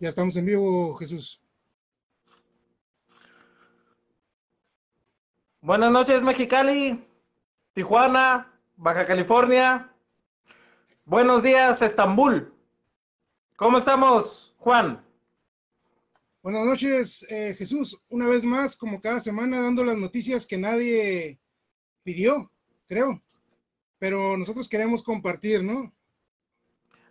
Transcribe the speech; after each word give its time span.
Ya 0.00 0.08
estamos 0.08 0.34
en 0.36 0.46
vivo, 0.46 0.94
Jesús. 0.94 1.42
Buenas 5.60 5.92
noches, 5.92 6.22
Mexicali, 6.22 7.06
Tijuana, 7.74 8.50
Baja 8.76 9.04
California. 9.04 9.92
Buenos 11.04 11.42
días, 11.42 11.82
Estambul. 11.82 12.50
¿Cómo 13.56 13.76
estamos, 13.76 14.54
Juan? 14.56 15.04
Buenas 16.42 16.64
noches, 16.64 17.26
eh, 17.30 17.54
Jesús. 17.58 18.02
Una 18.08 18.26
vez 18.26 18.42
más, 18.42 18.74
como 18.74 19.02
cada 19.02 19.20
semana, 19.20 19.60
dando 19.60 19.84
las 19.84 19.98
noticias 19.98 20.46
que 20.46 20.56
nadie 20.56 21.38
pidió, 22.04 22.50
creo. 22.86 23.22
Pero 23.98 24.38
nosotros 24.38 24.66
queremos 24.66 25.02
compartir, 25.02 25.62
¿no? 25.62 25.94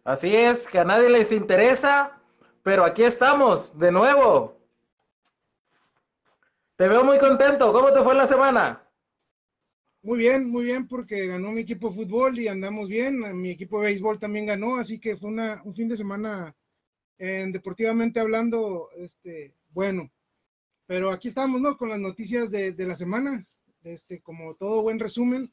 Así 0.04 0.35
es, 0.35 0.68
que 0.68 0.80
a 0.80 0.84
nadie 0.84 1.08
les 1.08 1.32
interesa, 1.32 2.19
pero 2.63 2.86
aquí 2.86 3.04
estamos, 3.04 3.77
de 3.77 3.91
nuevo. 3.91 4.58
Te 6.76 6.88
veo 6.88 7.04
muy 7.04 7.18
contento. 7.20 7.73
¿Cómo 7.73 7.91
te 7.91 8.02
fue 8.02 8.16
la 8.16 8.26
semana? 8.26 8.84
Muy 10.02 10.20
bien, 10.20 10.49
muy 10.49 10.63
bien, 10.63 10.88
porque 10.88 11.27
ganó 11.27 11.52
mi 11.52 11.62
equipo 11.62 11.90
de 11.90 11.95
fútbol 11.95 12.40
y 12.40 12.48
andamos 12.48 12.88
bien. 12.88 13.40
Mi 13.41 13.49
equipo 13.52 13.82
de 13.82 13.88
béisbol 13.88 14.18
también 14.18 14.45
ganó, 14.45 14.77
así 14.77 14.99
que 14.99 15.18
fue 15.18 15.30
una, 15.30 15.62
un 15.66 15.73
fin 15.73 15.90
de 15.90 15.98
semana 15.98 16.55
deportivamente 17.20 18.20
hablando, 18.20 18.90
este, 18.96 19.54
bueno. 19.71 20.10
Pero 20.85 21.12
aquí 21.12 21.27
estamos, 21.27 21.60
¿no? 21.62 21.77
Con 21.77 21.90
las 21.90 21.99
noticias 21.99 22.49
de, 22.49 22.71
de 22.71 22.88
la 22.88 22.96
semana, 22.96 23.46
este, 23.84 24.21
como 24.21 24.55
todo 24.55 24.82
buen 24.82 24.99
resumen, 24.99 25.52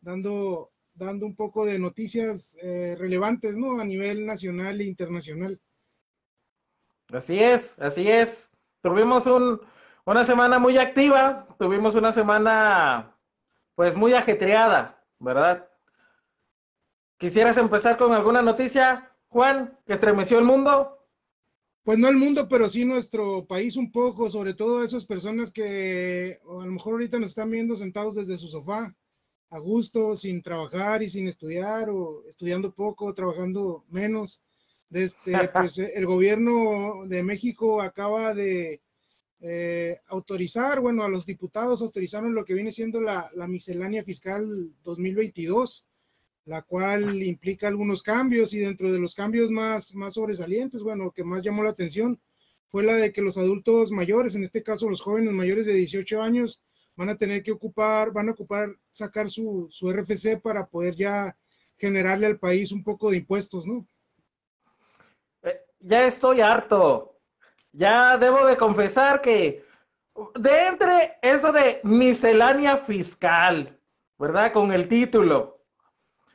dando, 0.00 0.70
dando 0.94 1.26
un 1.26 1.34
poco 1.34 1.66
de 1.66 1.78
noticias 1.78 2.56
eh, 2.62 2.96
relevantes, 2.96 3.56
¿no? 3.56 3.80
A 3.80 3.84
nivel 3.84 4.24
nacional 4.24 4.80
e 4.80 4.84
internacional. 4.84 5.60
Así 7.12 7.38
es, 7.42 7.78
así 7.78 8.08
es. 8.08 8.50
Tuvimos 8.82 9.26
un, 9.26 9.60
una 10.04 10.24
semana 10.24 10.58
muy 10.58 10.78
activa, 10.78 11.46
tuvimos 11.58 11.94
una 11.94 12.12
semana 12.12 13.16
pues 13.74 13.96
muy 13.96 14.14
ajetreada, 14.14 15.02
¿verdad? 15.18 15.68
¿Quisieras 17.18 17.56
empezar 17.58 17.96
con 17.98 18.12
alguna 18.12 18.42
noticia, 18.42 19.12
Juan, 19.28 19.78
que 19.86 19.92
estremeció 19.92 20.38
el 20.38 20.44
mundo? 20.44 20.96
Pues 21.82 21.98
no 21.98 22.08
el 22.08 22.16
mundo, 22.16 22.48
pero 22.48 22.68
sí 22.68 22.84
nuestro 22.84 23.46
país 23.46 23.76
un 23.76 23.90
poco, 23.90 24.30
sobre 24.30 24.54
todo 24.54 24.84
esas 24.84 25.04
personas 25.04 25.52
que 25.52 26.38
a 26.42 26.64
lo 26.64 26.72
mejor 26.72 26.94
ahorita 26.94 27.18
nos 27.18 27.30
están 27.30 27.50
viendo 27.50 27.76
sentados 27.76 28.14
desde 28.14 28.38
su 28.38 28.48
sofá, 28.48 28.94
a 29.50 29.58
gusto, 29.58 30.14
sin 30.14 30.42
trabajar 30.42 31.02
y 31.02 31.10
sin 31.10 31.26
estudiar, 31.26 31.90
o 31.90 32.24
estudiando 32.28 32.72
poco, 32.72 33.12
trabajando 33.14 33.84
menos. 33.88 34.42
Este, 34.92 35.32
pues 35.52 35.78
el 35.78 36.06
gobierno 36.06 37.04
de 37.06 37.22
México 37.22 37.80
acaba 37.80 38.34
de 38.34 38.80
eh, 39.40 39.98
autorizar, 40.08 40.80
bueno, 40.80 41.04
a 41.04 41.08
los 41.08 41.24
diputados 41.24 41.80
autorizaron 41.80 42.34
lo 42.34 42.44
que 42.44 42.54
viene 42.54 42.72
siendo 42.72 43.00
la, 43.00 43.30
miscelánea 43.48 44.04
fiscal 44.04 44.72
2022, 44.82 45.86
la 46.44 46.62
cual 46.62 47.22
implica 47.22 47.68
algunos 47.68 48.02
cambios 48.02 48.52
y 48.52 48.58
dentro 48.58 48.92
de 48.92 48.98
los 48.98 49.14
cambios 49.14 49.50
más, 49.50 49.94
más 49.94 50.14
sobresalientes, 50.14 50.82
bueno, 50.82 51.12
que 51.12 51.24
más 51.24 51.42
llamó 51.42 51.62
la 51.62 51.70
atención 51.70 52.20
fue 52.68 52.84
la 52.84 52.94
de 52.94 53.12
que 53.12 53.22
los 53.22 53.36
adultos 53.36 53.90
mayores, 53.90 54.36
en 54.36 54.44
este 54.44 54.62
caso 54.62 54.88
los 54.88 55.00
jóvenes 55.00 55.32
mayores 55.32 55.66
de 55.66 55.74
18 55.74 56.22
años, 56.22 56.62
van 56.94 57.08
a 57.08 57.16
tener 57.16 57.42
que 57.42 57.50
ocupar, 57.50 58.12
van 58.12 58.28
a 58.28 58.32
ocupar, 58.32 58.76
sacar 58.90 59.28
su, 59.28 59.66
su 59.70 59.90
RFC 59.90 60.40
para 60.40 60.66
poder 60.66 60.94
ya 60.94 61.36
generarle 61.76 62.26
al 62.26 62.38
país 62.38 62.70
un 62.72 62.84
poco 62.84 63.10
de 63.10 63.16
impuestos, 63.16 63.66
¿no? 63.66 63.86
Ya 65.80 66.06
estoy 66.06 66.40
harto 66.40 67.10
ya 67.72 68.18
debo 68.18 68.46
de 68.46 68.56
confesar 68.56 69.20
que 69.20 69.64
de 70.34 70.66
entre 70.66 71.18
eso 71.22 71.52
de 71.52 71.80
miscelánea 71.84 72.76
fiscal, 72.76 73.78
¿verdad? 74.18 74.52
Con 74.52 74.72
el 74.72 74.88
título. 74.88 75.62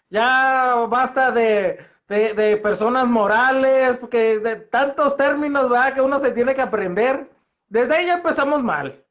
Ya 0.10 0.76
basta 0.88 1.32
de, 1.32 1.86
de, 2.08 2.58
personas 2.58 3.08
morales, 3.08 3.98
porque 3.98 4.40
de 4.40 4.56
tantos 4.56 5.18
términos, 5.18 5.70
¿verdad? 5.70 5.94
Que 5.94 6.02
uno 6.02 6.20
se 6.20 6.32
tiene 6.32 6.56
que 6.56 6.62
aprender. 6.62 7.30
Desde 7.68 7.96
ahí 7.96 8.06
ya 8.06 8.16
empezamos 8.16 8.64
mal. 8.64 9.04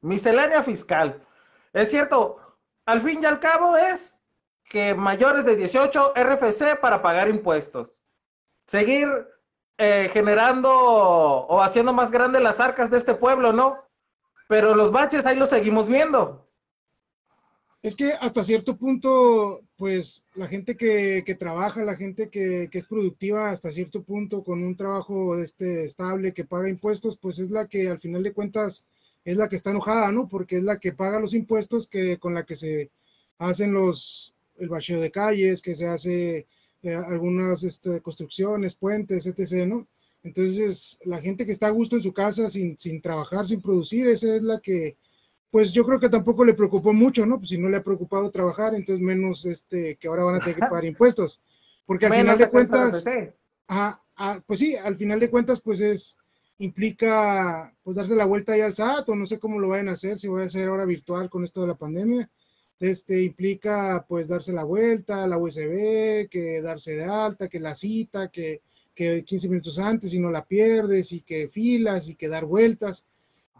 Miscelánea 0.00 0.62
fiscal. 0.62 1.22
Es 1.72 1.90
cierto, 1.90 2.38
al 2.86 3.02
fin 3.02 3.22
y 3.22 3.26
al 3.26 3.38
cabo 3.38 3.76
es 3.76 4.18
que 4.64 4.94
mayores 4.94 5.44
de 5.44 5.56
18 5.56 6.14
RFC 6.14 6.80
para 6.80 7.02
pagar 7.02 7.28
impuestos. 7.28 8.02
Seguir 8.66 9.08
eh, 9.82 10.10
generando 10.12 10.70
o 10.70 11.62
haciendo 11.62 11.94
más 11.94 12.10
grandes 12.10 12.42
las 12.42 12.60
arcas 12.60 12.90
de 12.90 12.98
este 12.98 13.14
pueblo, 13.14 13.50
¿no? 13.54 13.78
Pero 14.46 14.74
los 14.74 14.92
baches 14.92 15.24
ahí 15.24 15.36
los 15.36 15.48
seguimos 15.48 15.88
viendo. 15.88 16.46
Es 17.82 17.96
que 17.96 18.12
hasta 18.12 18.44
cierto 18.44 18.76
punto, 18.76 19.62
pues 19.76 20.26
la 20.34 20.48
gente 20.48 20.76
que, 20.76 21.24
trabaja, 21.38 21.82
la 21.82 21.96
gente 21.96 22.28
que, 22.28 22.68
es 22.70 22.86
productiva 22.86 23.48
hasta 23.48 23.70
cierto 23.70 24.02
punto 24.02 24.44
con 24.44 24.62
un 24.62 24.76
trabajo 24.76 25.38
este, 25.38 25.86
estable, 25.86 26.34
que 26.34 26.44
paga 26.44 26.68
impuestos, 26.68 27.16
pues 27.16 27.38
es 27.38 27.50
la 27.50 27.66
que 27.66 27.88
al 27.88 27.98
final 27.98 28.22
de 28.22 28.34
cuentas 28.34 28.84
es 29.24 29.38
la 29.38 29.48
que 29.48 29.56
está 29.56 29.70
enojada, 29.70 30.12
¿no? 30.12 30.28
Porque 30.28 30.58
es 30.58 30.62
la 30.62 30.78
que 30.78 30.92
paga 30.92 31.20
los 31.20 31.32
impuestos 31.32 31.88
que 31.88 32.18
con 32.18 32.34
la 32.34 32.44
que 32.44 32.56
se 32.56 32.90
hacen 33.38 33.72
los, 33.72 34.34
el 34.58 34.68
bacheo 34.68 35.00
de 35.00 35.10
calles, 35.10 35.62
que 35.62 35.74
se 35.74 35.86
hace 35.88 36.46
eh, 36.82 36.94
algunas 36.94 37.62
este, 37.62 38.00
construcciones, 38.00 38.74
puentes, 38.74 39.26
etc., 39.26 39.66
¿no? 39.66 39.86
Entonces, 40.22 40.98
la 41.04 41.20
gente 41.20 41.46
que 41.46 41.52
está 41.52 41.68
a 41.68 41.70
gusto 41.70 41.96
en 41.96 42.02
su 42.02 42.12
casa 42.12 42.48
sin, 42.48 42.78
sin 42.78 43.00
trabajar, 43.00 43.46
sin 43.46 43.62
producir, 43.62 44.06
esa 44.06 44.34
es 44.34 44.42
la 44.42 44.60
que, 44.60 44.96
pues 45.50 45.72
yo 45.72 45.84
creo 45.84 45.98
que 45.98 46.08
tampoco 46.08 46.44
le 46.44 46.54
preocupó 46.54 46.92
mucho, 46.92 47.26
¿no? 47.26 47.38
Pues 47.38 47.50
si 47.50 47.58
no 47.58 47.68
le 47.68 47.78
ha 47.78 47.82
preocupado 47.84 48.30
trabajar, 48.30 48.74
entonces 48.74 49.04
menos 49.04 49.44
este, 49.46 49.96
que 49.96 50.08
ahora 50.08 50.24
van 50.24 50.36
a 50.36 50.40
tener 50.40 50.56
que 50.56 50.60
pagar 50.60 50.84
impuestos. 50.84 51.42
Porque 51.86 52.06
al 52.06 52.12
final 52.12 52.38
de 52.38 52.50
cuentas, 52.50 53.04
pues 54.46 54.58
sí, 54.58 54.76
al 54.76 54.96
final 54.96 55.18
de 55.18 55.30
cuentas, 55.30 55.60
pues 55.60 55.80
es, 55.80 56.18
implica, 56.58 57.74
pues 57.82 57.96
darse 57.96 58.14
la 58.14 58.26
vuelta 58.26 58.52
ahí 58.52 58.60
al 58.60 58.74
SAT, 58.74 59.08
o 59.08 59.16
no 59.16 59.26
sé 59.26 59.38
cómo 59.38 59.58
lo 59.58 59.68
vayan 59.68 59.88
a 59.88 59.92
hacer, 59.92 60.18
si 60.18 60.28
voy 60.28 60.42
a 60.42 60.46
hacer 60.46 60.68
ahora 60.68 60.84
virtual 60.84 61.28
con 61.28 61.44
esto 61.44 61.62
de 61.62 61.68
la 61.68 61.74
pandemia, 61.74 62.30
este 62.80 63.22
implica 63.22 64.06
pues 64.08 64.28
darse 64.28 64.54
la 64.54 64.64
vuelta, 64.64 65.26
la 65.26 65.36
USB, 65.36 66.28
que 66.30 66.62
darse 66.62 66.96
de 66.96 67.04
alta, 67.04 67.48
que 67.48 67.60
la 67.60 67.74
cita, 67.74 68.28
que, 68.28 68.62
que 68.94 69.22
15 69.22 69.48
minutos 69.50 69.78
antes 69.78 70.14
y 70.14 70.18
no 70.18 70.30
la 70.30 70.44
pierdes 70.44 71.12
y 71.12 71.20
que 71.20 71.48
filas 71.48 72.08
y 72.08 72.14
que 72.14 72.28
dar 72.28 72.46
vueltas. 72.46 73.06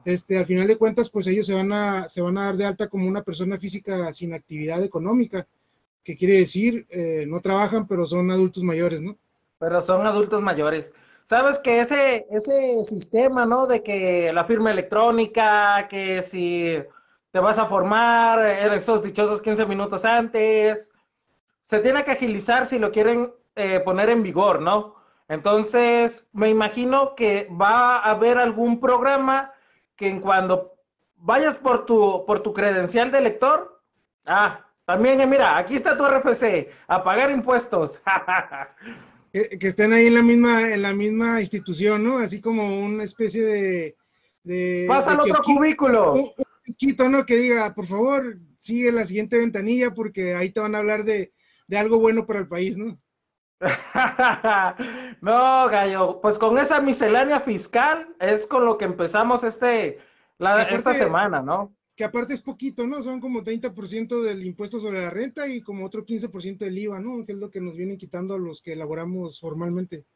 Este, 0.06 0.38
al 0.38 0.46
final 0.46 0.66
de 0.66 0.78
cuentas, 0.78 1.10
pues 1.10 1.26
ellos 1.26 1.46
se 1.46 1.52
van 1.52 1.70
a, 1.72 2.08
se 2.08 2.22
van 2.22 2.38
a 2.38 2.46
dar 2.46 2.56
de 2.56 2.64
alta 2.64 2.88
como 2.88 3.06
una 3.06 3.22
persona 3.22 3.58
física 3.58 4.10
sin 4.14 4.32
actividad 4.32 4.82
económica, 4.82 5.46
que 6.02 6.16
quiere 6.16 6.38
decir, 6.38 6.86
eh, 6.88 7.26
no 7.28 7.40
trabajan, 7.40 7.86
pero 7.86 8.06
son 8.06 8.30
adultos 8.30 8.62
mayores, 8.62 9.02
¿no? 9.02 9.18
Pero 9.58 9.82
son 9.82 10.06
adultos 10.06 10.40
mayores. 10.40 10.94
Sabes 11.24 11.58
que 11.58 11.80
ese, 11.80 12.26
ese 12.30 12.82
sistema, 12.86 13.44
¿no? 13.44 13.66
De 13.66 13.82
que 13.82 14.32
la 14.32 14.46
firma 14.46 14.70
electrónica, 14.70 15.86
que 15.90 16.22
si 16.22 16.78
te 17.32 17.38
vas 17.38 17.58
a 17.58 17.66
formar, 17.66 18.40
esos 18.74 19.02
dichosos 19.02 19.40
15 19.40 19.66
minutos 19.66 20.04
antes. 20.04 20.90
Se 21.62 21.78
tiene 21.78 22.02
que 22.04 22.10
agilizar 22.12 22.66
si 22.66 22.78
lo 22.78 22.90
quieren 22.90 23.32
eh, 23.54 23.80
poner 23.80 24.10
en 24.10 24.22
vigor, 24.22 24.60
¿no? 24.60 24.96
Entonces, 25.28 26.26
me 26.32 26.48
imagino 26.48 27.14
que 27.14 27.48
va 27.50 27.98
a 27.98 28.10
haber 28.10 28.38
algún 28.38 28.80
programa 28.80 29.52
que 29.94 30.08
en 30.08 30.20
cuando 30.20 30.74
vayas 31.16 31.56
por 31.56 31.86
tu, 31.86 32.24
por 32.26 32.42
tu 32.42 32.52
credencial 32.52 33.12
de 33.12 33.20
lector, 33.20 33.80
ah, 34.26 34.66
también, 34.84 35.20
eh, 35.20 35.26
mira, 35.26 35.56
aquí 35.56 35.76
está 35.76 35.96
tu 35.96 36.04
RFC, 36.04 36.68
a 36.88 37.04
pagar 37.04 37.30
impuestos. 37.30 38.00
que, 39.32 39.58
estén 39.60 39.92
ahí 39.92 40.08
en 40.08 40.14
la 40.16 40.22
misma, 40.22 40.72
en 40.72 40.82
la 40.82 40.92
misma 40.92 41.40
institución, 41.40 42.02
¿no? 42.02 42.18
Así 42.18 42.40
como 42.40 42.80
una 42.80 43.04
especie 43.04 43.42
de... 43.42 43.96
de 44.42 44.86
Pasa 44.88 45.12
al 45.12 45.20
otro 45.20 45.42
cubículo. 45.44 46.34
¿No? 47.08 47.26
Que 47.26 47.36
diga, 47.36 47.74
por 47.74 47.86
favor, 47.86 48.38
sigue 48.58 48.92
la 48.92 49.04
siguiente 49.04 49.38
ventanilla 49.38 49.92
porque 49.92 50.34
ahí 50.34 50.50
te 50.50 50.60
van 50.60 50.74
a 50.74 50.78
hablar 50.78 51.04
de, 51.04 51.32
algo 51.76 51.98
bueno 51.98 52.26
para 52.26 52.40
el 52.40 52.48
país, 52.48 52.76
¿no? 52.76 53.00
no, 55.20 55.68
Gallo, 55.68 56.20
pues 56.20 56.38
con 56.38 56.58
esa 56.58 56.80
miscelánea 56.80 57.40
fiscal 57.40 58.14
es 58.18 58.46
con 58.46 58.64
lo 58.64 58.78
que 58.78 58.86
empezamos 58.86 59.44
este, 59.44 59.98
esta 60.70 60.94
semana, 60.94 61.42
¿no? 61.42 61.74
Que 61.94 62.04
aparte 62.04 62.32
es 62.32 62.40
poquito, 62.40 62.86
¿no? 62.86 63.02
Son 63.02 63.20
como 63.20 63.42
30% 63.42 64.22
del 64.22 64.46
impuesto 64.46 64.80
sobre 64.80 65.00
la 65.00 65.10
renta 65.10 65.46
y 65.46 65.60
como 65.60 65.84
otro 65.84 66.06
15% 66.06 66.58
del 66.58 66.78
IVA, 66.78 67.00
¿no? 67.00 67.26
Que 67.26 67.32
es 67.32 67.38
lo 67.38 67.50
que 67.50 67.60
nos 67.60 67.76
vienen 67.76 67.98
quitando 67.98 68.34
a 68.34 68.38
los 68.38 68.62
que 68.62 68.72
elaboramos 68.72 69.40
formalmente. 69.40 70.06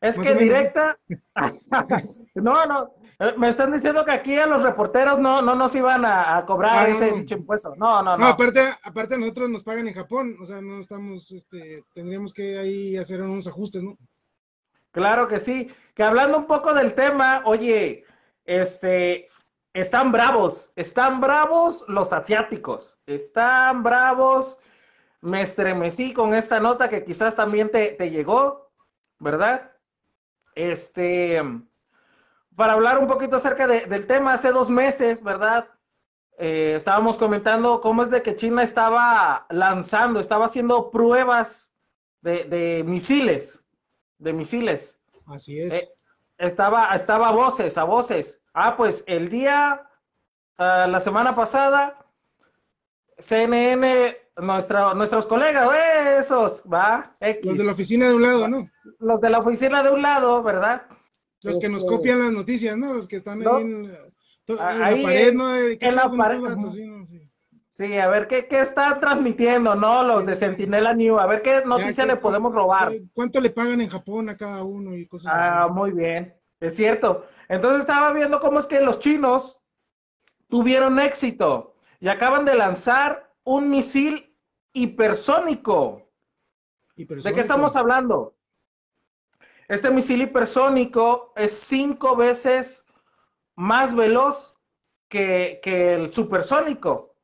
Es 0.00 0.18
que 0.18 0.34
directa. 0.34 0.98
no, 2.34 2.66
no. 2.66 2.94
Eh, 3.18 3.34
me 3.36 3.50
están 3.50 3.70
diciendo 3.70 4.04
que 4.04 4.12
aquí 4.12 4.36
a 4.38 4.46
los 4.46 4.62
reporteros 4.62 5.18
no, 5.18 5.42
no 5.42 5.54
nos 5.54 5.74
iban 5.74 6.04
a, 6.06 6.42
cobrar 6.46 6.86
ah, 6.86 6.88
ese 6.88 7.12
dicho 7.12 7.34
impuesto. 7.34 7.74
No, 7.76 8.02
no, 8.02 8.16
no. 8.16 8.24
No, 8.24 8.26
aparte, 8.26 8.60
aparte 8.82 9.18
nosotros 9.18 9.50
nos 9.50 9.62
pagan 9.62 9.88
en 9.88 9.94
Japón. 9.94 10.36
O 10.40 10.46
sea, 10.46 10.62
no 10.62 10.80
estamos, 10.80 11.30
este, 11.30 11.84
tendríamos 11.92 12.32
que 12.32 12.58
ahí 12.58 12.96
hacer 12.96 13.20
unos 13.20 13.46
ajustes, 13.46 13.82
¿no? 13.82 13.98
Claro 14.90 15.28
que 15.28 15.38
sí. 15.38 15.70
Que 15.94 16.02
hablando 16.02 16.38
un 16.38 16.46
poco 16.46 16.72
del 16.72 16.94
tema, 16.94 17.42
oye, 17.44 18.04
este, 18.46 19.28
están 19.74 20.12
bravos, 20.12 20.72
están 20.76 21.20
bravos 21.20 21.84
los 21.88 22.12
asiáticos, 22.14 22.96
están 23.06 23.82
bravos. 23.82 24.58
Me 25.20 25.42
estremecí 25.42 26.14
con 26.14 26.34
esta 26.34 26.58
nota 26.58 26.88
que 26.88 27.04
quizás 27.04 27.36
también 27.36 27.70
te, 27.70 27.92
te 27.92 28.08
llegó, 28.08 28.72
¿verdad? 29.18 29.70
Este, 30.54 31.40
para 32.56 32.74
hablar 32.74 32.98
un 32.98 33.06
poquito 33.06 33.36
acerca 33.36 33.66
del 33.66 34.06
tema, 34.06 34.34
hace 34.34 34.50
dos 34.52 34.68
meses, 34.68 35.22
¿verdad? 35.22 35.68
Eh, 36.38 36.74
estábamos 36.76 37.18
comentando 37.18 37.80
cómo 37.80 38.02
es 38.02 38.10
de 38.10 38.22
que 38.22 38.34
China 38.34 38.62
estaba 38.62 39.46
lanzando, 39.50 40.20
estaba 40.20 40.46
haciendo 40.46 40.90
pruebas 40.90 41.74
de, 42.22 42.82
misiles, 42.86 43.62
de 44.18 44.32
misiles. 44.32 44.98
Así 45.26 45.60
es. 45.60 45.72
Eh, 45.72 45.92
estaba, 46.38 46.94
estaba 46.94 47.28
a 47.28 47.32
voces, 47.32 47.76
a 47.76 47.84
voces. 47.84 48.40
Ah, 48.54 48.76
pues 48.76 49.04
el 49.06 49.28
día, 49.28 49.86
ah, 50.58 50.86
la 50.88 51.00
semana 51.00 51.34
pasada, 51.34 52.06
CNN, 53.18 54.16
nuestra, 54.36 54.94
nuestros 54.94 55.26
colegas, 55.26 55.68
esos, 56.18 56.62
va, 56.72 57.16
Los 57.42 57.58
de 57.58 57.64
la 57.64 57.72
oficina 57.72 58.08
de 58.08 58.14
un 58.14 58.22
lado, 58.22 58.48
¿no? 58.48 58.70
Los 58.98 59.20
de 59.20 59.30
la 59.30 59.38
oficina 59.38 59.82
de 59.82 59.90
un 59.90 60.02
lado, 60.02 60.42
¿verdad? 60.42 60.82
Los 61.42 61.58
que 61.58 61.68
nos 61.68 61.82
este, 61.82 61.96
copian 61.96 62.20
las 62.20 62.32
noticias, 62.32 62.76
¿no? 62.76 62.92
Los 62.92 63.08
que 63.08 63.16
están 63.16 63.42
ahí 63.46 63.62
en, 63.62 63.88
la 63.88 65.02
pared, 65.02 65.32
¿no? 65.32 65.56
En 65.56 65.94
la 65.94 66.10
pared. 66.10 66.40
Sí, 67.70 67.96
a 67.96 68.08
ver 68.08 68.26
qué, 68.26 68.46
qué 68.48 68.60
están 68.60 68.98
transmitiendo, 68.98 69.76
¿no? 69.76 70.02
Los 70.02 70.26
de 70.26 70.34
Sentinela 70.34 70.92
New, 70.92 71.18
a 71.18 71.26
ver 71.26 71.40
qué 71.40 71.62
noticia 71.64 72.04
le 72.04 72.16
podemos 72.16 72.52
robar. 72.52 72.92
¿Cuánto 73.14 73.40
le 73.40 73.50
pagan 73.50 73.80
en 73.80 73.88
Japón 73.88 74.28
a 74.28 74.36
cada 74.36 74.64
uno 74.64 74.96
y 74.96 75.06
cosas 75.06 75.32
ah, 75.34 75.68
muy 75.72 75.92
bien, 75.92 76.34
es 76.58 76.74
cierto. 76.74 77.26
Entonces 77.48 77.80
estaba 77.80 78.12
viendo 78.12 78.40
cómo 78.40 78.58
es 78.58 78.66
que 78.66 78.80
los 78.80 78.98
chinos 78.98 79.60
tuvieron 80.48 80.98
éxito 80.98 81.76
y 82.00 82.08
acaban 82.08 82.44
de 82.44 82.56
lanzar 82.56 83.29
un 83.44 83.70
misil 83.70 84.36
hipersónico. 84.72 86.10
hipersónico. 86.96 87.28
¿De 87.28 87.34
qué 87.34 87.40
estamos 87.40 87.76
hablando? 87.76 88.36
Este 89.68 89.90
misil 89.90 90.22
hipersónico 90.22 91.32
es 91.36 91.52
cinco 91.52 92.16
veces 92.16 92.84
más 93.54 93.94
veloz 93.94 94.56
que, 95.08 95.60
el 95.64 96.12
supersónico, 96.12 97.14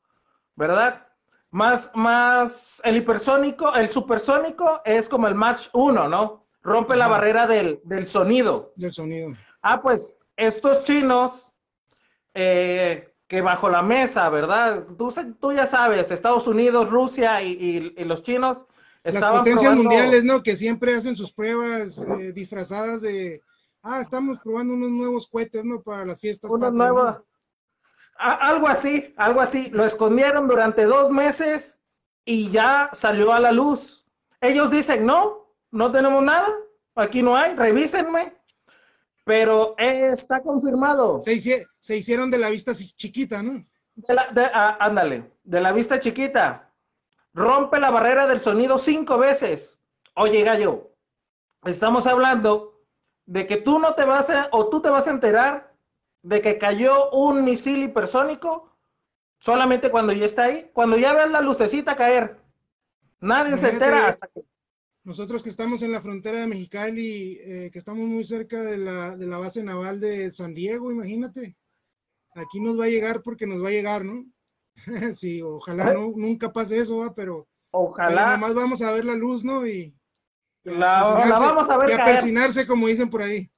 ¿verdad? 0.54 1.08
Más, 1.50 1.90
más, 1.94 2.80
el 2.84 2.96
hipersónico, 2.96 3.74
el 3.74 3.88
supersónico 3.88 4.82
es 4.84 5.08
como 5.08 5.28
el 5.28 5.34
Match 5.34 5.68
1, 5.72 6.08
¿no? 6.08 6.46
Rompe 6.62 6.96
la 6.96 7.08
barrera 7.08 7.46
del, 7.46 7.80
sonido. 8.06 8.72
Del 8.76 8.92
sonido. 8.92 9.30
Ah, 9.62 9.80
pues 9.80 10.16
estos 10.36 10.84
chinos, 10.84 11.52
eh, 12.34 13.14
que 13.28 13.40
bajo 13.40 13.68
la 13.68 13.82
mesa, 13.82 14.28
¿verdad? 14.28 14.84
Tú, 14.96 15.12
tú, 15.40 15.52
ya 15.52 15.66
sabes, 15.66 16.10
Estados 16.10 16.46
Unidos, 16.46 16.90
Rusia 16.90 17.42
y 17.42 17.80
los 18.04 18.22
chinos 18.22 18.66
las 19.12 19.24
potencias 19.24 19.74
mundiales, 19.74 20.24
¿no? 20.24 20.42
Que 20.42 20.56
siempre 20.56 20.94
hacen 20.94 21.16
sus 21.16 21.32
pruebas 21.32 22.04
eh, 22.18 22.32
disfrazadas 22.32 23.02
de, 23.02 23.42
ah, 23.82 24.00
estamos 24.00 24.38
probando 24.42 24.74
unos 24.74 24.90
nuevos 24.90 25.28
cohetes, 25.28 25.64
¿no? 25.64 25.80
Para 25.82 26.04
las 26.04 26.20
fiestas. 26.20 26.50
Unos 26.50 26.72
nuevos. 26.72 27.16
Algo 28.18 28.66
así, 28.66 29.14
algo 29.16 29.40
así. 29.40 29.68
Lo 29.70 29.84
escondieron 29.84 30.48
durante 30.48 30.84
dos 30.84 31.10
meses 31.10 31.78
y 32.24 32.50
ya 32.50 32.90
salió 32.92 33.32
a 33.32 33.40
la 33.40 33.52
luz. 33.52 34.06
Ellos 34.40 34.70
dicen, 34.70 35.04
no, 35.04 35.52
no 35.70 35.92
tenemos 35.92 36.22
nada, 36.22 36.48
aquí 36.94 37.22
no 37.22 37.36
hay, 37.36 37.54
revísenme. 37.54 38.35
Pero 39.26 39.74
está 39.76 40.40
confirmado. 40.40 41.20
Se, 41.20 41.96
hicieron 41.96 42.30
de 42.30 42.38
la 42.38 42.48
vista 42.48 42.72
chiquita, 42.72 43.42
¿no? 43.42 43.66
Ah, 44.54 44.76
ándale, 44.78 45.32
de 45.42 45.60
la 45.60 45.72
vista 45.72 45.98
chiquita 45.98 46.72
rompe 47.36 47.78
la 47.78 47.90
barrera 47.90 48.26
del 48.26 48.40
sonido 48.40 48.78
cinco 48.78 49.18
veces. 49.18 49.78
Oye, 50.14 50.42
gallo, 50.42 50.92
estamos 51.64 52.06
hablando 52.06 52.80
de 53.26 53.46
que 53.46 53.58
tú 53.58 53.78
no 53.78 53.94
te 53.94 54.04
vas 54.04 54.30
a, 54.30 54.48
o 54.52 54.68
tú 54.68 54.80
te 54.80 54.88
vas 54.88 55.06
a 55.06 55.10
enterar 55.10 55.74
de 56.22 56.40
que 56.40 56.56
cayó 56.56 57.10
un 57.10 57.44
misil 57.44 57.82
hipersónico 57.82 58.74
solamente 59.38 59.90
cuando 59.90 60.12
ya 60.12 60.24
está 60.24 60.44
ahí, 60.44 60.70
cuando 60.72 60.96
ya 60.96 61.12
ves 61.12 61.30
la 61.30 61.40
lucecita 61.40 61.94
caer. 61.94 62.40
Nadie 63.20 63.58
se 63.58 63.68
entera 63.68 64.08
hasta 64.08 64.28
que... 64.28 64.45
Nosotros 65.06 65.40
que 65.40 65.50
estamos 65.50 65.82
en 65.82 65.92
la 65.92 66.00
frontera 66.00 66.40
de 66.40 66.48
Mexicali, 66.48 67.38
eh, 67.40 67.70
que 67.72 67.78
estamos 67.78 68.08
muy 68.08 68.24
cerca 68.24 68.60
de 68.62 68.76
la, 68.76 69.16
de 69.16 69.28
la 69.28 69.38
base 69.38 69.62
naval 69.62 70.00
de 70.00 70.32
San 70.32 70.52
Diego, 70.52 70.90
imagínate. 70.90 71.56
Aquí 72.34 72.58
nos 72.60 72.76
va 72.76 72.86
a 72.86 72.88
llegar 72.88 73.22
porque 73.22 73.46
nos 73.46 73.62
va 73.62 73.68
a 73.68 73.70
llegar, 73.70 74.04
¿no? 74.04 74.24
sí, 75.14 75.40
ojalá 75.42 75.92
no, 75.94 76.12
nunca 76.16 76.52
pase 76.52 76.80
eso, 76.80 77.14
pero 77.14 77.46
ojalá. 77.70 78.36
más 78.36 78.52
vamos 78.52 78.82
a 78.82 78.92
ver 78.94 79.04
la 79.04 79.14
luz, 79.14 79.44
¿no? 79.44 79.64
Y 79.64 79.94
la, 80.64 81.02
vamos 81.02 81.70
a 81.70 81.76
ver. 81.76 81.90
Y 81.90 81.92
a 81.92 82.04
persinarse, 82.04 82.66
como 82.66 82.88
dicen 82.88 83.08
por 83.08 83.22
ahí. 83.22 83.48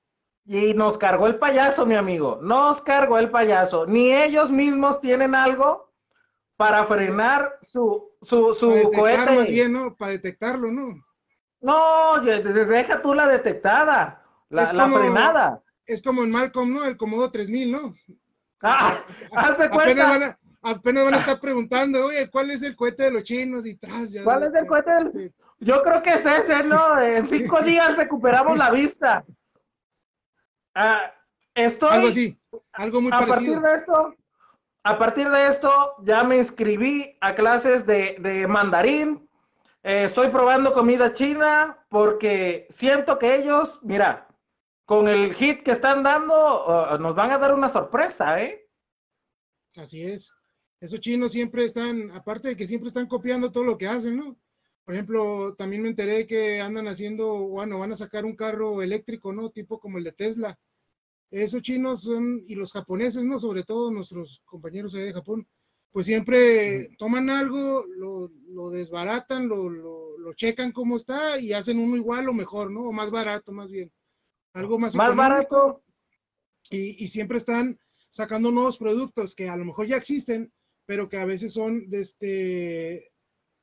Y 0.45 0.75
nos 0.75 0.99
cargó 0.99 1.29
el 1.29 1.39
payaso, 1.39 1.87
mi 1.87 1.95
amigo. 1.95 2.41
Nos 2.43 2.83
cargó 2.83 3.19
el 3.19 3.31
payaso. 3.31 3.87
Ni 3.87 4.13
ellos 4.13 4.51
mismos 4.51 5.01
tienen 5.01 5.35
algo 5.35 5.95
para 6.59 6.85
frenar 6.85 7.59
su, 7.65 8.11
su, 8.21 8.53
su 8.53 8.91
cohete. 8.95 9.51
bien, 9.51 9.73
¿no? 9.73 9.97
Para 9.97 10.13
detectarlo, 10.13 10.71
¿no? 10.71 11.08
No, 11.61 12.21
deja 12.21 13.03
tú 13.03 13.15
la 13.15 13.27
detectada, 13.27 14.23
la, 14.49 14.67
frenada. 14.67 15.63
Es 15.87 16.03
como 16.03 16.23
en 16.23 16.31
Malcolm, 16.31 16.75
¿no? 16.75 16.85
El 16.85 16.97
Comodo 16.97 17.31
3000, 17.31 17.73
¿no? 17.73 17.95
Ah, 18.63 18.99
hazte 19.33 19.69
cuenta 19.71 20.39
apenas 20.63 21.05
van 21.05 21.15
a 21.15 21.19
estar 21.19 21.41
preguntando, 21.41 22.07
oye, 22.07 22.29
¿cuál 22.31 22.51
es 22.51 22.63
el 22.63 22.77
cohete 22.77 23.05
de 23.05 23.11
los 23.13 23.23
chinos? 23.23 23.67
Y 23.67 23.77
tras, 23.77 24.13
ya, 24.13 24.25
¿Cuál 24.25 24.43
es 24.45 24.55
el 24.55 24.67
cohete 24.67 24.91
de 25.05 25.33
Yo 25.61 25.83
creo 25.83 26.03
que 26.03 26.15
es 26.15 26.27
ese, 26.27 26.63
¿no? 26.65 27.01
En 27.01 27.27
cinco 27.29 27.61
días 27.63 27.97
recuperamos 27.97 28.57
la 28.57 28.71
vista. 28.71 29.25
Ah, 30.75 31.13
estoy... 31.55 31.91
Algo 31.91 32.09
así, 32.09 32.39
algo 32.73 33.01
muy 33.01 33.13
a 33.13 33.21
parecido. 33.21 33.61
Partir 33.61 33.61
de 33.61 33.75
esto, 33.77 34.15
a 34.85 34.99
partir 34.99 35.29
de 35.29 35.47
esto, 35.49 35.95
ya 36.03 36.25
me 36.25 36.39
inscribí 36.39 37.17
a 37.21 37.35
clases 37.35 37.85
de, 37.87 38.47
mandarín. 38.49 39.28
Eh, 39.89 40.05
estoy 40.05 40.29
probando 40.29 40.75
comida 40.75 41.15
china 41.15 41.85
porque 41.89 42.67
siento 42.69 43.19
que 43.19 43.37
ellos, 43.37 43.81
mira, 43.83 44.29
con 44.85 45.09
el 45.09 45.35
hit 45.35 45.63
que 45.63 45.71
están 45.71 46.03
dando, 46.03 46.99
nos 46.99 47.15
van 47.15 47.31
a 47.31 47.39
dar 47.39 47.55
una 47.55 47.71
sorpresa, 47.71 48.43
¿eh? 48.43 48.69
Así 49.77 50.03
es 50.03 50.35
esos 50.81 51.01
chinos 51.01 51.33
siempre 51.33 51.65
están, 51.65 52.11
aparte 52.13 52.49
de 52.49 52.57
que 52.57 52.67
siempre 52.67 52.89
están 52.89 53.07
copiando 53.07 53.51
todo 53.51 53.65
lo 53.65 53.77
que 53.79 53.89
hacen, 53.89 54.17
¿no? 54.17 54.39
Por 54.85 54.95
ejemplo, 54.95 55.55
también 55.55 55.83
me 55.83 55.89
enteré 55.89 56.27
que 56.27 56.61
andan 56.61 56.87
haciendo, 56.89 57.49
bueno, 57.49 57.79
van 57.79 57.93
a 57.93 57.97
sacar 57.97 58.25
un 58.25 58.37
carro 58.37 58.83
eléctrico, 58.83 59.33
¿no? 59.33 59.51
Tipo 59.51 59.81
como 59.81 59.99
el 59.99 60.05
de 60.05 60.13
Tesla. 60.13 60.59
Esos 61.31 61.63
chinos 61.63 62.03
son, 62.03 62.43
y 62.47 62.55
los 62.55 62.73
japoneses, 62.73 63.25
¿no? 63.25 63.39
Sobre 63.39 63.65
todo 63.65 63.91
nuestros 63.91 64.41
compañeros 64.45 64.93
de 64.93 65.13
Japón, 65.13 65.47
pues 65.93 66.07
siempre 66.07 66.91
toman 66.99 67.31
algo, 67.31 67.85
lo, 67.87 68.71
desbaratan, 68.71 69.49
lo, 69.49 69.69
lo, 69.71 70.35
checan 70.35 70.73
cómo 70.73 70.97
está 70.97 71.41
y 71.41 71.55
hacen 71.55 71.79
uno 71.79 71.97
igual 71.97 72.29
o 72.29 72.35
mejor, 72.35 72.71
¿no? 72.71 72.83
O 72.83 72.93
más 72.93 73.11
barato, 73.11 73.51
más 73.51 73.71
bien. 73.71 73.91
Algo 74.53 74.79
más, 74.79 74.95
más 74.95 75.17
barato. 75.17 75.83
Y, 76.71 77.03
y 77.03 77.09
siempre 77.09 77.39
están 77.39 77.79
sacando 78.09 78.51
nuevos 78.51 78.79
productos 78.79 79.35
que 79.35 79.49
a 79.49 79.57
lo 79.57 79.65
mejor 79.65 79.87
ya 79.87 79.97
existen, 79.97 80.53
pero 80.87 81.09
que 81.09 81.17
a 81.17 81.25
veces 81.25 81.53
son 81.53 81.89
de 81.89 82.01
este, 82.01 83.13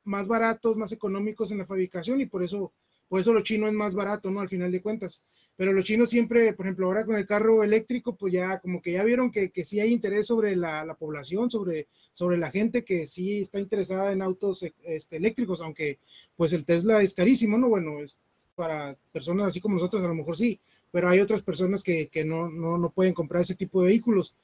más 0.03 0.27
baratos, 0.27 0.77
más 0.77 0.91
económicos 0.91 1.51
en 1.51 1.59
la 1.59 1.65
fabricación 1.65 2.21
y 2.21 2.27
por 2.27 2.43
eso, 2.43 2.73
por 3.07 3.19
eso 3.19 3.33
lo 3.33 3.41
chino 3.41 3.67
es 3.67 3.73
más 3.73 3.93
barato, 3.93 4.31
¿no? 4.31 4.39
Al 4.39 4.49
final 4.49 4.71
de 4.71 4.81
cuentas. 4.81 5.23
Pero 5.55 5.71
los 5.71 5.85
chinos 5.85 6.09
siempre, 6.09 6.53
por 6.53 6.65
ejemplo, 6.65 6.87
ahora 6.87 7.05
con 7.05 7.15
el 7.15 7.25
carro 7.25 7.63
eléctrico, 7.63 8.15
pues 8.15 8.33
ya 8.33 8.59
como 8.59 8.81
que 8.81 8.93
ya 8.93 9.03
vieron 9.03 9.31
que, 9.31 9.51
que 9.51 9.63
sí 9.63 9.79
hay 9.79 9.91
interés 9.91 10.27
sobre 10.27 10.55
la, 10.55 10.83
la, 10.83 10.95
población, 10.95 11.49
sobre, 11.49 11.87
sobre 12.13 12.37
la 12.37 12.51
gente 12.51 12.83
que 12.83 13.07
sí 13.07 13.41
está 13.41 13.59
interesada 13.59 14.11
en 14.11 14.21
autos 14.21 14.65
este, 14.83 15.17
eléctricos, 15.17 15.61
aunque 15.61 15.99
pues 16.35 16.51
el 16.53 16.65
Tesla 16.65 17.01
es 17.01 17.13
carísimo, 17.13 17.57
¿no? 17.57 17.69
Bueno, 17.69 17.99
es 17.99 18.17
para 18.55 18.97
personas 19.11 19.47
así 19.47 19.61
como 19.61 19.75
nosotros 19.75 20.03
a 20.03 20.07
lo 20.07 20.15
mejor 20.15 20.35
sí, 20.35 20.59
pero 20.91 21.09
hay 21.09 21.19
otras 21.19 21.41
personas 21.41 21.83
que, 21.83 22.07
que 22.07 22.25
no, 22.25 22.49
no, 22.49 22.77
no 22.77 22.89
pueden 22.89 23.13
comprar 23.13 23.41
ese 23.41 23.55
tipo 23.55 23.81
de 23.81 23.87
vehículos 23.87 24.35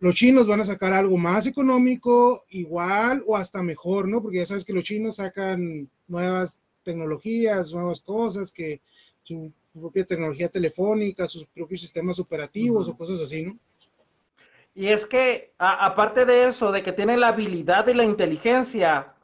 los 0.00 0.14
chinos 0.14 0.46
van 0.46 0.60
a 0.60 0.64
sacar 0.64 0.94
algo 0.94 1.18
más 1.18 1.46
económico, 1.46 2.46
igual 2.48 3.22
o 3.26 3.36
hasta 3.36 3.62
mejor, 3.62 4.08
¿no? 4.08 4.22
Porque 4.22 4.38
ya 4.38 4.46
sabes 4.46 4.64
que 4.64 4.72
los 4.72 4.82
chinos 4.82 5.16
sacan 5.16 5.90
nuevas 6.08 6.58
tecnologías, 6.90 7.72
nuevas 7.72 8.00
cosas, 8.00 8.50
que 8.50 8.80
su 9.22 9.52
propia 9.72 10.04
tecnología 10.04 10.48
telefónica, 10.48 11.26
sus 11.26 11.46
propios 11.46 11.80
sistemas 11.80 12.18
operativos 12.18 12.88
o 12.88 12.96
cosas 12.96 13.20
así, 13.20 13.42
¿no? 13.44 13.56
Y 14.74 14.88
es 14.88 15.04
que, 15.04 15.52
aparte 15.58 16.24
de 16.24 16.46
eso, 16.48 16.70
de 16.72 16.82
que 16.82 16.92
tienen 16.92 17.20
la 17.20 17.28
habilidad 17.28 17.86
y 17.88 17.94
la 17.94 18.04
inteligencia 18.04 19.14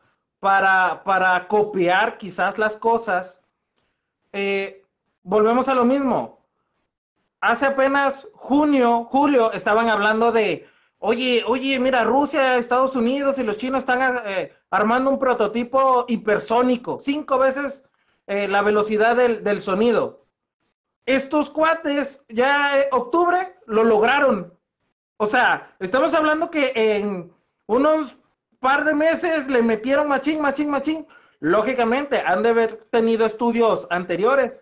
para, 0.41 1.03
para 1.05 1.47
copiar 1.49 2.19
quizás 2.19 2.59
las 2.59 2.77
cosas, 2.77 3.41
eh, 4.33 4.83
volvemos 5.23 5.69
a 5.69 5.75
lo 5.75 5.85
mismo. 5.85 6.41
Hace 7.41 7.67
apenas 7.67 8.29
junio, 8.35 9.05
julio, 9.05 9.53
estaban 9.53 9.89
hablando 9.89 10.33
de, 10.33 10.67
oye, 10.99 11.45
oye, 11.47 11.79
mira, 11.79 12.05
Rusia, 12.05 12.57
Estados 12.57 12.97
Unidos 12.97 13.39
y 13.39 13.43
los 13.43 13.57
chinos 13.57 13.81
están 13.81 14.23
eh, 14.27 14.53
armando 14.71 15.11
un 15.11 15.19
prototipo 15.19 16.05
hipersónico, 16.09 16.99
cinco 17.01 17.39
veces 17.39 17.85
eh, 18.27 18.49
la 18.49 18.63
velocidad 18.63 19.17
del, 19.17 19.61
sonido. 19.61 20.27
Estos 21.05 21.51
cuates, 21.51 22.23
ya 22.29 22.81
eh, 22.81 22.89
octubre, 22.91 23.57
lo 23.67 23.85
lograron. 23.85 24.53
O 25.19 25.27
sea, 25.27 25.75
estamos 25.79 26.13
hablando 26.15 26.51
que 26.51 26.73
en 26.75 27.33
unos 27.67 28.17
par 28.59 28.85
de 28.85 28.95
meses 28.95 29.49
le 29.49 29.63
metieron 29.63 30.09
machín, 30.09 30.41
machín, 30.41 30.71
machín. 30.71 31.07
Lógicamente, 31.39 32.21
han 32.21 32.43
de 32.43 32.49
haber 32.49 32.89
tenido 32.91 33.25
estudios 33.27 33.87
anteriores. 33.91 34.57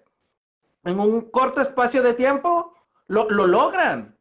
En 0.84 1.00
un 1.00 1.22
corto 1.30 1.62
espacio 1.62 2.02
de 2.02 2.12
tiempo, 2.12 2.74
lo, 3.06 3.30
lo 3.30 3.46
logran. 3.46 4.18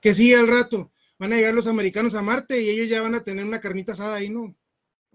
Que 0.00 0.14
sí, 0.14 0.32
al 0.32 0.48
rato 0.48 0.90
van 1.18 1.32
a 1.32 1.36
llegar 1.36 1.54
los 1.54 1.66
americanos 1.66 2.14
a 2.14 2.22
Marte 2.22 2.60
y 2.60 2.68
ellos 2.68 2.88
ya 2.88 3.02
van 3.02 3.14
a 3.14 3.24
tener 3.24 3.44
una 3.44 3.60
carnita 3.60 3.92
asada 3.92 4.16
ahí, 4.16 4.30
¿no? 4.30 4.54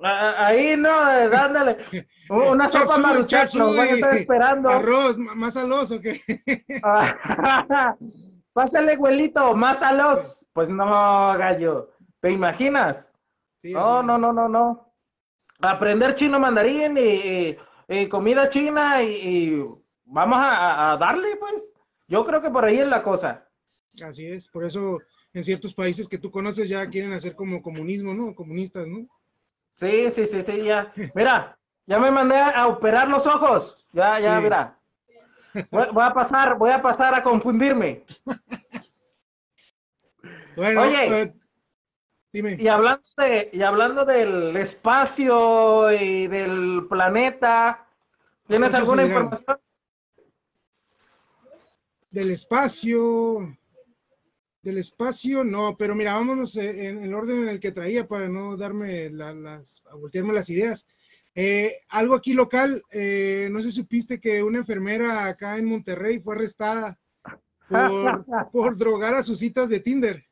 Ahí 0.03 0.75
no, 0.77 1.12
eh, 1.12 1.29
dándole 1.29 1.77
una 2.29 2.67
sopa 2.67 2.98
maruchan, 2.98 3.48
nos 3.53 3.77
van 3.77 3.88
a 3.88 3.91
estar 3.91 4.15
esperando. 4.15 4.70
Arroz, 4.70 5.17
más 5.17 5.55
alos 5.58 5.91
o 5.91 6.01
qué. 6.01 6.20
Pásale, 8.53 8.96
güelito, 8.96 9.55
más 9.55 9.81
alos. 9.81 10.46
Pues 10.53 10.70
no, 10.70 10.86
gallo. 11.38 11.91
¿Te 12.20 12.31
imaginas? 12.31 13.12
no, 13.63 14.01
no, 14.01 14.17
no, 14.17 14.34
no, 14.34 14.50
no. 14.50 14.93
Aprender 15.62 16.15
chino 16.15 16.39
mandarín 16.39 16.98
y, 16.98 18.08
comida 18.08 18.50
china 18.50 19.03
y, 19.03 19.63
vamos 20.05 20.39
a, 20.39 20.91
a, 20.91 20.98
darle, 20.98 21.36
pues. 21.38 21.72
Yo 22.08 22.25
creo 22.25 22.41
que 22.41 22.50
por 22.50 22.65
ahí 22.65 22.79
es 22.79 22.88
la 22.88 23.03
cosa. 23.03 23.48
Así 24.04 24.26
es, 24.26 24.48
por 24.48 24.64
eso 24.64 25.00
en 25.34 25.44
ciertos 25.44 25.74
países 25.74 26.08
que 26.08 26.18
tú 26.18 26.32
conoces 26.32 26.70
ya 26.70 26.90
quieren 26.90 27.14
hacer 27.14 27.36
como 27.36 27.62
comunismo, 27.62 28.14
¿no? 28.14 28.34
Comunistas, 28.36 28.88
¿no? 28.88 29.08
Sí, 29.72 30.10
sí, 30.10 30.26
sí, 30.26 30.42
sí, 30.42 30.64
ya. 30.64 30.94
Mira, 31.16 31.58
ya 31.86 32.00
me 32.00 32.12
mandé 32.12 32.38
a 32.38 32.68
operar 32.68 33.08
los 33.08 33.26
ojos. 33.28 33.88
Ya, 33.94 34.20
ya, 34.20 34.40
mira. 34.40 34.78
Voy, 35.70 36.04
a 36.04 36.14
pasar, 36.14 36.58
voy 36.58 36.72
a 36.72 36.82
pasar 36.82 37.14
a 37.16 37.24
confundirme. 37.24 38.04
Bueno, 40.54 40.82
Oye, 40.82 41.22
eh, 41.22 41.34
dime. 42.34 42.58
Y 42.60 42.68
hablando, 42.68 43.02
de, 43.18 43.50
y 43.54 43.62
hablando 43.62 44.06
del 44.06 44.56
espacio 44.58 45.92
y 45.94 46.28
del 46.28 46.88
planeta, 46.90 47.88
¿tienes 48.48 48.74
alguna 48.74 49.04
información? 49.04 49.60
Del 52.12 52.32
espacio, 52.32 53.58
del 54.62 54.77
espacio, 54.77 55.44
no, 55.44 55.75
pero 55.77 55.96
mira, 55.96 56.13
vámonos 56.13 56.56
eh, 56.56 56.88
en 56.88 57.03
el 57.03 57.13
orden 57.13 57.44
en 57.44 57.50
el 57.50 57.60
que 57.60 57.72
traía 57.72 58.08
para 58.08 58.30
no 58.30 58.56
darme 58.58 59.10
las, 59.10 59.84
a 59.89 59.96
voltearme 59.96 60.34
las 60.34 60.50
ideas. 60.50 60.88
Eh, 61.34 61.80
algo 61.89 62.13
aquí 62.13 62.34
local, 62.34 62.84
eh, 62.91 63.48
no 63.51 63.60
sé 63.60 63.65
si 63.65 63.77
supiste 63.77 64.20
que 64.20 64.44
una 64.44 64.60
enfermera 64.60 65.25
acá 65.25 65.58
en 65.58 65.65
Monterrey 65.65 66.20
fue 66.20 66.36
arrestada 66.36 67.00
por, 68.51 68.77
drogar 68.77 69.15
a 69.15 69.24
sus 69.24 69.39
citas 69.39 69.70
de 69.70 69.80
Tinder. 69.80 70.25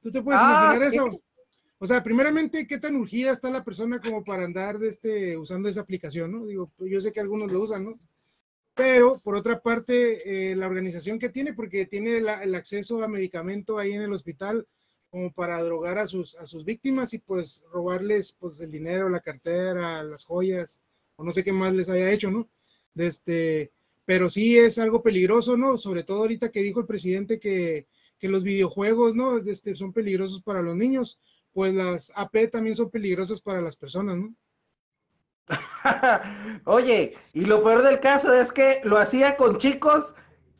¿Tú 0.00 0.10
te 0.10 0.22
puedes 0.22 0.40
ah, 0.42 0.74
imaginar 0.74 0.88
eso? 0.88 1.20
O 1.78 1.86
sea, 1.86 2.02
primeramente, 2.02 2.66
¿qué 2.66 2.78
tan 2.78 2.96
urgida 2.96 3.32
está 3.32 3.50
la 3.50 3.64
persona 3.64 4.00
como 4.00 4.24
para 4.24 4.44
andar 4.44 4.78
de 4.78 4.88
este, 4.88 5.36
usando 5.36 5.68
esa 5.68 5.80
aplicación, 5.80 6.32
no? 6.32 6.46
Digo, 6.46 6.72
yo 6.78 7.00
sé 7.00 7.12
que 7.12 7.20
algunos 7.20 7.52
lo 7.52 7.60
usan, 7.60 7.84
¿no? 7.84 8.00
Pero 8.74 9.18
por 9.18 9.36
otra 9.36 9.60
parte, 9.60 10.50
eh, 10.50 10.56
la 10.56 10.66
organización 10.66 11.18
que 11.18 11.28
tiene, 11.28 11.54
porque 11.54 11.86
tiene 11.86 12.18
el 12.18 12.54
acceso 12.54 13.02
a 13.02 13.08
medicamento 13.08 13.78
ahí 13.78 13.92
en 13.92 14.02
el 14.02 14.12
hospital 14.12 14.66
como 15.10 15.32
para 15.32 15.62
drogar 15.62 15.98
a 15.98 16.08
sus, 16.08 16.34
a 16.36 16.46
sus 16.46 16.64
víctimas 16.64 17.14
y 17.14 17.18
pues 17.18 17.64
robarles 17.72 18.32
pues 18.32 18.60
el 18.60 18.72
dinero, 18.72 19.08
la 19.08 19.20
cartera, 19.20 20.02
las 20.02 20.24
joyas, 20.24 20.82
o 21.14 21.22
no 21.22 21.30
sé 21.30 21.44
qué 21.44 21.52
más 21.52 21.72
les 21.72 21.88
haya 21.88 22.10
hecho, 22.10 22.32
¿no? 22.32 22.48
Este, 22.96 23.70
pero 24.04 24.28
sí 24.28 24.58
es 24.58 24.76
algo 24.78 25.04
peligroso, 25.04 25.56
¿no? 25.56 25.78
Sobre 25.78 26.02
todo 26.02 26.22
ahorita 26.22 26.50
que 26.50 26.62
dijo 26.62 26.80
el 26.80 26.86
presidente 26.86 27.38
que, 27.38 27.86
que 28.18 28.28
los 28.28 28.42
videojuegos, 28.42 29.14
¿no? 29.14 29.38
Este, 29.38 29.76
son 29.76 29.92
peligrosos 29.92 30.42
para 30.42 30.62
los 30.62 30.74
niños, 30.74 31.20
pues 31.52 31.74
las 31.74 32.12
AP 32.16 32.50
también 32.50 32.74
son 32.74 32.90
peligrosas 32.90 33.40
para 33.40 33.60
las 33.60 33.76
personas, 33.76 34.16
¿no? 34.16 34.34
Oye, 36.64 37.16
y 37.32 37.44
lo 37.44 37.62
peor 37.62 37.82
del 37.82 38.00
caso 38.00 38.32
es 38.32 38.52
que 38.52 38.80
lo 38.84 38.98
hacía 38.98 39.36
con 39.36 39.58
chicos 39.58 40.14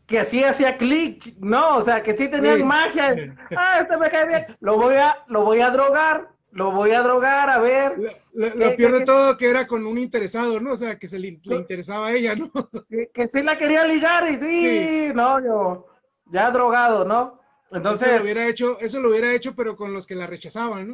que 0.06 0.18
así 0.18 0.44
hacía 0.44 0.76
clic, 0.76 1.34
¿no? 1.38 1.76
O 1.76 1.80
sea, 1.80 2.02
que 2.02 2.16
sí 2.16 2.28
tenían 2.28 2.66
magia. 2.66 3.34
Ah, 3.56 3.78
este 3.80 3.96
me 3.96 4.10
cae 4.10 4.26
bien. 4.26 4.56
Lo 4.60 4.76
voy 4.76 4.96
a, 4.96 5.24
lo 5.28 5.44
voy 5.44 5.60
a 5.60 5.70
drogar, 5.70 6.28
lo 6.50 6.72
voy 6.72 6.90
a 6.90 7.02
drogar, 7.02 7.48
a 7.48 7.58
ver. 7.58 8.22
Lo, 8.34 8.76
pierde 8.76 9.04
todo 9.04 9.36
que 9.36 9.48
era 9.48 9.66
con 9.66 9.86
un 9.86 9.98
interesado, 9.98 10.60
¿no? 10.60 10.72
O 10.72 10.76
sea, 10.76 10.98
que 10.98 11.08
se 11.08 11.18
le, 11.18 11.40
interesaba 11.42 12.08
a 12.08 12.12
ella, 12.12 12.34
¿no? 12.34 12.50
Que, 13.14 13.28
sí 13.28 13.42
la 13.42 13.56
quería 13.56 13.84
ligar 13.84 14.30
y 14.30 14.36
sí, 14.38 15.12
no, 15.14 15.42
yo, 15.42 15.86
ya 16.30 16.50
drogado, 16.50 17.04
¿no? 17.04 17.40
Entonces. 17.70 18.08
Eso 18.08 18.16
lo 18.18 18.24
hubiera 18.24 18.46
hecho, 18.46 18.78
eso 18.80 19.00
lo 19.00 19.08
hubiera 19.08 19.32
hecho, 19.32 19.54
pero 19.56 19.74
con 19.74 19.92
los 19.92 20.06
que 20.06 20.14
la 20.14 20.26
rechazaban, 20.26 20.88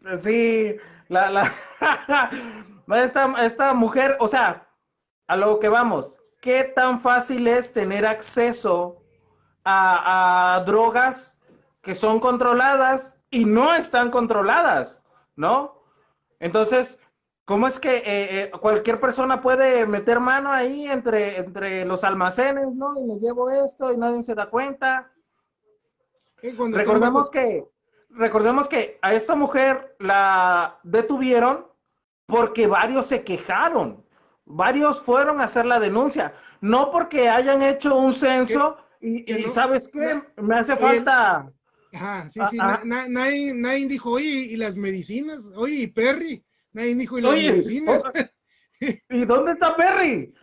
¿no? 0.00 0.18
Sí, 0.18 0.76
la, 1.08 1.30
la. 1.30 1.54
Esta, 2.96 3.44
esta 3.44 3.74
mujer, 3.74 4.16
o 4.18 4.28
sea, 4.28 4.66
a 5.26 5.36
lo 5.36 5.58
que 5.60 5.68
vamos, 5.68 6.22
¿qué 6.40 6.64
tan 6.64 7.00
fácil 7.00 7.46
es 7.46 7.72
tener 7.72 8.06
acceso 8.06 9.02
a, 9.64 10.62
drogas 10.64 11.36
que 11.82 11.94
son 11.94 12.20
controladas 12.20 13.18
y 13.30 13.44
no 13.44 13.74
están 13.74 14.10
controladas, 14.10 15.02
¿no? 15.36 15.82
Entonces, 16.40 16.98
¿cómo 17.44 17.66
es 17.66 17.78
que 17.78 17.98
eh, 17.98 18.02
eh, 18.06 18.50
cualquier 18.50 18.98
persona 18.98 19.42
puede 19.42 19.84
meter 19.86 20.20
mano 20.20 20.50
ahí 20.50 20.86
entre, 20.86 21.38
entre 21.38 21.84
los 21.84 22.04
almacenes, 22.04 22.74
¿no? 22.74 22.98
Y 22.98 23.04
me 23.04 23.18
llevo 23.18 23.50
esto 23.50 23.92
y 23.92 23.98
nadie 23.98 24.22
se 24.22 24.34
da 24.34 24.48
cuenta. 24.48 25.12
Recordemos 26.40 27.30
que, 27.30 27.68
recordemos 28.10 28.68
que 28.68 28.98
a 29.02 29.12
esta 29.12 29.34
mujer 29.34 29.96
la 29.98 30.78
detuvieron 30.82 31.67
porque 32.28 32.66
varios 32.66 33.06
se 33.06 33.24
quejaron, 33.24 34.04
varios 34.44 35.00
fueron 35.00 35.40
a 35.40 35.44
hacer 35.44 35.64
la 35.64 35.80
denuncia, 35.80 36.34
no 36.60 36.90
porque 36.90 37.26
hayan 37.28 37.62
hecho 37.62 37.96
un 37.96 38.12
censo 38.12 38.76
y, 39.00 39.24
sabes 39.48 39.88
qué, 39.88 40.22
me 40.36 40.56
hace 40.56 40.76
falta... 40.76 41.50
Ajá, 41.94 42.28
sí, 42.28 42.38
sí, 42.50 42.58
nadie, 42.58 43.54
nadie, 43.54 43.86
dijo, 43.86 44.10
oye, 44.10 44.28
y 44.28 44.56
las 44.56 44.76
medicinas, 44.76 45.50
oye, 45.56 45.76
y 45.76 45.86
Perry, 45.86 46.44
nadie 46.72 46.94
dijo, 46.94 47.18
y 47.18 47.22
las 47.22 47.32
medicinas. 47.32 48.02
¿Y 49.08 49.24
dónde 49.24 49.52
está 49.52 49.74
Perry? 49.74 50.34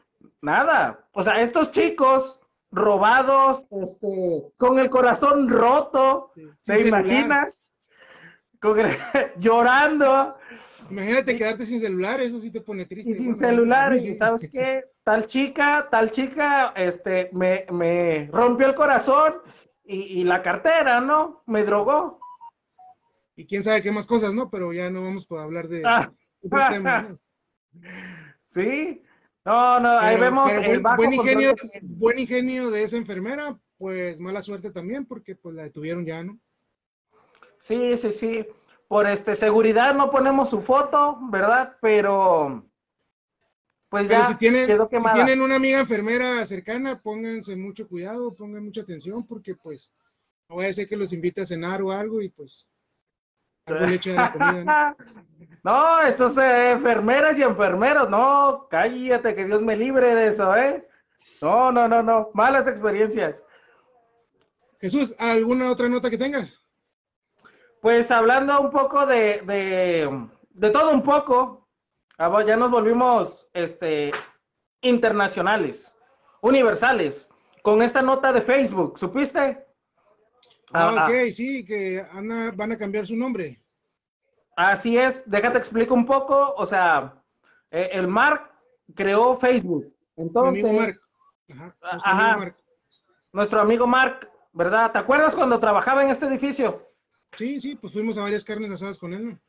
Nada, 0.41 1.07
o 1.11 1.21
sea, 1.21 1.39
estos 1.39 1.71
chicos 1.71 2.39
robados, 2.71 3.67
este, 3.69 4.43
con 4.57 4.79
el 4.79 4.89
corazón 4.89 5.47
roto, 5.47 6.31
¿te 6.65 6.87
imaginas? 6.87 7.63
llorando. 9.39 10.37
Imagínate 10.89 11.35
quedarte 11.35 11.65
sin 11.65 11.79
celular, 11.79 12.21
eso 12.21 12.39
sí 12.39 12.51
te 12.51 12.61
pone 12.61 12.85
triste. 12.85 13.11
Y 13.11 13.15
sin 13.15 13.35
celular, 13.35 13.93
y 13.93 14.13
sabes 14.13 14.49
qué, 14.51 14.83
tal 15.03 15.25
chica, 15.27 15.87
tal 15.89 16.11
chica, 16.11 16.73
este, 16.75 17.29
me, 17.33 17.65
me 17.71 18.29
rompió 18.31 18.67
el 18.67 18.75
corazón 18.75 19.35
y, 19.83 20.23
la 20.23 20.41
cartera, 20.41 20.99
¿no? 20.99 21.43
Me 21.45 21.63
drogó. 21.63 22.19
Y 23.35 23.45
quién 23.45 23.63
sabe 23.63 23.81
qué 23.81 23.91
más 23.91 24.07
cosas, 24.07 24.33
¿no? 24.33 24.49
Pero 24.49 24.73
ya 24.73 24.89
no 24.89 25.03
vamos 25.03 25.27
a 25.31 25.43
hablar 25.43 25.67
de 25.67 25.83
ah. 25.85 26.11
Sí, 28.45 29.03
no, 29.43 29.79
no, 29.79 29.99
ahí 29.99 30.19
vemos 30.19 30.51
el 30.51 30.79
buen, 30.79 31.13
ingenio, 31.13 31.53
buen 31.83 32.19
ingenio 32.19 32.71
de 32.71 32.83
esa 32.83 32.97
enfermera, 32.97 33.59
pues 33.77 34.19
mala 34.19 34.41
suerte 34.41 34.71
también, 34.71 35.05
porque 35.05 35.35
pues 35.35 35.55
la 35.55 35.63
detuvieron 35.63 36.05
ya, 36.05 36.23
¿no? 36.23 36.39
Sí, 37.59 37.97
sí, 37.97 38.11
sí. 38.11 38.47
Por 38.87 39.07
este 39.07 39.35
seguridad 39.35 39.95
no 39.95 40.11
ponemos 40.11 40.49
su 40.49 40.61
foto, 40.61 41.17
¿verdad? 41.29 41.77
Pero 41.81 42.63
pues 43.89 44.09
ya 44.09 44.25
si 44.25 44.35
tienen, 44.35 44.67
si 44.67 45.11
tienen 45.13 45.41
una 45.41 45.55
amiga 45.55 45.79
enfermera 45.79 46.45
cercana, 46.45 46.99
pónganse 47.01 47.55
mucho 47.55 47.87
cuidado, 47.87 48.33
pongan 48.33 48.65
mucha 48.65 48.81
atención 48.81 49.25
porque 49.25 49.55
pues 49.55 49.93
no 50.49 50.55
voy 50.55 50.65
a 50.65 50.73
ser 50.73 50.87
que 50.87 50.97
los 50.97 51.13
invite 51.13 51.41
a 51.41 51.45
cenar 51.45 51.81
o 51.81 51.91
algo 51.91 52.21
y 52.21 52.29
pues 52.29 52.69
algo 53.65 53.85
le 53.85 54.13
la 54.13 54.31
comida, 54.31 54.95
¿no? 55.63 56.01
esos 56.01 56.37
eh, 56.37 56.71
enfermeras 56.71 57.37
y 57.37 57.43
enfermeros, 57.43 58.09
no, 58.09 58.67
cállate, 58.69 59.33
que 59.33 59.45
Dios 59.45 59.61
me 59.61 59.75
libre 59.75 60.13
de 60.13 60.27
eso, 60.27 60.55
¿eh? 60.55 60.87
No, 61.41 61.71
no, 61.71 61.87
no, 61.87 62.03
no, 62.03 62.31
malas 62.33 62.67
experiencias. 62.67 63.43
Jesús, 64.79 65.15
¿alguna 65.17 65.71
otra 65.71 65.89
nota 65.89 66.09
que 66.09 66.17
tengas? 66.17 66.64
Pues 67.85 68.09
hablando 68.09 68.59
un 68.61 68.71
poco 68.71 69.05
de, 69.05 69.43
de, 70.55 70.69
todo 70.71 70.89
un 70.89 71.03
poco, 71.03 71.69
ah, 72.17 72.43
ya 72.43 72.57
nos 72.57 72.71
volvimos 72.71 73.47
este, 73.53 74.11
internacionales. 74.81 75.95
universales 76.41 77.29
con 77.61 77.83
esta 77.83 78.01
nota 78.01 78.33
de 78.33 78.41
Facebook, 78.41 78.97
¿supiste? 78.97 79.67
Ah, 80.73 80.95
ah, 80.97 81.05
ok, 81.05 81.31
sí, 81.31 81.63
que 81.63 82.01
van 82.55 82.71
a 82.71 82.77
cambiar 82.79 83.05
su 83.05 83.15
nombre. 83.15 83.61
Así 84.55 84.97
es, 84.97 85.21
déjate 85.27 85.59
explico 85.59 85.93
un 85.93 86.07
poco, 86.07 86.55
o 86.57 86.65
sea, 86.65 87.21
eh, 87.69 87.89
el 87.91 88.07
Mark 88.07 88.51
creó 88.95 89.35
Facebook, 89.35 89.93
entonces... 90.15 91.05
Ajá, 91.81 92.55
nuestro 93.31 93.61
amigo 93.61 93.85
Mark, 93.85 94.27
¿verdad? 94.53 94.91
¿Te 94.91 94.97
acuerdas 94.97 95.35
cuando 95.35 95.59
trabajaba 95.59 96.03
en 96.03 96.09
este 96.09 96.25
edificio? 96.25 96.94
Sí, 97.37 97.59
sí, 97.61 97.75
pues 97.75 97.93
fuimos 97.93 98.17
a 98.17 98.21
varias 98.21 98.43
carnes 98.43 98.71
asadas 98.71 98.97
con 98.97 99.13
él, 99.13 99.29
¿no? 99.29 99.39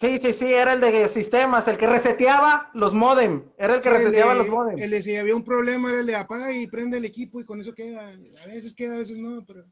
Sí, 0.00 0.16
sí, 0.18 0.32
sí, 0.32 0.46
era 0.50 0.72
el 0.72 0.80
de 0.80 1.08
sistemas, 1.08 1.68
el 1.68 1.76
que 1.76 1.86
reseteaba 1.86 2.70
los 2.72 2.94
modem, 2.94 3.44
era 3.58 3.74
el 3.74 3.82
que 3.82 3.90
reseteaba 3.90 4.34
los 4.34 4.48
modem. 4.48 4.78
El 4.78 4.90
de 4.90 5.02
si 5.02 5.14
había 5.14 5.36
un 5.36 5.44
problema 5.44 5.90
era 5.90 6.00
el 6.00 6.06
de 6.06 6.16
apaga 6.16 6.52
y 6.52 6.66
prende 6.66 6.96
el 6.96 7.04
equipo 7.04 7.38
y 7.38 7.44
con 7.44 7.60
eso 7.60 7.74
queda, 7.74 8.08
a 8.08 8.46
veces 8.46 8.74
queda, 8.74 8.94
a 8.94 8.98
veces 8.98 9.18
no, 9.18 9.44
pero... 9.44 9.66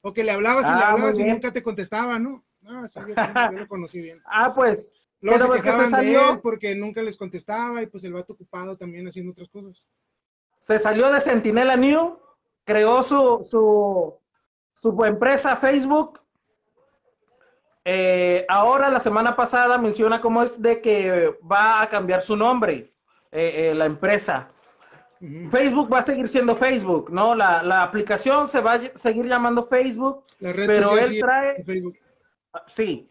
O 0.00 0.12
que 0.12 0.24
le 0.24 0.32
hablabas 0.32 0.64
y 0.64 0.74
le 0.74 0.80
ah, 0.82 0.88
hablabas 0.90 1.18
y 1.18 1.24
nunca 1.24 1.52
te 1.52 1.62
contestaba, 1.62 2.18
¿no? 2.18 2.44
Ah, 2.66 2.86
sí, 2.88 3.00
yo, 3.06 3.52
lo 3.52 3.68
conocí 3.68 4.00
bien. 4.00 4.20
ah, 4.26 4.52
pues. 4.52 4.92
Luego 5.20 5.56
se 5.56 5.62
quejaban 5.62 5.90
de 5.90 6.14
él 6.14 6.40
porque 6.42 6.74
nunca 6.74 7.02
les 7.02 7.16
contestaba 7.16 7.82
y 7.82 7.86
pues 7.86 8.04
el 8.04 8.12
vato 8.12 8.32
ocupado 8.32 8.76
también 8.76 9.06
haciendo 9.06 9.32
otras 9.32 9.48
cosas. 9.48 9.86
Se 10.60 10.78
salió 10.78 11.10
de 11.10 11.20
Sentinela 11.20 11.76
New, 11.76 12.18
creó 12.64 13.02
su, 13.02 13.40
su, 13.42 14.14
su 14.74 15.04
empresa 15.04 15.56
Facebook 15.56 16.20
eh, 17.84 18.44
ahora, 18.48 18.90
la 18.90 19.00
semana 19.00 19.34
pasada 19.34 19.78
menciona 19.78 20.20
cómo 20.20 20.42
es 20.42 20.60
de 20.60 20.80
que 20.80 21.34
va 21.50 21.82
a 21.82 21.88
cambiar 21.88 22.22
su 22.22 22.36
nombre, 22.36 22.92
eh, 23.32 23.70
eh, 23.70 23.74
la 23.74 23.86
empresa. 23.86 24.50
Facebook 25.50 25.92
va 25.92 25.98
a 25.98 26.02
seguir 26.02 26.28
siendo 26.28 26.54
Facebook, 26.54 27.10
¿no? 27.10 27.34
La, 27.34 27.82
aplicación 27.82 28.48
se 28.48 28.60
va 28.60 28.74
a 28.74 28.80
seguir 28.94 29.26
llamando 29.26 29.66
Facebook, 29.66 30.24
pero 30.38 30.96
él 30.96 31.18
trae... 31.18 31.64
Ah, 32.52 32.62
sí, 32.66 33.08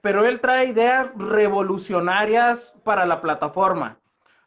pero 0.00 0.24
él 0.24 0.40
trae 0.40 0.66
ideas 0.66 1.10
revolucionarias 1.16 2.74
para 2.82 3.04
la 3.04 3.20
plataforma. 3.20 3.98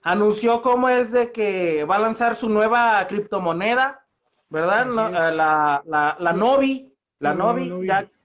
Anunció 0.02 0.62
cómo 0.62 0.90
es 0.90 1.12
de 1.12 1.32
que 1.32 1.86
va 1.86 1.98
a 1.98 2.00
lanzar 2.00 2.36
su 2.36 2.50
nueva 2.50 3.06
criptomoneda, 3.08 4.04
¿verdad? 4.50 4.88
la, 4.88 5.82
la, 5.86 6.16
la, 6.20 6.34
Novi, 6.34 6.92
la 7.20 7.34
Novi. 7.34 7.72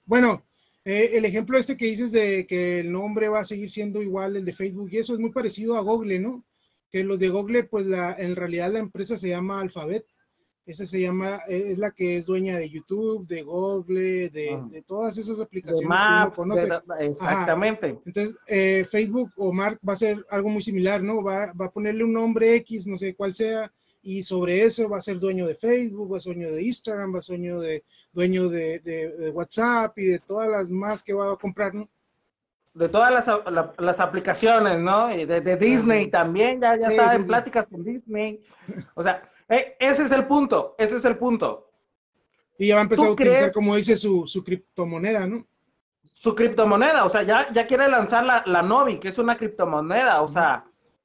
Bueno, 0.06 0.42
eh, 0.88 1.18
el 1.18 1.26
ejemplo 1.26 1.58
este 1.58 1.76
que 1.76 1.84
dices 1.84 2.12
de 2.12 2.46
que 2.46 2.80
el 2.80 2.90
nombre 2.90 3.28
va 3.28 3.40
a 3.40 3.44
seguir 3.44 3.68
siendo 3.68 4.00
igual 4.00 4.36
el 4.36 4.46
de 4.46 4.54
Facebook 4.54 4.88
y 4.90 4.96
eso 4.96 5.12
es 5.12 5.18
muy 5.18 5.30
parecido 5.30 5.76
a 5.76 5.82
Google, 5.82 6.18
¿no? 6.18 6.46
Que 6.90 7.04
los 7.04 7.18
de 7.18 7.28
Google, 7.28 7.64
pues 7.64 7.86
la, 7.86 8.14
en 8.14 8.34
realidad 8.34 8.72
la 8.72 8.78
empresa 8.78 9.18
se 9.18 9.28
llama 9.28 9.60
Alphabet. 9.60 10.06
Esa 10.64 10.86
se 10.86 10.98
llama, 10.98 11.40
eh, 11.46 11.72
es 11.72 11.76
la 11.78 11.90
que 11.90 12.16
es 12.16 12.24
dueña 12.24 12.56
de 12.56 12.70
YouTube, 12.70 13.26
de 13.26 13.42
Google, 13.42 14.30
de, 14.30 14.48
ah. 14.54 14.66
todas 14.86 15.18
esas 15.18 15.40
aplicaciones 15.40 15.86
que 15.86 16.22
uno 16.22 16.32
conoce. 16.32 16.68
exactamente. 17.00 17.98
Entonces, 18.06 18.34
eh, 18.46 18.86
Facebook 18.90 19.30
o 19.36 19.52
Mark 19.52 19.78
va 19.86 19.92
a 19.92 19.96
ser 19.96 20.24
algo 20.30 20.48
muy 20.48 20.62
similar, 20.62 21.02
¿no? 21.02 21.22
Va, 21.22 21.52
va 21.52 21.66
a 21.66 21.70
ponerle 21.70 22.02
un 22.02 22.14
nombre 22.14 22.54
X, 22.56 22.86
no 22.86 22.96
sé 22.96 23.14
cuál 23.14 23.34
sea, 23.34 23.70
y 24.08 24.22
sobre 24.22 24.64
eso 24.64 24.88
va 24.88 24.96
a 24.96 25.02
ser 25.02 25.18
dueño 25.18 25.46
de 25.46 25.54
Facebook, 25.54 26.10
va 26.10 26.16
a 26.16 26.20
ser 26.20 26.34
dueño 26.34 26.50
de 26.50 26.62
Instagram, 26.62 27.14
va 27.14 27.18
a 27.18 27.22
ser 27.22 27.36
dueño 27.36 27.60
de, 27.60 27.84
dueño 28.10 28.48
de, 28.48 29.30
WhatsApp 29.34 29.98
y 29.98 30.06
de 30.06 30.18
todas 30.18 30.48
las 30.48 30.70
más 30.70 31.02
que 31.02 31.12
va 31.12 31.30
a 31.30 31.36
comprar, 31.36 31.74
¿no? 31.74 31.86
De 32.72 32.88
todas 32.88 33.12
las, 33.12 33.74
las 33.76 34.00
aplicaciones, 34.00 34.78
¿no? 34.78 35.14
Y 35.14 35.26
de, 35.26 35.56
Disney 35.58 36.10
también, 36.10 36.58
ya, 36.58 36.78
ya 36.80 36.88
está 36.88 37.16
en 37.16 37.26
pláticas 37.26 37.66
con 37.66 37.84
Disney. 37.84 38.42
O 38.94 39.02
sea, 39.02 39.30
eh, 39.46 39.76
ese 39.78 40.04
es 40.04 40.12
el 40.12 40.26
punto, 40.26 40.74
ese 40.78 40.96
es 40.96 41.04
el 41.04 41.18
punto. 41.18 41.70
Y 42.56 42.68
ya 42.68 42.76
va 42.76 42.80
a 42.80 42.84
empezar 42.84 43.08
a 43.08 43.10
utilizar, 43.10 43.52
como 43.52 43.76
dice, 43.76 43.94
su, 43.94 44.26
su 44.26 44.42
criptomoneda, 44.42 45.26
¿no? 45.26 45.46
Su 46.02 46.34
criptomoneda, 46.34 47.04
o 47.04 47.10
sea, 47.10 47.24
ya, 47.24 47.52
ya 47.52 47.66
quiere 47.66 47.86
lanzar 47.88 48.24
la, 48.24 48.42
la 48.46 48.62
Novi, 48.62 48.98
que 48.98 49.08
es 49.08 49.18
una 49.18 49.36
criptomoneda, 49.36 50.22
o 50.22 50.28
sea, 50.28 50.64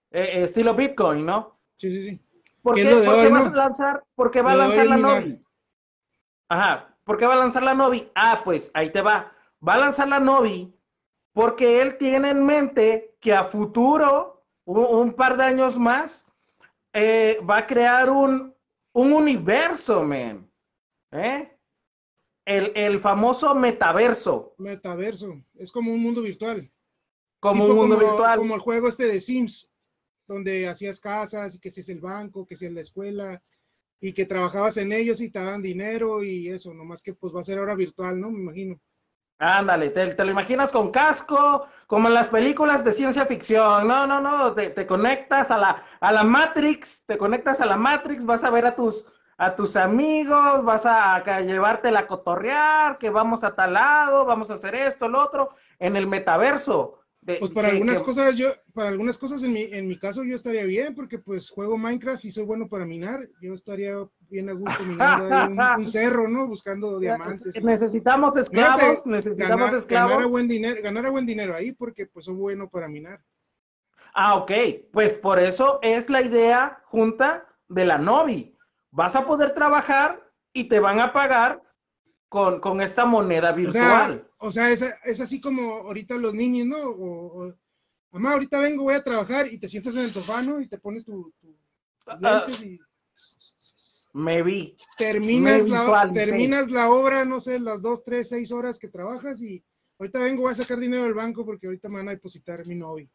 eh, 0.09 0.43
estilo 0.43 0.73
Bitcoin, 0.73 1.25
¿no? 1.25 1.59
Sí, 1.75 1.91
sí, 1.91 2.09
sí. 2.09 2.22
¿Por 2.63 2.75
qué, 2.75 2.85
vas 3.29 3.45
a 3.45 3.49
lanzar? 3.49 4.03
Porque 4.15 4.41
va 4.41 4.53
a 4.53 4.55
lanzar 4.55 4.87
la 4.87 4.97
Novi. 4.97 5.43
Ajá. 6.49 6.97
¿Por 7.03 7.17
qué 7.17 7.27
va 7.27 7.33
a 7.33 7.37
lanzar 7.37 7.61
la 7.61 7.73
Novi? 7.73 8.09
Ah, 8.15 8.41
pues 8.43 8.71
ahí 8.73 8.89
te 8.91 9.01
va. 9.01 9.33
Va 9.65 9.73
a 9.73 9.79
lanzar 9.79 10.07
la 10.07 10.21
Novi 10.21 10.73
porque 11.33 11.81
él 11.81 11.97
tiene 11.97 12.29
en 12.29 12.45
mente 12.45 13.17
que 13.19 13.33
a 13.33 13.43
futuro, 13.43 14.45
un, 14.63 15.13
par 15.13 15.35
de 15.35 15.43
años 15.43 15.77
más, 15.77 16.25
eh, 16.93 17.37
va 17.47 17.57
a 17.57 17.67
crear 17.67 18.09
un, 18.09 18.55
un 18.93 19.11
universo, 19.11 20.01
man. 20.03 20.49
¿Eh? 21.11 21.57
El, 22.45 22.71
el, 22.75 23.01
famoso 23.01 23.53
metaverso. 23.55 24.55
Metaverso. 24.57 25.43
Es 25.55 25.71
como 25.71 25.91
un 25.91 26.01
mundo 26.01 26.21
virtual. 26.21 26.71
Como 27.41 27.65
un 27.65 27.75
mundo 27.75 27.97
virtual. 27.97 28.37
Como 28.37 28.55
el 28.55 28.61
juego 28.61 28.87
este 28.87 29.05
de 29.05 29.19
Sims 29.19 29.72
donde 30.27 30.67
hacías 30.67 30.99
casas 30.99 31.55
y 31.55 31.59
que 31.59 31.71
si 31.71 31.81
es 31.81 31.89
el 31.89 32.01
banco, 32.01 32.45
que 32.45 32.55
si 32.55 32.65
es 32.65 32.71
la 32.73 32.81
escuela 32.81 33.41
y 33.99 34.13
que 34.13 34.25
trabajabas 34.25 34.77
en 34.77 34.91
ellos 34.91 35.21
y 35.21 35.29
te 35.29 35.39
daban 35.39 35.61
dinero 35.61 36.23
y 36.23 36.49
eso, 36.49 36.73
nomás 36.73 37.01
que 37.01 37.13
pues 37.13 37.33
va 37.33 37.41
a 37.41 37.43
ser 37.43 37.59
ahora 37.59 37.75
virtual, 37.75 38.19
¿no? 38.19 38.29
Me 38.29 38.39
imagino. 38.39 38.79
Ándale, 39.39 39.89
te, 39.89 40.23
lo 40.23 40.31
imaginas 40.31 40.71
con 40.71 40.91
casco, 40.91 41.67
como 41.87 42.07
en 42.07 42.13
las 42.13 42.27
películas 42.27 42.83
de 42.83 42.91
ciencia 42.93 43.25
ficción. 43.25 43.87
No, 43.87 44.07
no, 44.07 44.21
no, 44.21 44.53
te, 44.53 44.87
conectas 44.87 45.51
a 45.51 45.57
la, 45.57 45.83
a 45.99 46.11
la 46.11 46.23
Matrix, 46.23 47.05
te 47.05 47.17
conectas 47.17 47.59
a 47.59 47.65
la 47.65 47.75
Matrix, 47.75 48.25
vas 48.25 48.43
a 48.43 48.51
ver 48.51 48.65
a 48.65 48.75
tus, 48.75 49.05
a 49.37 49.55
tus 49.55 49.75
amigos, 49.75 50.63
vas 50.63 50.85
a, 50.85 51.15
a 51.15 51.41
llevarte 51.41 51.91
la 51.91 52.07
cotorrear, 52.07 52.97
que 52.97 53.09
vamos 53.09 53.43
a 53.43 53.55
tal 53.55 53.73
lado, 53.73 54.25
vamos 54.25 54.49
a 54.49 54.53
hacer 54.53 54.75
esto, 54.75 55.09
lo 55.09 55.21
otro, 55.21 55.49
en 55.79 55.97
el 55.97 56.07
metaverso 56.07 57.02
pues 57.25 57.51
para 57.51 57.69
algunas 57.69 58.01
cosas 58.01 58.35
yo, 58.35 58.49
para 58.73 58.89
algunas 58.89 59.17
cosas 59.17 59.43
en 59.43 59.53
mi, 59.53 59.61
en 59.63 59.87
mi 59.87 59.97
caso 59.97 60.23
yo 60.23 60.35
estaría 60.35 60.65
bien, 60.65 60.95
porque 60.95 61.19
pues 61.19 61.49
juego 61.49 61.77
Minecraft 61.77 62.25
y 62.25 62.31
soy 62.31 62.45
bueno 62.45 62.67
para 62.67 62.85
minar. 62.85 63.27
Yo 63.41 63.53
estaría 63.53 63.95
bien 64.29 64.49
a 64.49 64.53
gusto 64.53 64.83
minando 64.83 65.77
un, 65.77 65.85
cerro, 65.87 66.27
¿no? 66.27 66.47
Buscando 66.47 66.99
diamantes. 66.99 67.63
Necesitamos 67.63 68.35
esclavos, 68.37 69.05
necesitamos 69.05 69.59
ganar, 69.59 69.75
esclavos. 69.75 70.11
Ganar 70.11 70.25
a 70.25 70.29
buen 70.29 70.47
dinero, 70.47 70.81
ganar 70.81 71.05
a 71.05 71.11
buen 71.11 71.25
dinero 71.25 71.55
ahí, 71.55 71.71
porque 71.71 72.05
pues 72.07 72.25
soy 72.25 72.35
bueno 72.35 72.69
para 72.69 72.87
minar. 72.87 73.21
Ah, 74.13 74.35
ok. 74.35 74.51
Pues 74.91 75.13
por 75.13 75.39
eso 75.39 75.79
es 75.81 76.09
la 76.09 76.21
idea 76.21 76.81
junta 76.85 77.47
de 77.67 77.85
la 77.85 77.97
Novi. 77.97 78.55
Vas 78.91 79.15
a 79.15 79.25
poder 79.25 79.53
trabajar 79.53 80.23
y 80.53 80.67
te 80.67 80.79
van 80.79 80.99
a 80.99 81.13
pagar 81.13 81.61
con, 82.33 82.59
con 82.59 82.81
esta 82.81 83.05
moneda 83.05 83.51
virtual. 83.51 84.27
O 84.39 84.51
sea, 84.51 84.71
es, 84.71 84.81
es, 84.81 85.21
así 85.21 85.39
como 85.39 85.71
ahorita 85.71 86.15
los 86.17 86.33
niños, 86.33 86.65
¿no? 86.65 86.77
O, 86.79 87.53
mamá, 88.11 88.33
ahorita 88.33 88.59
vengo, 88.59 88.85
voy 88.85 88.95
a 88.95 89.03
trabajar 89.03 89.53
y 89.53 89.59
te 89.59 89.67
sientas 89.67 89.93
en 89.93 90.05
el 90.05 90.11
sofá, 90.11 90.41
¿no? 90.41 90.59
Y 90.59 90.67
te 90.67 90.79
pones 90.79 91.05
tu, 91.05 91.31
tu 91.39 91.55
ah, 92.07 92.17
lentes 92.19 92.63
y... 92.63 92.79
Me 94.13 94.41
vi. 94.41 94.75
Terminas, 94.97 95.61
la, 95.69 96.11
terminas 96.11 96.71
la 96.71 96.89
obra, 96.89 97.23
no 97.23 97.39
sé, 97.39 97.59
las 97.59 97.83
dos, 97.83 98.03
tres, 98.03 98.29
seis 98.29 98.51
horas 98.51 98.79
que 98.79 98.87
trabajas 98.87 99.39
y 99.43 99.63
ahorita 99.99 100.17
vengo, 100.17 100.41
voy 100.41 100.53
a 100.53 100.55
sacar 100.55 100.79
dinero 100.79 101.03
del 101.03 101.13
banco 101.13 101.45
porque 101.45 101.67
ahorita 101.67 101.87
me 101.87 101.97
van 101.97 102.07
a 102.07 102.13
depositar 102.13 102.65
mi 102.65 102.73
novio. 102.73 103.07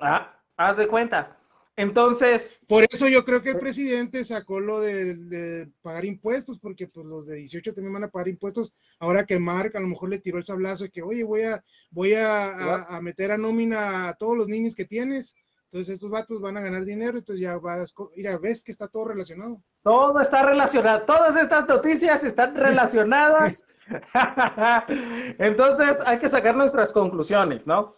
Ah, 0.00 0.40
haz 0.56 0.78
de 0.78 0.88
cuenta. 0.88 1.38
Entonces. 1.76 2.58
Por 2.66 2.84
eso 2.90 3.06
yo 3.06 3.24
creo 3.24 3.42
que 3.42 3.50
el 3.50 3.58
presidente 3.58 4.24
sacó 4.24 4.60
lo 4.60 4.80
de, 4.80 5.68
pagar 5.82 6.06
impuestos, 6.06 6.58
porque 6.58 6.88
pues 6.88 7.06
los 7.06 7.26
de 7.26 7.36
18 7.36 7.74
también 7.74 7.92
van 7.92 8.04
a 8.04 8.08
pagar 8.08 8.28
impuestos. 8.28 8.74
Ahora 8.98 9.26
que 9.26 9.38
Mark 9.38 9.76
a 9.76 9.80
lo 9.80 9.88
mejor 9.88 10.08
le 10.08 10.18
tiró 10.18 10.38
el 10.38 10.44
sablazo 10.44 10.84
de 10.84 10.90
que, 10.90 11.02
oye, 11.02 11.22
voy 11.22 11.42
a, 11.42 11.62
voy 11.90 12.14
a, 12.14 12.98
meter 13.02 13.30
a 13.30 13.38
nómina 13.38 14.08
a 14.08 14.14
todos 14.14 14.36
los 14.36 14.48
niños 14.48 14.74
que 14.74 14.86
tienes. 14.86 15.34
Entonces 15.64 15.94
estos 15.94 16.10
vatos 16.10 16.40
van 16.40 16.56
a 16.56 16.60
ganar 16.60 16.84
dinero, 16.84 17.18
entonces 17.18 17.42
ya 17.42 17.58
vas, 17.58 17.92
mira, 18.16 18.38
ves 18.38 18.62
que 18.62 18.70
está 18.70 18.86
todo 18.86 19.06
relacionado. 19.06 19.60
Todo 19.82 20.20
está 20.20 20.44
relacionado, 20.44 21.02
todas 21.02 21.36
estas 21.36 21.66
noticias 21.68 22.22
están 22.22 22.54
relacionadas. 22.56 23.66
entonces 25.38 25.98
hay 26.06 26.18
que 26.20 26.28
sacar 26.28 26.56
nuestras 26.56 26.92
conclusiones, 26.92 27.66
¿no? 27.66 27.96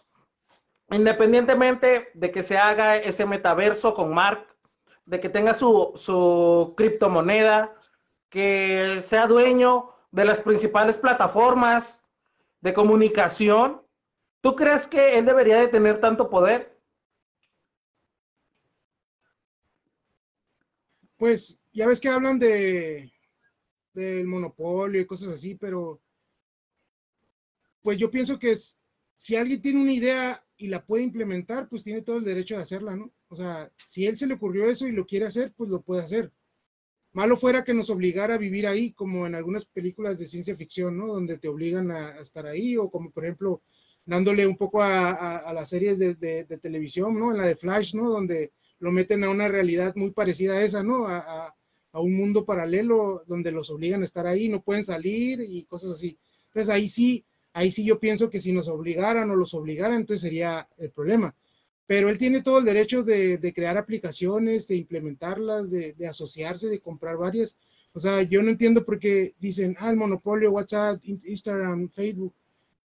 Independientemente 0.91 2.09
de 2.13 2.31
que 2.31 2.43
se 2.43 2.57
haga 2.57 2.97
ese 2.97 3.25
metaverso 3.25 3.93
con 3.93 4.13
Mark, 4.13 4.47
de 5.05 5.19
que 5.19 5.29
tenga 5.29 5.53
su, 5.53 5.91
su 5.95 6.73
criptomoneda, 6.77 7.75
que 8.29 9.01
sea 9.03 9.27
dueño 9.27 9.91
de 10.11 10.25
las 10.25 10.39
principales 10.39 10.97
plataformas 10.97 12.03
de 12.61 12.73
comunicación, 12.73 13.81
¿tú 14.41 14.55
crees 14.55 14.87
que 14.87 15.17
él 15.17 15.25
debería 15.25 15.59
de 15.59 15.67
tener 15.67 15.99
tanto 15.99 16.29
poder? 16.29 16.77
Pues 21.17 21.61
ya 21.71 21.87
ves 21.87 21.99
que 21.99 22.09
hablan 22.09 22.39
de 22.39 23.11
del 23.93 24.25
monopolio 24.25 25.01
y 25.01 25.05
cosas 25.05 25.33
así, 25.33 25.55
pero 25.55 25.99
pues 27.81 27.97
yo 27.97 28.09
pienso 28.09 28.37
que 28.37 28.57
si 29.17 29.35
alguien 29.35 29.61
tiene 29.61 29.81
una 29.81 29.93
idea 29.93 30.45
y 30.59 30.67
la 30.67 30.85
puede 30.85 31.03
implementar, 31.03 31.69
pues 31.69 31.83
tiene 31.83 32.01
todo 32.01 32.17
el 32.17 32.25
derecho 32.25 32.55
de 32.55 32.61
hacerla, 32.61 32.93
¿no? 32.93 33.09
O 33.29 33.35
sea, 33.37 33.69
si 33.87 34.05
él 34.05 34.17
se 34.17 34.27
le 34.27 34.33
ocurrió 34.33 34.69
eso 34.69 34.87
y 34.87 34.91
lo 34.91 35.05
quiere 35.05 35.25
hacer, 35.25 35.53
pues 35.55 35.69
lo 35.69 35.81
puede 35.81 36.03
hacer. 36.03 36.33
Malo 37.13 37.37
fuera 37.37 37.63
que 37.63 37.73
nos 37.73 37.89
obligara 37.89 38.35
a 38.35 38.37
vivir 38.37 38.67
ahí, 38.67 38.91
como 38.91 39.25
en 39.25 39.35
algunas 39.35 39.65
películas 39.65 40.19
de 40.19 40.25
ciencia 40.25 40.55
ficción, 40.57 40.97
¿no? 40.97 41.07
Donde 41.07 41.37
te 41.37 41.47
obligan 41.47 41.91
a, 41.91 42.19
estar 42.19 42.45
ahí, 42.45 42.75
o 42.75 42.91
como 42.91 43.09
por 43.09 43.23
ejemplo, 43.23 43.61
dándole 44.05 44.45
un 44.45 44.57
poco 44.57 44.83
a, 44.83 45.51
las 45.53 45.69
series 45.69 45.97
de, 45.97 46.59
televisión, 46.61 47.17
¿no? 47.17 47.31
En 47.31 47.37
la 47.37 47.45
de 47.45 47.55
Flash, 47.55 47.95
¿no? 47.95 48.09
Donde 48.09 48.51
lo 48.79 48.91
meten 48.91 49.23
a 49.23 49.29
una 49.29 49.47
realidad 49.47 49.95
muy 49.95 50.11
parecida 50.11 50.55
a 50.55 50.63
esa, 50.63 50.83
¿no? 50.83 51.07
A, 51.07 51.55
a 51.91 52.01
un 52.01 52.15
mundo 52.15 52.45
paralelo 52.45 53.23
donde 53.27 53.51
los 53.51 53.69
obligan 53.69 54.01
a 54.01 54.05
estar 54.05 54.27
ahí, 54.27 54.49
no 54.49 54.61
pueden 54.61 54.83
salir 54.83 55.39
y 55.41 55.63
cosas 55.63 55.91
así. 55.91 56.19
Entonces 56.47 56.69
ahí 56.69 56.89
sí, 56.89 57.25
ahí 57.53 57.71
sí 57.71 57.83
yo 57.83 57.99
pienso 57.99 58.29
que 58.29 58.39
si 58.39 58.51
nos 58.51 58.67
obligaran 58.67 59.29
o 59.31 59.35
los 59.35 59.53
obligaran, 59.53 59.99
entonces 59.99 60.21
sería 60.21 60.67
el 60.77 60.91
problema. 60.91 61.35
Pero 61.87 62.09
él 62.09 62.17
tiene 62.19 62.41
todo 62.41 62.59
el 62.59 62.65
derecho 62.65 63.03
de, 63.03 63.51
crear 63.55 63.77
aplicaciones, 63.77 64.67
de 64.67 64.75
implementarlas, 64.75 65.71
de, 65.71 66.07
asociarse, 66.07 66.67
de 66.67 66.79
comprar 66.79 67.17
varias. 67.17 67.57
O 67.93 67.99
sea, 67.99 68.21
yo 68.21 68.43
no 68.43 68.51
entiendo 68.51 68.85
por 68.85 68.99
qué 68.99 69.33
dicen, 69.39 69.75
ah, 69.79 69.89
el 69.89 69.97
monopolio, 69.97 70.51
WhatsApp, 70.51 71.03
Instagram, 71.03 71.89
Facebook. 71.89 72.33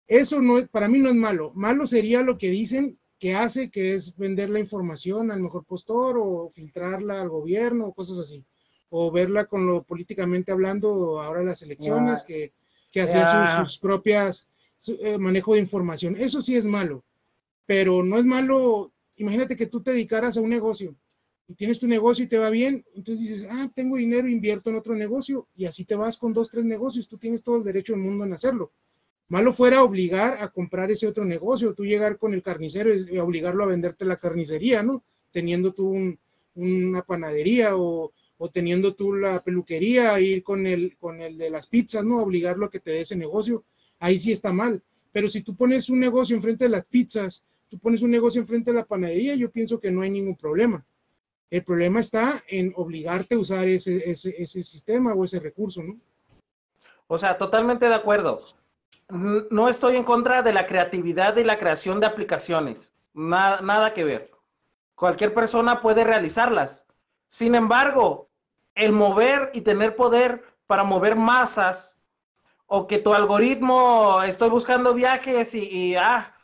Eso 0.07 0.43
no, 0.43 0.67
para 0.67 0.89
mí 0.89 0.99
no 0.99 1.09
es 1.09 1.15
malo. 1.15 1.53
Malo 1.55 1.87
sería 1.87 2.21
lo 2.21 2.37
que 2.37 2.51
dicen 2.51 2.99
que 3.19 3.35
hace, 3.35 3.71
que 3.71 3.95
es 3.95 4.15
vender 4.17 4.51
la 4.51 4.61
información 4.61 5.31
al 5.31 5.41
mejor 5.41 5.65
postor 5.65 6.19
o 6.19 6.51
filtrarla 6.51 7.23
al 7.23 7.31
gobierno 7.31 7.87
o 7.87 7.95
cosas 7.95 8.19
así. 8.19 8.45
O 8.91 9.11
verla 9.11 9.47
con 9.47 9.67
lo 9.67 9.85
políticamente 9.85 10.53
hablando, 10.53 11.23
ahora 11.23 11.43
las 11.43 11.63
elecciones, 11.63 12.25
que 12.25 12.53
que 12.93 13.01
hacer 13.01 13.27
sus, 13.67 13.79
propias 13.79 14.49
eh, 14.87 15.19
manejo 15.19 15.55
de 15.55 15.61
información. 15.61 16.15
Eso 16.17 16.43
sí 16.43 16.55
es 16.55 16.67
malo, 16.67 17.03
pero 17.67 18.05
no 18.05 18.19
es 18.19 18.25
malo. 18.25 18.93
Imagínate 19.17 19.57
que 19.57 19.67
tú 19.67 19.83
te 19.83 19.93
dedicaras 19.93 20.37
a 20.37 20.41
un 20.41 20.51
negocio 20.51 20.95
y 21.49 21.55
tienes 21.55 21.81
tu 21.81 21.87
negocio 21.87 22.25
y 22.25 22.29
te 22.29 22.39
va 22.39 22.51
bien, 22.51 22.85
entonces 22.95 23.29
dices, 23.29 23.49
ah, 23.51 23.71
tengo 23.75 23.97
dinero, 23.97 24.29
invierto 24.29 24.71
en 24.71 24.77
otro 24.77 24.95
negocio 24.95 25.49
y 25.57 25.67
así 25.67 25.85
te 25.85 25.95
vas 25.95 26.17
con 26.17 26.33
dos, 26.33 26.51
tres 26.51 26.65
negocios, 26.65 27.09
tú 27.09 27.19
tienes 27.19 27.43
todo 27.43 27.59
el 27.59 27.65
derecho 27.65 27.93
del 27.93 28.03
mundo 28.03 28.25
en 28.25 28.33
hacerlo. 28.33 28.73
Malo 29.29 29.53
fuera 29.53 29.83
obligar 29.83 30.43
a 30.43 30.49
comprar 30.49 30.91
ese 30.91 31.07
otro 31.07 31.25
negocio, 31.25 31.75
tú 31.75 31.85
llegar 31.85 32.19
con 32.19 32.35
el 32.35 32.43
carnicero 32.43 32.95
y 32.95 33.19
obligarlo 33.19 33.65
a 33.65 33.69
venderte 33.69 34.05
la 34.05 34.19
carnicería, 34.19 34.83
¿no? 34.83 35.03
Teniendo 35.31 35.73
tú 35.73 36.17
una 36.55 37.03
panadería 37.03 37.77
o, 37.77 38.13
o 38.45 38.51
teniendo 38.51 38.97
tú 38.97 39.15
la 39.15 39.41
peluquería, 39.41 40.19
ir 40.19 40.43
con 40.43 40.67
el, 40.67 40.97
con 40.99 41.23
el 41.23 41.39
de 41.39 41.49
las 41.49 41.69
pizzas, 41.69 42.05
¿no? 42.05 42.21
Obligarlo 42.21 42.67
a 42.67 42.71
que 42.71 42.81
te 42.81 42.91
dé 42.91 43.03
ese 43.03 43.15
negocio, 43.15 43.63
ahí 44.01 44.19
sí 44.19 44.33
está 44.33 44.53
mal. 44.53 44.83
Pero 45.13 45.29
si 45.29 45.43
tú 45.43 45.55
pones 45.55 45.89
un 45.89 46.01
negocio 46.01 46.35
enfrente 46.35 46.65
de 46.65 46.71
las 46.71 46.85
pizzas, 46.85 47.45
tú 47.69 47.79
pones 47.79 48.03
un 48.03 48.11
negocio 48.11 48.41
enfrente 48.41 48.73
de 48.73 48.79
la 48.79 48.85
panadería, 48.85 49.37
yo 49.37 49.49
pienso 49.49 49.79
que 49.79 49.93
no 49.93 50.03
hay 50.03 50.11
ningún 50.11 50.35
problema. 50.35 50.85
El 51.51 51.63
problema 51.63 52.01
está 52.01 52.43
en 52.49 52.73
obligarte 52.75 53.37
a 53.37 53.39
usar 53.39 53.69
ese, 53.69 54.11
ese, 54.11 54.35
ese 54.37 54.65
sistema 54.65 55.15
o 55.15 55.23
ese 55.23 55.39
recurso, 55.39 55.81
¿no? 55.81 55.97
O 57.07 57.19
sea, 57.19 57.39
totalmente 57.39 57.87
de 57.87 57.95
acuerdo. 57.95 58.41
No 59.09 59.69
estoy 59.69 59.95
en 59.95 60.03
contra 60.03 60.43
de 60.43 60.53
la 60.53 60.67
creatividad 60.67 61.37
y 61.37 61.45
la 61.45 61.61
creación 61.61 62.01
de 62.01 62.07
aplicaciones. 62.07 62.93
Nada, 63.15 63.61
nada 63.61 63.95
que 63.95 64.03
ver. 64.03 64.33
Cualquier 64.97 65.33
persona 65.33 65.81
puede 65.81 66.03
realizarlas. 66.03 66.85
Sin 67.29 67.55
embargo, 67.55 68.32
el 68.75 68.93
mover 68.93 69.51
y 69.55 69.63
tener 69.63 69.97
poder 69.97 70.43
para 70.67 70.85
mover 70.85 71.17
masas 71.17 71.97
o 72.67 72.87
que 72.87 72.99
tu 72.99 73.13
algoritmo, 73.13 74.23
estoy 74.23 74.49
buscando 74.49 74.95
viajes 74.95 75.55
y, 75.55 75.95
ah, 75.97 76.35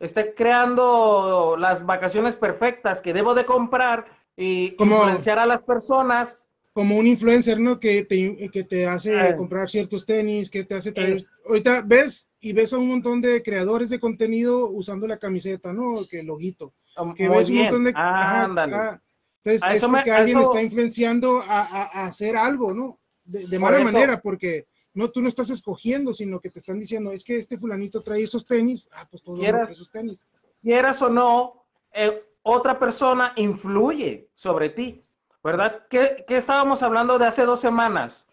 esté 0.00 0.34
creando 0.34 1.56
las 1.58 1.84
vacaciones 1.84 2.34
perfectas 2.34 3.02
que 3.02 3.12
debo 3.12 3.34
de 3.34 3.44
comprar 3.44 4.06
y 4.36 4.74
influenciar 4.78 5.38
a 5.38 5.46
las 5.46 5.60
personas. 5.60 6.46
Como 6.72 6.96
un 6.96 7.06
influencer, 7.06 7.60
¿no? 7.60 7.78
Que 7.78 8.04
te, 8.04 8.50
que 8.50 8.64
te 8.64 8.86
hace 8.86 9.20
ah. 9.20 9.36
comprar 9.36 9.68
ciertos 9.68 10.06
tenis, 10.06 10.50
que 10.50 10.64
te 10.64 10.74
hace 10.74 10.90
traer... 10.92 11.18
Ahorita 11.46 11.82
ves 11.86 12.30
y 12.40 12.54
ves 12.54 12.72
a 12.72 12.78
un 12.78 12.88
montón 12.88 13.20
de 13.20 13.42
creadores 13.42 13.90
de 13.90 14.00
contenido 14.00 14.70
usando 14.70 15.06
la 15.06 15.18
camiseta, 15.18 15.72
¿no? 15.72 16.06
Que 16.10 16.22
loguito. 16.22 16.72
Que 17.14 17.28
ves 17.28 17.50
un 17.50 17.56
montón 17.56 17.84
de... 17.84 17.92
Ah, 17.94 19.00
entonces, 19.44 19.82
es 19.82 19.84
porque 19.84 20.10
alguien 20.10 20.38
está 20.38 20.62
influenciando 20.62 21.42
a, 21.46 22.06
hacer 22.06 22.36
algo, 22.36 22.72
¿no? 22.72 22.98
De, 23.24 23.58
mala 23.58 23.78
manera, 23.80 24.20
porque 24.20 24.66
no 24.94 25.10
tú 25.10 25.20
no 25.20 25.28
estás 25.28 25.50
escogiendo, 25.50 26.14
sino 26.14 26.40
que 26.40 26.50
te 26.50 26.60
están 26.60 26.78
diciendo, 26.78 27.10
es 27.10 27.24
que 27.24 27.36
este 27.36 27.58
fulanito 27.58 28.02
trae 28.02 28.22
esos 28.22 28.46
tenis, 28.46 28.88
ah, 28.92 29.06
pues 29.10 29.22
todo 29.22 29.38
quieras, 29.38 29.70
esos 29.70 29.90
tenis. 29.90 30.26
Quieras 30.62 31.02
o 31.02 31.10
no, 31.10 31.64
eh, 31.92 32.22
otra 32.42 32.78
persona 32.78 33.32
influye 33.36 34.28
sobre 34.34 34.70
ti, 34.70 35.04
¿verdad? 35.42 35.86
¿Qué, 35.90 36.24
estábamos 36.28 36.82
hablando 36.82 37.18
de 37.18 37.26
hace 37.26 37.44
dos 37.44 37.60
semanas? 37.60 38.26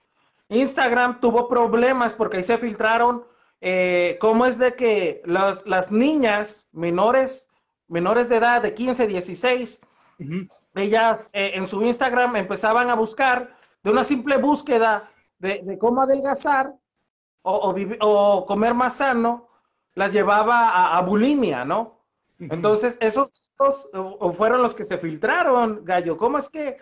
Instagram 0.50 1.20
tuvo 1.20 1.48
problemas 1.48 2.14
porque 2.14 2.38
ahí 2.38 2.44
se 2.44 2.58
filtraron 2.58 3.26
eh, 3.60 4.18
cómo 4.20 4.46
es 4.46 4.58
de 4.58 4.76
que 4.76 5.22
las, 5.26 5.66
las 5.66 5.92
niñas 5.92 6.68
menores, 6.72 7.48
menores 7.88 8.30
de 8.30 8.38
edad 8.38 8.62
de 8.62 8.74
15, 8.74 9.08
16, 9.08 9.82
ellas 10.76 11.30
eh, 11.34 11.52
en 11.56 11.68
su 11.68 11.84
Instagram 11.84 12.36
empezaban 12.36 12.90
a 12.90 12.96
buscar 12.96 13.56
de 13.84 13.92
una 13.92 14.04
simple 14.04 14.38
búsqueda 14.38 15.10
de, 15.40 15.78
cómo 15.80 16.02
adelgazar 16.02 16.74
o, 17.42 17.76
o, 18.00 18.46
comer 18.46 18.74
más 18.74 18.98
sano, 18.98 19.50
las 19.96 20.14
llevaba 20.14 20.96
a, 20.96 21.02
bulimia, 21.02 21.66
¿no? 21.66 22.00
Entonces, 22.38 22.98
esos 23.02 23.52
fueron 24.38 24.62
los 24.62 24.74
que 24.74 24.84
se 24.84 24.98
filtraron, 24.98 25.84
Gallo. 25.84 26.18
¿Cómo 26.18 26.38
es 26.38 26.50
que 26.50 26.80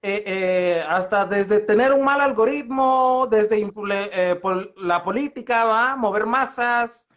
eh, 0.00 0.24
eh, 0.26 0.84
hasta 0.88 1.26
desde 1.26 1.60
tener 1.60 1.92
un 1.92 2.04
mal 2.04 2.20
algoritmo, 2.20 3.26
desde 3.30 3.70
la 4.76 5.02
política, 5.02 5.64
¿va? 5.64 5.96
mover 5.96 6.26
masas, 6.26 7.08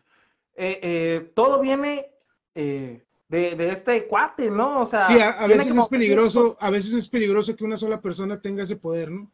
todo 1.36 1.60
viene 1.62 2.10
de, 3.28 3.70
este 3.70 4.08
cuate, 4.08 4.50
¿no? 4.50 4.82
O 4.82 4.86
sea, 4.86 5.06
sí, 5.06 5.20
a, 5.20 5.48
veces 5.48 5.76
es 5.76 5.88
peligroso, 5.88 6.58
a 6.60 6.70
veces 6.70 6.94
es 6.94 7.08
peligroso 7.08 7.56
que 7.56 7.64
una 7.64 7.78
sola 7.78 8.02
persona 8.02 8.40
tenga 8.40 8.64
ese 8.64 8.76
poder, 8.76 9.12
¿no? 9.12 9.32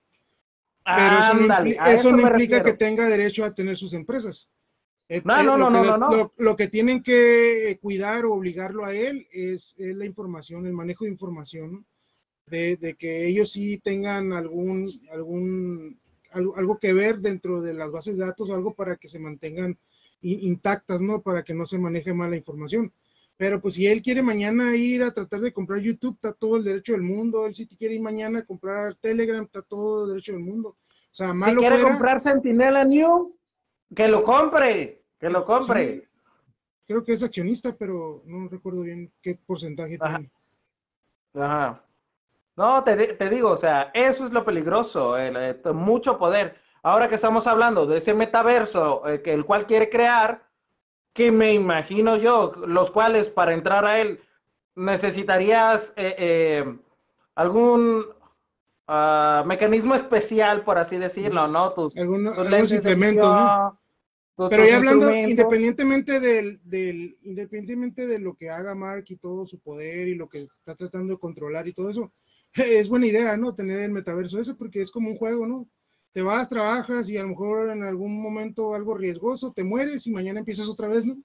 Pero 0.83 1.19
eso 1.19 2.11
no, 2.11 2.21
implica, 2.21 2.63
que 2.63 2.73
tenga 2.73 3.07
derecho 3.07 3.45
a 3.45 3.53
tener 3.53 3.77
sus 3.77 3.93
empresas. 3.93 4.49
no, 5.23 5.43
no, 5.43 5.57
no, 5.57 5.69
no, 5.69 5.97
no, 5.97 6.33
Lo, 6.37 6.55
que 6.55 6.67
tienen 6.67 7.03
que 7.03 7.77
cuidar 7.81 8.25
o 8.25 8.33
obligarlo 8.33 8.85
a 8.85 8.93
él 8.95 9.27
es, 9.31 9.75
la 9.77 10.05
información, 10.05 10.65
el 10.65 10.73
manejo 10.73 11.05
de 11.05 11.11
información, 11.11 11.71
¿no? 11.73 11.85
de, 12.47 12.95
que 12.97 13.27
ellos 13.27 13.51
sí 13.51 13.77
tengan 13.77 14.33
algún, 14.33 14.89
algún, 15.11 15.99
algo, 16.31 16.79
que 16.79 16.93
ver 16.93 17.19
dentro 17.19 17.61
de 17.61 17.73
las 17.73 17.91
bases 17.91 18.17
de 18.17 18.25
datos, 18.25 18.49
algo 18.49 18.73
para 18.73 18.97
que 18.97 19.07
se 19.07 19.19
mantengan 19.19 19.77
intactas, 20.21 21.01
¿no? 21.01 21.21
Para 21.21 21.43
que 21.43 21.53
no 21.53 21.65
se 21.65 21.79
maneje 21.79 22.13
mal 22.13 22.31
la 22.31 22.37
información. 22.37 22.91
Pero 23.41 23.59
pues 23.59 23.73
si 23.73 23.87
él 23.87 24.03
quiere 24.03 24.21
mañana 24.21 24.75
ir 24.75 25.01
a 25.01 25.09
tratar 25.09 25.39
de 25.39 25.51
comprar 25.51 25.79
YouTube, 25.79 26.13
está 26.13 26.31
todo 26.31 26.57
el 26.57 26.63
derecho 26.63 26.91
del 26.91 27.01
mundo. 27.01 27.47
Él 27.47 27.55
si 27.55 27.65
quiere 27.65 27.95
ir 27.95 27.99
mañana 27.99 28.37
a 28.37 28.45
comprar 28.45 28.93
Telegram, 28.93 29.43
está 29.43 29.63
todo 29.63 30.03
el 30.03 30.09
derecho 30.11 30.33
del 30.33 30.43
mundo. 30.43 30.69
O 30.69 31.09
sea, 31.09 31.33
malo 31.33 31.59
Si 31.59 31.67
quiere 31.67 31.81
comprar 31.81 32.19
Sentinela 32.19 32.83
New, 32.83 33.35
que 33.95 34.07
lo 34.07 34.23
compre, 34.23 35.05
que 35.19 35.27
lo 35.27 35.43
compre. 35.43 36.07
creo 36.85 37.03
que 37.03 37.13
es 37.13 37.23
accionista, 37.23 37.75
pero 37.75 38.21
no 38.27 38.47
recuerdo 38.47 38.83
bien 38.83 39.11
qué 39.23 39.39
porcentaje 39.43 39.97
tiene. 39.97 40.29
Ajá. 41.33 41.83
No, 42.55 42.83
te, 42.83 43.27
digo, 43.27 43.49
o 43.49 43.57
sea, 43.57 43.89
eso 43.95 44.23
es 44.23 44.31
lo 44.31 44.45
peligroso, 44.45 45.17
el, 45.17 45.57
mucho 45.73 46.19
poder. 46.19 46.57
Ahora 46.83 47.07
que 47.07 47.15
estamos 47.15 47.47
hablando 47.47 47.87
de 47.87 47.97
ese 47.97 48.13
metaverso 48.13 49.07
eh, 49.07 49.23
que 49.23 49.33
el 49.33 49.45
cual 49.45 49.65
quiere 49.65 49.89
crear, 49.89 50.47
que 51.13 51.31
me 51.31 51.53
imagino 51.53 52.17
yo, 52.17 52.53
los 52.67 52.91
cuales 52.91 53.29
para 53.29 53.53
entrar 53.53 53.85
a 53.85 53.99
él 53.99 54.19
necesitarías 54.75 55.93
eh, 55.95 56.15
eh, 56.17 56.77
algún 57.35 58.05
ah, 58.87 59.43
mecanismo 59.45 59.95
especial, 59.95 60.63
por 60.63 60.77
así 60.77 60.97
decirlo, 60.97 61.47
¿no? 61.47 61.73
Tus, 61.73 61.97
algunos 61.97 62.37
implementos, 62.71 63.35
Pero 64.49 64.65
ya 64.65 64.77
hablando, 64.77 65.13
independientemente 65.13 66.19
del, 66.19 66.61
del, 66.63 67.17
independientemente 67.23 68.07
de 68.07 68.19
lo 68.19 68.35
que 68.35 68.49
haga 68.49 68.73
Mark 68.73 69.05
y 69.07 69.17
todo 69.17 69.45
su 69.45 69.59
poder 69.59 70.07
y 70.07 70.15
lo 70.15 70.29
que 70.29 70.43
está 70.43 70.75
tratando 70.75 71.13
de 71.13 71.19
controlar 71.19 71.67
y 71.67 71.73
todo 71.73 71.89
eso, 71.89 72.11
es 72.53 72.87
buena 72.87 73.07
idea, 73.07 73.35
¿no? 73.35 73.53
Tener 73.53 73.79
el 73.79 73.91
metaverso 73.91 74.39
eso 74.39 74.57
porque 74.57 74.81
es 74.81 74.91
como 74.91 75.09
un 75.09 75.17
juego, 75.17 75.45
¿no? 75.45 75.67
Te 76.11 76.21
vas, 76.21 76.49
trabajas 76.49 77.09
y 77.09 77.17
a 77.17 77.23
lo 77.23 77.29
mejor 77.29 77.69
en 77.69 77.83
algún 77.83 78.21
momento 78.21 78.73
algo 78.73 78.95
riesgoso, 78.95 79.53
te 79.53 79.63
mueres 79.63 80.05
y 80.07 80.11
mañana 80.11 80.39
empiezas 80.39 80.67
otra 80.67 80.87
vez, 80.87 81.05
¿no? 81.05 81.15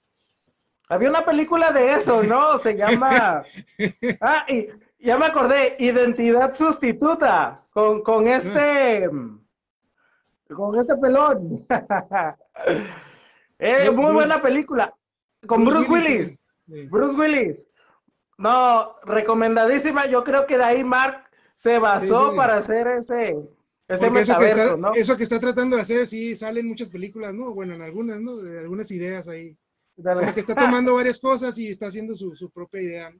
Había 0.89 1.09
una 1.09 1.25
película 1.25 1.71
de 1.71 1.93
eso, 1.93 2.23
¿no? 2.23 2.57
Se 2.57 2.75
llama... 2.75 3.43
Ah, 4.21 4.45
y 4.47 4.69
ya 4.99 5.17
me 5.17 5.25
acordé, 5.25 5.75
Identidad 5.79 6.55
Sustituta, 6.55 7.63
con, 7.71 8.01
con 8.01 8.27
este... 8.27 9.09
Con 10.55 10.79
este 10.79 10.95
pelón. 10.95 11.67
eh, 13.59 13.91
muy 13.91 14.13
buena 14.13 14.41
película. 14.41 14.95
Con 15.45 15.65
Bruce, 15.65 15.91
Willis. 15.91 16.39
Bruce 16.89 17.15
Willis. 17.17 17.67
No, 18.37 18.95
recomendadísima. 19.03 20.05
Yo 20.05 20.23
creo 20.23 20.47
que 20.47 20.57
de 20.57 20.63
ahí 20.63 20.83
Mark 20.85 21.25
se 21.53 21.79
basó 21.79 22.33
para 22.35 22.55
hacer 22.55 22.87
ese, 22.87 23.35
Eso, 23.87 24.11
que 24.11 24.19
está, 24.19 24.91
eso 24.95 25.17
que 25.17 25.23
está 25.23 25.39
tratando 25.39 25.77
de 25.77 25.81
hacer, 25.81 26.07
sí, 26.07 26.35
sale 26.35 26.59
en 26.59 26.67
muchas 26.67 26.89
películas, 26.89 27.33
¿no? 27.33 27.53
Bueno, 27.53 27.73
en 27.73 27.81
algunas, 27.81 28.19
¿no? 28.19 28.35
De 28.35 28.59
algunas 28.59 28.91
ideas 28.91 29.29
ahí. 29.29 29.57
Como 29.95 30.33
que 30.33 30.41
está 30.41 30.53
tomando 30.53 30.93
varias 30.93 31.19
cosas 31.19 31.57
y 31.57 31.69
está 31.69 31.87
haciendo 31.87 32.15
su, 32.15 32.35
su 32.35 32.51
propia 32.51 32.81
idea. 32.81 33.13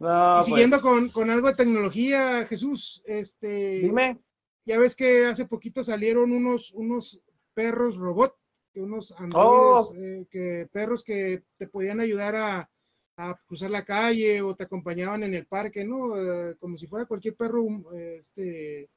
y 0.00 0.42
siguiendo 0.42 0.80
pues. 0.80 1.12
con, 1.12 1.30
algo 1.30 1.48
de 1.48 1.54
tecnología, 1.54 2.44
Jesús, 2.46 3.02
este. 3.06 3.80
Dime. 3.80 4.18
Ya 4.66 4.78
ves 4.78 4.94
que 4.96 5.26
hace 5.26 5.46
poquito 5.46 5.82
salieron 5.82 6.32
unos, 6.32 6.72
unos 6.72 7.22
perros 7.54 7.96
robot, 7.96 8.36
unos 8.74 9.12
androides, 9.12 9.90
oh. 9.90 9.94
eh, 9.96 10.26
que 10.30 10.68
perros 10.72 11.02
que 11.02 11.44
te 11.56 11.66
podían 11.66 12.00
ayudar 12.00 12.36
a, 12.36 12.70
a, 13.16 13.40
cruzar 13.46 13.70
la 13.70 13.84
calle 13.84 14.42
o 14.42 14.54
te 14.54 14.64
acompañaban 14.64 15.22
en 15.22 15.34
el 15.34 15.46
parque, 15.46 15.84
¿no? 15.84 16.20
Eh, 16.20 16.56
como 16.58 16.76
si 16.76 16.86
fuera 16.86 17.06
cualquier 17.06 17.36
perro, 17.36 17.64
este, 17.94 18.90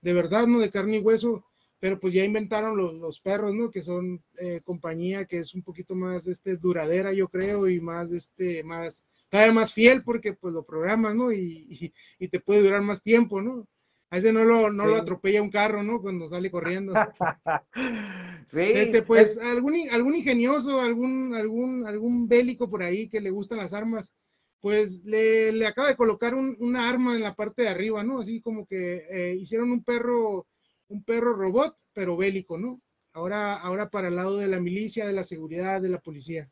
de 0.00 0.12
verdad, 0.12 0.46
¿no? 0.46 0.58
De 0.58 0.70
carne 0.70 0.96
y 0.96 1.00
hueso 1.00 1.44
pero 1.80 2.00
pues 2.00 2.12
ya 2.12 2.24
inventaron 2.24 2.76
los, 2.76 2.94
los 2.94 3.20
perros, 3.20 3.54
¿no? 3.54 3.70
Que 3.70 3.82
son 3.82 4.22
eh, 4.38 4.60
compañía 4.64 5.26
que 5.26 5.38
es 5.38 5.54
un 5.54 5.62
poquito 5.62 5.94
más 5.94 6.26
este, 6.26 6.56
duradera, 6.56 7.12
yo 7.12 7.28
creo, 7.28 7.68
y 7.68 7.80
más, 7.80 8.12
este, 8.12 8.64
más, 8.64 9.04
todavía 9.28 9.52
más 9.52 9.72
fiel 9.72 10.02
porque 10.02 10.32
pues 10.32 10.54
lo 10.54 10.64
programas, 10.64 11.14
¿no? 11.14 11.32
Y, 11.32 11.92
y, 12.18 12.28
te 12.28 12.40
puede 12.40 12.62
durar 12.62 12.82
más 12.82 13.02
tiempo, 13.02 13.40
¿no? 13.40 13.66
A 14.10 14.18
ese 14.18 14.32
no 14.32 14.44
lo, 14.44 14.70
no 14.70 14.86
lo 14.86 14.96
atropella 14.96 15.42
un 15.42 15.50
carro, 15.50 15.82
¿no? 15.82 16.00
Cuando 16.00 16.28
sale 16.28 16.50
corriendo. 16.50 16.94
sí. 18.46 18.60
Este, 18.60 19.02
pues, 19.02 19.38
algún, 19.38 19.76
algún 19.92 20.16
ingenioso, 20.16 20.80
algún, 20.80 21.34
algún, 21.34 21.86
algún 21.86 22.26
bélico 22.26 22.70
por 22.70 22.82
ahí 22.82 23.08
que 23.08 23.20
le 23.20 23.30
gustan 23.30 23.58
las 23.58 23.74
armas, 23.74 24.14
pues 24.60 25.02
le, 25.04 25.52
le 25.52 25.66
acaba 25.66 25.88
de 25.88 25.96
colocar 25.96 26.34
un, 26.34 26.56
una 26.60 26.88
arma 26.88 27.14
en 27.14 27.22
la 27.22 27.34
parte 27.34 27.62
de 27.62 27.68
arriba, 27.68 28.02
¿no? 28.02 28.20
Así 28.20 28.40
como 28.40 28.66
que 28.66 29.06
eh, 29.10 29.36
hicieron 29.36 29.70
un 29.70 29.84
perro 29.84 30.46
un 30.88 31.04
perro 31.04 31.34
robot, 31.34 31.76
pero 31.92 32.16
bélico, 32.16 32.58
¿no? 32.58 32.80
Ahora, 33.12 33.56
ahora 33.56 33.90
para 33.90 34.08
el 34.08 34.16
lado 34.16 34.36
de 34.38 34.48
la 34.48 34.60
milicia, 34.60 35.06
de 35.06 35.12
la 35.12 35.24
seguridad, 35.24 35.80
de 35.80 35.90
la 35.90 35.98
policía. 35.98 36.48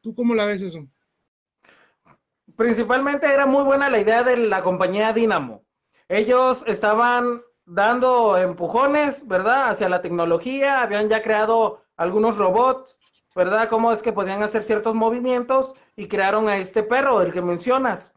¿Tú 0.00 0.14
cómo 0.14 0.34
la 0.34 0.44
ves 0.44 0.62
eso? 0.62 0.86
Principalmente 2.56 3.26
era 3.26 3.46
muy 3.46 3.64
buena 3.64 3.88
la 3.88 4.00
idea 4.00 4.22
de 4.22 4.36
la 4.36 4.62
compañía 4.62 5.12
Dynamo. 5.12 5.64
Ellos 6.08 6.64
estaban 6.66 7.42
dando 7.64 8.36
empujones, 8.36 9.26
¿verdad? 9.26 9.70
Hacia 9.70 9.88
la 9.88 10.02
tecnología, 10.02 10.82
habían 10.82 11.08
ya 11.08 11.22
creado 11.22 11.82
algunos 11.96 12.36
robots, 12.36 13.00
¿verdad? 13.34 13.68
Cómo 13.68 13.92
es 13.92 14.02
que 14.02 14.12
podían 14.12 14.42
hacer 14.42 14.62
ciertos 14.62 14.94
movimientos 14.94 15.74
y 15.96 16.08
crearon 16.08 16.48
a 16.48 16.56
este 16.56 16.82
perro, 16.82 17.22
el 17.22 17.32
que 17.32 17.42
mencionas 17.42 18.14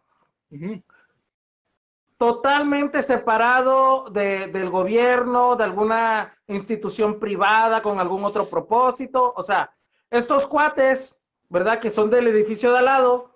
totalmente 2.18 3.04
separado 3.04 4.10
del 4.10 4.70
gobierno, 4.70 5.56
de 5.56 5.64
alguna 5.64 6.36
institución 6.48 7.20
privada 7.20 7.82
con 7.82 8.00
algún 8.00 8.24
otro 8.26 8.50
propósito. 8.50 9.34
O 9.36 9.44
sea, 9.44 9.72
estos 10.10 10.48
cuates, 10.48 11.16
¿verdad? 11.50 11.80
Que 11.80 11.92
son 11.92 12.10
del 12.10 12.28
edificio 12.28 12.72
de 12.72 12.80
al 12.80 12.86
lado. 12.86 13.32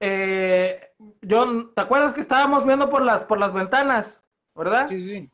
Eh, 0.00 0.92
John, 1.28 1.72
¿te 1.74 1.80
acuerdas 1.80 2.12
que 2.12 2.20
estábamos 2.20 2.66
viendo 2.66 2.90
por 2.90 3.02
las, 3.02 3.22
por 3.22 3.38
las 3.38 3.52
ventanas, 3.52 4.24
verdad? 4.54 4.88
Sí, 4.88 5.02
sí. 5.02 5.30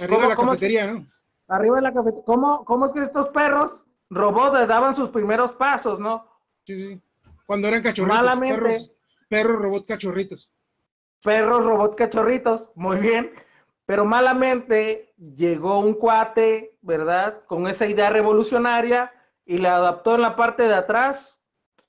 Arriba 0.00 0.22
de 0.22 0.28
la 0.28 0.36
cafetería, 0.36 0.92
¿no? 0.92 1.06
Arriba 1.48 1.76
de 1.76 1.82
la 1.82 1.94
cafetería. 1.94 2.24
¿Cómo, 2.26 2.64
¿Cómo 2.64 2.84
es 2.84 2.92
que 2.92 3.00
estos 3.00 3.28
perros 3.28 3.86
robots 4.10 4.66
daban 4.66 4.94
sus 4.94 5.10
primeros 5.10 5.52
pasos, 5.52 6.00
no? 6.00 6.26
Sí, 6.64 6.74
sí. 6.74 7.00
Cuando 7.46 7.68
eran 7.68 7.82
cachorritos. 7.82 8.38
Perros, 8.38 8.92
perros 9.28 9.62
robot 9.62 9.86
cachorritos 9.86 10.52
perros 11.22 11.64
robot 11.64 11.96
cachorritos, 11.96 12.70
muy 12.74 12.98
bien, 12.98 13.32
pero 13.86 14.04
malamente 14.04 15.14
llegó 15.36 15.78
un 15.80 15.94
cuate, 15.94 16.76
¿verdad? 16.82 17.42
Con 17.46 17.66
esa 17.66 17.86
idea 17.86 18.10
revolucionaria 18.10 19.12
y 19.44 19.58
le 19.58 19.68
adaptó 19.68 20.14
en 20.14 20.22
la 20.22 20.36
parte 20.36 20.64
de 20.64 20.74
atrás 20.74 21.38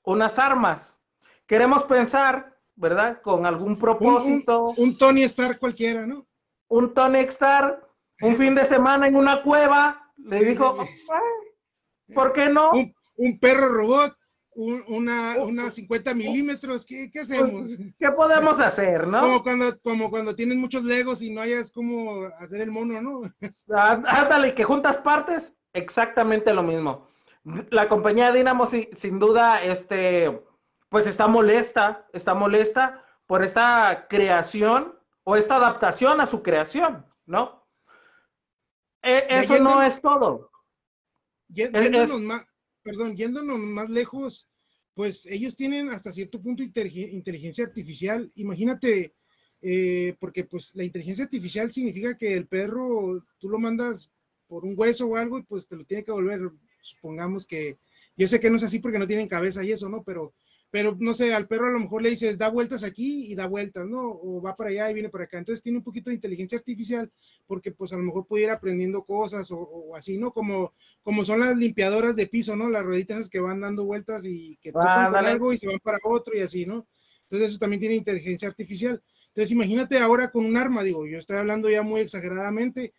unas 0.04 0.40
armas. 0.40 1.02
Queremos 1.46 1.84
pensar, 1.84 2.58
¿verdad? 2.76 3.22
Con 3.22 3.46
algún 3.46 3.78
propósito. 3.78 4.74
Un, 4.78 4.98
Tony 4.98 5.24
Stark 5.24 5.60
cualquiera, 5.60 6.06
¿no? 6.06 6.26
Un 6.68 6.94
Tony 6.94 7.20
Stark, 7.20 7.86
un 8.22 8.36
fin 8.38 8.56
de 8.56 8.66
semana 8.66 9.08
en 9.08 9.16
una 9.16 9.44
cueva, 9.44 10.12
le 10.18 10.44
dijo, 10.44 10.78
¿por 12.14 12.34
qué 12.34 12.50
no? 12.50 12.72
un 13.18 13.40
perro 13.40 13.70
robot 13.70 14.20
una, 14.60 15.38
una 15.42 15.72
50 15.72 16.14
milímetros, 16.14 16.86
¿qué, 16.86 17.10
¿qué, 17.12 17.22
hacemos? 17.22 17.68
¿Qué 17.98 18.12
podemos 18.12 18.60
hacer, 18.60 19.08
no? 19.08 19.22
Como 19.22 19.44
cuando, 19.44 19.80
como 19.82 20.10
cuando 20.10 20.36
tienes 20.36 20.58
muchos 20.58 20.84
legos 20.84 21.22
y 21.22 21.32
no 21.32 21.42
hayas 21.42 21.72
cómo 21.72 22.26
hacer 22.40 22.62
el 22.62 22.72
mono, 22.72 23.02
¿no? 23.02 23.22
Ah, 23.72 24.02
ándale, 24.08 24.56
que 24.56 24.64
juntas 24.64 24.98
partes, 24.98 25.56
exactamente 25.74 26.54
lo 26.54 26.64
mismo. 26.64 27.08
La 27.70 27.88
compañía 27.88 28.32
Dynamo 28.32 28.66
sin 28.66 29.20
duda, 29.20 29.64
este, 29.64 30.42
pues 30.90 31.08
está 31.08 31.28
molesta, 31.28 32.08
está 32.14 32.34
molesta 32.34 33.06
por 33.28 33.44
esta 33.44 34.08
creación 34.10 35.00
o 35.24 35.36
esta 35.36 35.56
adaptación 35.56 36.20
a 36.20 36.26
su 36.26 36.44
creación, 36.44 37.06
¿no? 37.26 37.66
E, 39.02 39.26
eso 39.30 39.60
no 39.60 39.82
es 39.82 40.02
todo. 40.02 40.49
Yéndonos, 41.50 42.22
más, 42.22 42.46
perdón, 42.84 43.16
yéndonos 43.16 43.60
más 43.60 43.90
lejos, 43.90 44.48
pues 44.94 45.26
ellos 45.26 45.56
tienen 45.56 45.90
hasta 45.90 46.12
cierto 46.12 46.42
punto 46.42 46.64
inteligencia 46.64 47.66
artificial. 47.66 48.32
Imagínate, 48.36 49.14
eh, 49.62 50.16
porque 50.20 50.46
pues 50.46 50.76
la 50.76 50.84
inteligencia 50.84 51.26
artificial 51.26 51.72
significa 51.72 52.18
que 52.18 52.34
el 52.34 52.48
perro, 52.48 53.26
tú 53.40 53.50
lo 53.50 53.60
mandas 53.60 54.12
por 54.48 54.66
un 54.66 54.74
hueso 54.78 55.08
o 55.08 55.16
algo 55.16 55.38
y 55.38 55.44
pues 55.44 55.68
te 55.68 55.76
lo 55.76 55.86
tiene 55.86 56.04
que 56.04 56.12
volver, 56.12 56.40
supongamos 56.82 57.46
que, 57.46 57.78
yo 58.16 58.28
sé 58.28 58.40
que 58.40 58.50
no 58.50 58.56
es 58.56 58.64
así 58.64 58.80
porque 58.80 59.00
no 59.00 59.08
tienen 59.08 59.28
cabeza 59.28 59.64
y 59.64 59.72
eso, 59.72 59.90
¿no? 59.90 60.04
Pero 60.04 60.34
pero 60.72 60.96
no 61.00 61.16
sé, 61.16 61.34
al 61.34 61.48
perro 61.48 61.68
a 61.68 61.72
lo 61.72 61.80
mejor 61.80 62.04
le 62.04 62.12
dices, 62.12 62.38
da 62.38 62.50
vueltas 62.50 62.84
aquí 62.84 63.32
y 63.32 63.36
da 63.36 63.48
vueltas, 63.48 63.88
¿no? 63.88 64.12
O 64.12 64.40
va 64.42 64.56
para 64.56 64.70
allá 64.70 64.92
y 64.92 64.94
viene 64.94 65.10
para 65.10 65.24
acá. 65.24 65.40
Entonces 65.40 65.64
tiene 65.64 65.80
un 65.80 65.84
poquito 65.84 66.10
de 66.10 66.16
inteligencia 66.16 66.60
artificial 66.60 67.12
porque 67.48 67.72
pues 67.72 67.92
a 67.92 67.98
lo 67.98 68.04
mejor 68.04 68.28
puede 68.28 68.44
ir 68.44 68.52
aprendiendo 68.52 69.04
cosas 69.04 69.50
o, 69.52 69.96
así, 69.96 70.20
¿no? 70.20 70.32
Como, 70.32 70.74
como 71.02 71.26
son 71.26 71.40
las 71.40 71.58
limpiadoras 71.58 72.16
de 72.16 72.28
piso, 72.28 72.56
¿no? 72.56 72.70
Las 72.70 72.84
rueditas 72.84 73.30
que 73.30 73.40
van 73.40 73.62
dando 73.62 73.86
vueltas 73.86 74.26
y 74.26 74.58
que 74.62 74.72
tocan 74.72 75.12
con 75.12 75.26
algo 75.26 75.54
y 75.54 75.58
se 75.58 75.68
van 75.68 75.80
para 75.80 75.98
otro 76.04 76.38
y 76.38 76.42
así, 76.42 76.68
¿no? 76.68 76.86
Entonces 77.24 77.50
eso 77.50 77.60
también 77.60 77.80
tiene 77.80 77.96
inteligencia 77.96 78.48
artificial. 78.48 79.02
Entonces 79.30 79.52
imagínate 79.52 79.98
ahora 79.98 80.30
con 80.30 80.46
un 80.46 80.56
arma, 80.56 80.84
digo, 80.84 81.08
yo 81.08 81.18
estoy 81.18 81.38
hablando 81.38 81.70
ya 81.70 81.82
muy 81.82 82.02
exageradamente, 82.02 82.94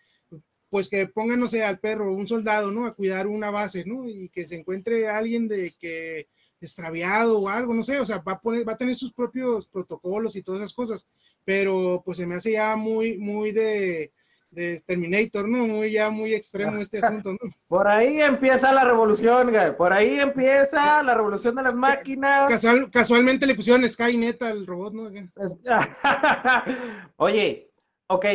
pues 0.70 0.88
que 0.88 1.06
pongan, 1.06 1.38
no 1.38 1.48
sé, 1.48 1.62
al 1.64 1.78
perro, 1.78 2.12
un 2.12 2.26
soldado, 2.26 2.72
¿no? 2.72 2.87
A 2.87 2.94
cuidar 2.94 3.28
una 3.28 3.50
base, 3.50 3.85
¿no? 3.85 4.09
Y 4.09 4.28
que 4.28 4.44
se 4.44 4.56
encuentre 4.56 5.09
alguien 5.09 5.46
de 5.46 5.72
que 5.78 6.28
extraviado 6.60 7.38
o 7.38 7.48
algo, 7.48 7.74
no 7.74 7.82
sé, 7.82 7.98
o 7.98 8.04
sea, 8.04 8.18
va 8.18 8.32
a 8.32 8.40
poner, 8.40 8.68
va 8.68 8.72
a 8.72 8.78
tener 8.78 8.94
sus 8.94 9.12
propios 9.12 9.66
protocolos 9.66 10.36
y 10.36 10.42
todas 10.42 10.60
esas 10.60 10.74
cosas, 10.74 11.06
pero 11.44 12.02
pues 12.04 12.18
se 12.18 12.26
me 12.26 12.34
hace 12.34 12.52
ya 12.52 12.76
muy, 12.76 13.18
muy 13.18 13.52
de, 13.52 14.12
de 14.50 14.80
Terminator, 14.84 15.48
¿no? 15.48 15.58
Muy 15.66 15.92
ya 15.92 16.10
muy 16.10 16.34
extremo 16.34 16.78
este 16.78 16.98
asunto, 17.02 17.32
¿no? 17.32 17.38
Por 17.68 17.88
ahí 17.88 18.18
empieza 18.20 18.72
la 18.72 18.84
revolución, 18.84 19.50
güey. 19.50 19.76
por 19.76 19.92
ahí 19.92 20.18
empieza 20.18 21.02
la 21.02 21.14
revolución 21.14 21.54
de 21.54 21.62
las 21.62 21.74
máquinas. 21.74 22.62
casualmente 22.92 23.46
le 23.46 23.54
pusieron 23.54 23.88
Skynet 23.88 24.42
al 24.42 24.66
robot, 24.66 24.92
¿no? 24.92 25.10
Oye, 27.16 27.70
ok, 28.08 28.26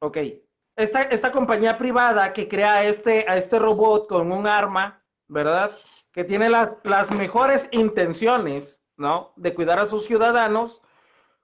ok. 0.00 0.18
Esta, 0.76 1.02
esta 1.02 1.30
compañía 1.32 1.76
privada 1.76 2.32
que 2.32 2.48
crea 2.48 2.84
este, 2.84 3.26
a 3.28 3.36
este 3.36 3.58
robot 3.58 4.08
con 4.08 4.32
un 4.32 4.46
arma, 4.46 5.02
¿verdad? 5.28 5.70
Que 6.12 6.24
tiene 6.24 6.48
las, 6.48 6.78
las 6.84 7.10
mejores 7.10 7.68
intenciones, 7.72 8.84
¿no? 8.96 9.32
De 9.36 9.54
cuidar 9.54 9.78
a 9.78 9.86
sus 9.86 10.04
ciudadanos, 10.04 10.82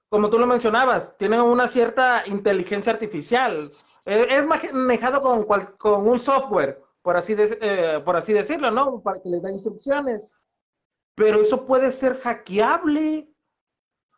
como 0.09 0.29
tú 0.29 0.39
lo 0.39 0.47
mencionabas, 0.47 1.15
tienen 1.17 1.41
una 1.41 1.67
cierta 1.67 2.23
inteligencia 2.27 2.93
artificial. 2.93 3.69
Eh, 4.05 4.27
es 4.29 4.73
manejado 4.73 5.21
con, 5.21 5.43
con 5.77 6.07
un 6.07 6.19
software, 6.19 6.81
por 7.01 7.17
así, 7.17 7.35
eh, 7.37 8.01
por 8.03 8.15
así 8.15 8.33
decirlo, 8.33 8.71
¿no? 8.71 9.01
Para 9.01 9.19
que 9.21 9.29
les 9.29 9.41
da 9.41 9.51
instrucciones. 9.51 10.35
Pero 11.15 11.41
eso 11.41 11.65
puede 11.65 11.91
ser 11.91 12.19
hackeable. 12.19 13.29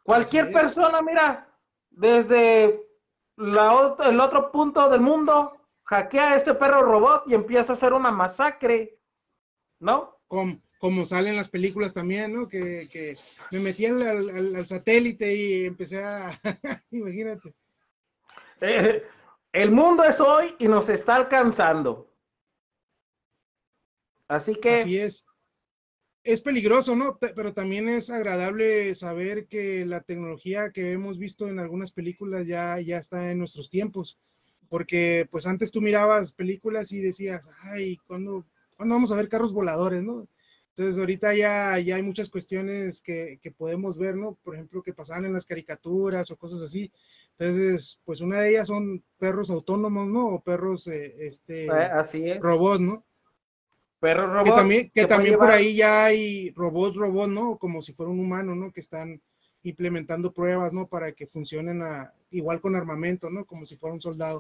Cualquier 0.04 0.52
persona, 0.52 1.02
mira, 1.02 1.48
desde 1.90 2.88
la, 3.38 3.96
el 4.06 4.20
otro 4.20 4.52
punto 4.52 4.90
del 4.90 5.02
mundo, 5.02 5.58
hackea 5.86 6.30
a 6.30 6.36
este 6.36 6.54
perro 6.54 6.84
robot 6.84 7.24
y 7.28 7.34
empieza 7.34 7.74
a 7.74 7.76
hacer 7.76 7.94
una 7.94 8.12
masacre, 8.12 9.00
¿no? 9.80 10.21
Como, 10.78 11.06
salen 11.06 11.36
las 11.36 11.50
películas 11.50 11.94
también, 11.94 12.34
¿no? 12.34 12.48
Que, 12.48 13.18
me 13.52 13.60
metí 13.60 13.86
al, 13.86 14.66
satélite 14.66 15.36
y 15.36 15.66
empecé 15.66 16.04
a, 16.04 16.32
imagínate. 16.92 17.54
Eh, 18.62 19.04
el 19.52 19.72
mundo 19.72 20.04
es 20.04 20.22
hoy 20.22 20.56
y 20.60 20.68
nos 20.68 20.88
está 20.88 21.16
alcanzando. 21.16 22.10
Así 24.28 24.56
que... 24.56 24.76
Así 24.76 24.98
es. 24.98 25.26
Es 26.24 26.42
peligroso, 26.42 26.96
¿no? 26.96 27.18
Pero 27.20 27.52
también 27.52 27.90
es 27.90 28.12
agradable 28.12 28.94
saber 28.94 29.48
que 29.48 29.86
la 29.88 30.02
tecnología 30.02 30.72
que 30.72 30.92
hemos 30.92 31.18
visto 31.18 31.50
en 31.50 31.58
algunas 31.58 31.92
películas 31.92 32.46
ya, 32.46 32.80
ya 32.80 32.98
está 32.98 33.32
en 33.32 33.40
nuestros 33.40 33.70
tiempos. 33.70 34.20
porque 34.70 35.28
pues 35.30 35.46
antes 35.48 35.72
tú 35.72 35.82
mirabas 35.82 36.32
películas 36.32 36.94
y 36.94 37.02
decías, 37.02 37.50
ay, 37.64 37.98
¿cuándo, 38.08 38.46
¿cuándo 38.82 38.96
vamos 38.96 39.12
a 39.12 39.16
ver 39.16 39.30
carros 39.30 39.54
voladores, 39.54 40.02
no? 40.02 40.28
Entonces 40.70 40.98
ahorita 40.98 41.36
ya, 41.36 41.78
ya 41.78 41.98
hay 41.98 42.02
muchas 42.02 42.32
cuestiones 42.32 43.04
que, 43.04 43.38
que, 43.40 43.52
podemos 43.52 43.96
ver, 43.96 44.16
¿no? 44.16 44.40
Por 44.44 44.56
ejemplo, 44.56 44.82
que 44.82 44.92
pasaban 44.92 45.26
en 45.26 45.34
las 45.34 45.46
caricaturas 45.46 46.32
o 46.32 46.36
cosas 46.36 46.64
así. 46.64 46.92
Entonces, 47.38 48.00
pues 48.06 48.22
una 48.22 48.40
de 48.40 48.50
ellas 48.50 48.66
son 48.70 49.04
perros 49.20 49.52
autónomos, 49.52 50.08
¿no? 50.08 50.30
O 50.30 50.40
perros, 50.42 50.88
eh, 50.88 51.14
este, 51.20 51.68
Eh, 51.68 51.72
Así 51.94 52.28
es. 52.28 52.44
robots, 52.44 52.80
¿no? 52.80 53.06
Perros 54.00 54.30
Que 54.30 54.34
robots. 54.34 54.56
también, 54.56 54.92
que 54.96 55.06
también 55.06 55.38
por 55.38 55.52
ahí 55.52 55.76
ya 55.76 56.06
hay 56.06 56.50
robots, 56.56 56.96
robots, 56.96 57.32
¿no? 57.32 57.60
Como 57.60 57.84
si 57.84 57.94
fuera 57.94 58.12
un 58.12 58.20
humano, 58.20 58.56
¿no? 58.56 58.72
Que 58.72 58.80
están 58.80 59.22
implementando 59.62 60.34
pruebas, 60.34 60.74
¿no? 60.74 60.88
Para 60.88 61.12
que 61.12 61.28
funcionen 61.28 61.84
a- 61.84 62.12
igual 62.32 62.60
con 62.62 62.76
armamento, 62.76 63.30
¿no? 63.30 63.46
Como 63.46 63.64
si 63.64 63.76
fuera 63.76 63.94
un 63.94 64.02
soldado. 64.02 64.40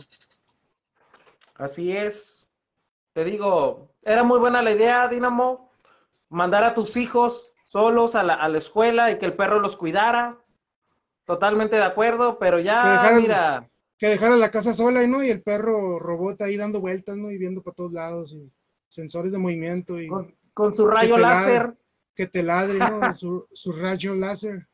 Así 1.53 1.91
es. 1.91 2.40
Te 3.13 3.23
digo, 3.25 3.93
era 4.03 4.23
muy 4.23 4.39
buena 4.39 4.61
la 4.61 4.71
idea, 4.71 5.07
Dinamo, 5.07 5.71
mandar 6.29 6.63
a 6.63 6.73
tus 6.73 6.95
hijos 6.97 7.51
solos 7.65 8.15
a 8.15 8.23
la, 8.23 8.35
a 8.35 8.47
la 8.49 8.57
escuela 8.57 9.11
y 9.11 9.17
que 9.17 9.25
el 9.25 9.35
perro 9.35 9.59
los 9.59 9.75
cuidara. 9.75 10.37
Totalmente 11.25 11.75
de 11.75 11.83
acuerdo, 11.83 12.39
pero 12.39 12.57
Que 12.57 12.63
ya, 12.63 12.83
dejaran- 12.93 13.21
mira, 13.21 13.69
Que 13.97 14.07
dejara 14.07 14.35
la 14.35 14.49
casa 14.51 14.73
sola, 14.73 15.05
¿no? 15.07 15.23
Y 15.23 15.29
el 15.29 15.41
perro 15.43 15.99
robot 15.99 16.41
ahí 16.41 16.57
dando 16.57 16.79
vueltas, 16.81 17.17
¿no? 17.17 17.31
Y 17.31 17.37
viendo 17.37 17.61
para 17.61 17.75
todos 17.75 17.91
lados 17.93 18.33
y 18.33 18.51
sensores 18.89 19.31
de 19.31 19.37
movimiento 19.37 19.99
y 20.01 20.07
con, 20.07 20.35
con 20.53 20.73
su 20.73 20.87
rayo 20.87 21.17
láser. 21.17 21.75
que 22.15 22.27
te 22.27 22.43
ladre, 22.43 22.79
¿no? 22.79 23.13
su, 23.15 23.47
su 23.51 23.71
rayo 23.73 24.15
láser. 24.15 24.67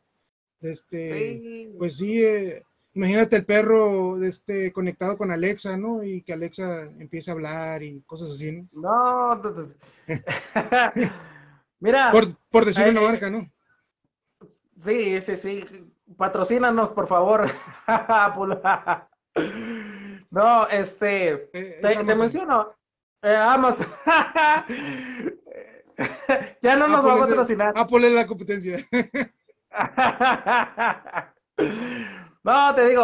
Este, 0.62 1.13
Sí. 1.13 1.76
pues 1.78 1.97
sí, 1.97 2.23
eh, 2.23 2.63
imagínate 2.97 3.36
el 3.38 3.45
perro 3.45 4.21
este, 4.23 4.71
conectado 4.73 5.17
con 5.17 5.31
Alexa, 5.31 5.77
¿no? 5.77 6.03
Y 6.03 6.21
que 6.23 6.33
Alexa 6.33 6.86
empiece 6.99 7.29
a 7.29 7.33
hablar 7.36 7.83
y 7.83 8.01
cosas 8.01 8.31
así, 8.31 8.51
¿no? 8.51 8.67
No, 8.73 9.33
entonces- 9.33 9.75
mira, 11.79 12.12
Por, 12.12 12.36
por 12.49 12.65
decir 12.65 12.88
eh, 12.88 12.91
una 12.91 13.01
marca, 13.01 13.29
¿no? 13.29 13.47
sí, 14.79 15.21
sí, 15.21 15.36
sí, 15.36 15.63
patrocínanos, 16.17 16.89
por 16.91 17.07
favor. 17.07 17.47
No, 20.29 20.67
este, 20.67 21.49
Eh, 21.53 21.79
te, 21.81 22.03
menciono, 22.03 22.73
eh, 23.21 23.33
Amazon. 23.36 23.88
ya 26.62 26.75
no 26.75 26.88
nos 26.88 26.97
Apple 26.99 27.10
va 27.10 27.13
a 27.13 27.15
de- 27.15 27.21
patrocinar. 27.29 27.73
Apple 27.77 28.07
es 28.07 28.13
la 28.13 28.27
competencia. 28.27 28.86
No, 32.47 32.73
te 32.73 32.88
digo, 32.88 33.03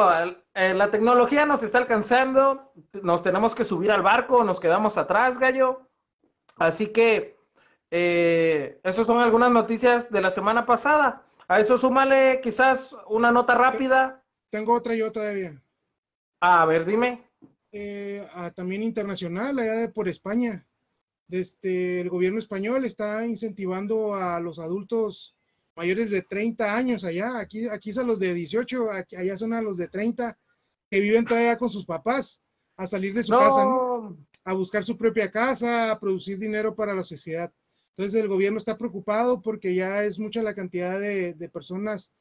eh, 0.53 0.73
la 0.73 0.89
tecnología 0.89 1.45
nos 1.45 1.63
está 1.63 1.77
alcanzando, 1.77 2.71
nos 2.93 3.21
tenemos 3.21 3.53
que 3.53 3.65
subir 3.65 3.91
al 3.91 4.01
barco, 4.01 4.41
nos 4.45 4.57
quedamos 4.57 4.97
atrás, 4.97 5.37
gallo. 5.37 5.89
Así 6.55 6.87
que, 6.87 7.35
eh, 7.91 8.79
esas 8.85 9.05
son 9.05 9.19
algunas 9.19 9.51
noticias 9.51 10.09
de 10.09 10.21
la 10.21 10.31
semana 10.31 10.65
pasada. 10.65 11.25
A 11.49 11.59
eso 11.59 11.77
súmale 11.77 12.39
quizás 12.41 12.95
una 13.09 13.33
nota 13.33 13.53
rápida. 13.55 14.23
Tengo 14.49 14.73
otra 14.73 14.95
yo 14.95 15.11
todavía. 15.11 15.61
A 16.39 16.65
ver, 16.65 16.85
dime. 16.85 17.29
Eh, 17.73 18.25
ah, 18.35 18.49
también 18.51 18.81
internacional, 18.81 19.59
allá 19.59 19.73
de 19.73 19.89
por 19.89 20.07
España. 20.07 20.65
Desde 21.27 21.99
el 21.99 22.09
gobierno 22.09 22.39
español 22.39 22.85
está 22.85 23.25
incentivando 23.25 24.15
a 24.15 24.39
los 24.39 24.57
adultos 24.57 25.35
mayores 25.75 26.09
de 26.11 26.21
30 26.21 26.75
años 26.75 27.03
allá. 27.03 27.39
Aquí, 27.39 27.67
aquí 27.67 27.91
a 27.97 28.03
los 28.03 28.19
de 28.19 28.33
18, 28.33 28.91
aquí- 28.91 29.15
allá 29.15 29.35
son 29.37 29.53
a 29.53 29.61
los 29.61 29.77
de 29.77 29.87
30 29.87 30.37
que 30.89 30.99
viven 30.99 31.25
todavía 31.25 31.57
con 31.57 31.69
sus 31.69 31.85
papás 31.85 32.43
a 32.75 32.85
salir 32.87 33.13
de 33.13 33.23
su 33.23 33.31
casa, 33.39 33.63
¿no? 33.65 33.93
No, 34.09 34.17
a 34.43 34.53
buscar 34.53 34.83
su 34.83 34.97
propia 34.97 35.31
casa, 35.31 35.91
a 35.91 35.99
producir 35.99 36.37
dinero 36.37 36.75
para 36.75 36.93
la 36.93 37.03
sociedad. 37.03 37.51
Entonces 37.95 38.19
el 38.21 38.27
gobierno 38.27 38.57
está 38.57 38.77
preocupado 38.77 39.41
porque 39.41 39.73
ya 39.75 40.03
es 40.03 40.19
mucha 40.19 40.41
la 40.43 40.53
cantidad 40.55 40.99
de, 40.99 41.33
de 41.35 41.49
personas 41.49 42.13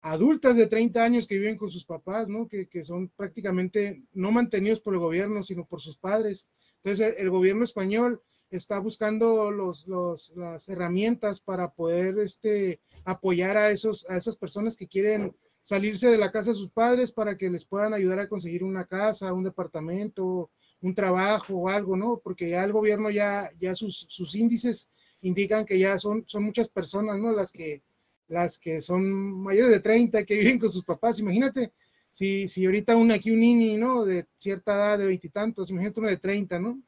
adultas 0.00 0.56
de 0.56 0.66
30 0.66 1.02
años 1.04 1.26
que 1.28 1.38
viven 1.38 1.56
con 1.56 1.70
sus 1.70 1.84
papás, 1.86 2.28
¿no? 2.28 2.48
Que, 2.48 2.68
que 2.68 2.82
son 2.82 3.08
prácticamente 3.16 4.02
no 4.12 4.32
mantenidos 4.32 4.80
por 4.80 4.94
el 4.94 5.00
gobierno, 5.00 5.42
sino 5.42 5.64
por 5.64 5.80
sus 5.80 5.96
padres. 5.96 6.48
Entonces 6.82 7.14
el, 7.16 7.22
el 7.22 7.30
gobierno 7.30 7.62
español 7.64 8.20
está 8.56 8.78
buscando 8.78 9.50
los, 9.50 9.86
los- 9.88 10.32
las 10.36 10.68
herramientas 10.68 11.40
para 11.40 11.72
poder 11.72 12.18
este, 12.18 12.80
apoyar 13.04 13.56
a, 13.56 13.70
esos, 13.70 14.08
a 14.10 14.16
esas 14.16 14.36
personas 14.36 14.76
que 14.76 14.86
quieren 14.88 15.34
salirse 15.60 16.08
de 16.10 16.18
la 16.18 16.32
casa 16.32 16.50
de 16.50 16.56
sus 16.56 16.70
padres 16.70 17.12
para 17.12 17.36
que 17.36 17.50
les 17.50 17.64
puedan 17.64 17.94
ayudar 17.94 18.18
a 18.20 18.28
conseguir 18.28 18.64
una 18.64 18.84
casa, 18.86 19.32
un 19.32 19.44
departamento, 19.44 20.50
un 20.80 20.94
trabajo 20.94 21.54
o 21.54 21.68
algo, 21.68 21.96
¿no? 21.96 22.20
Porque 22.22 22.50
ya 22.50 22.64
el 22.64 22.72
gobierno 22.72 23.10
ya, 23.10 23.50
ya 23.60 23.74
sus, 23.74 24.06
sus 24.08 24.34
índices 24.34 24.88
indican 25.20 25.64
que 25.64 25.78
ya 25.78 25.98
son, 25.98 26.24
son 26.26 26.42
muchas 26.44 26.68
personas, 26.68 27.18
¿no? 27.18 27.32
Las 27.32 27.52
que, 27.52 27.82
las 28.28 28.58
que 28.58 28.80
son 28.80 29.04
mayores 29.42 29.70
de 29.70 29.80
30, 29.80 30.24
que 30.24 30.36
viven 30.38 30.58
con 30.58 30.68
sus 30.70 30.84
papás. 30.84 31.18
Imagínate, 31.20 31.72
si, 32.10 32.48
si 32.48 32.64
ahorita 32.66 32.96
un, 32.96 33.12
aquí 33.12 33.30
un 33.30 33.40
niño, 33.40 33.78
¿no? 33.78 34.04
De 34.04 34.26
cierta 34.36 34.74
edad, 34.74 34.98
de 34.98 35.06
veintitantos, 35.06 35.70
imagínate 35.70 36.00
uno 36.00 36.08
de 36.08 36.16
30, 36.16 36.58
¿no? 36.58 36.82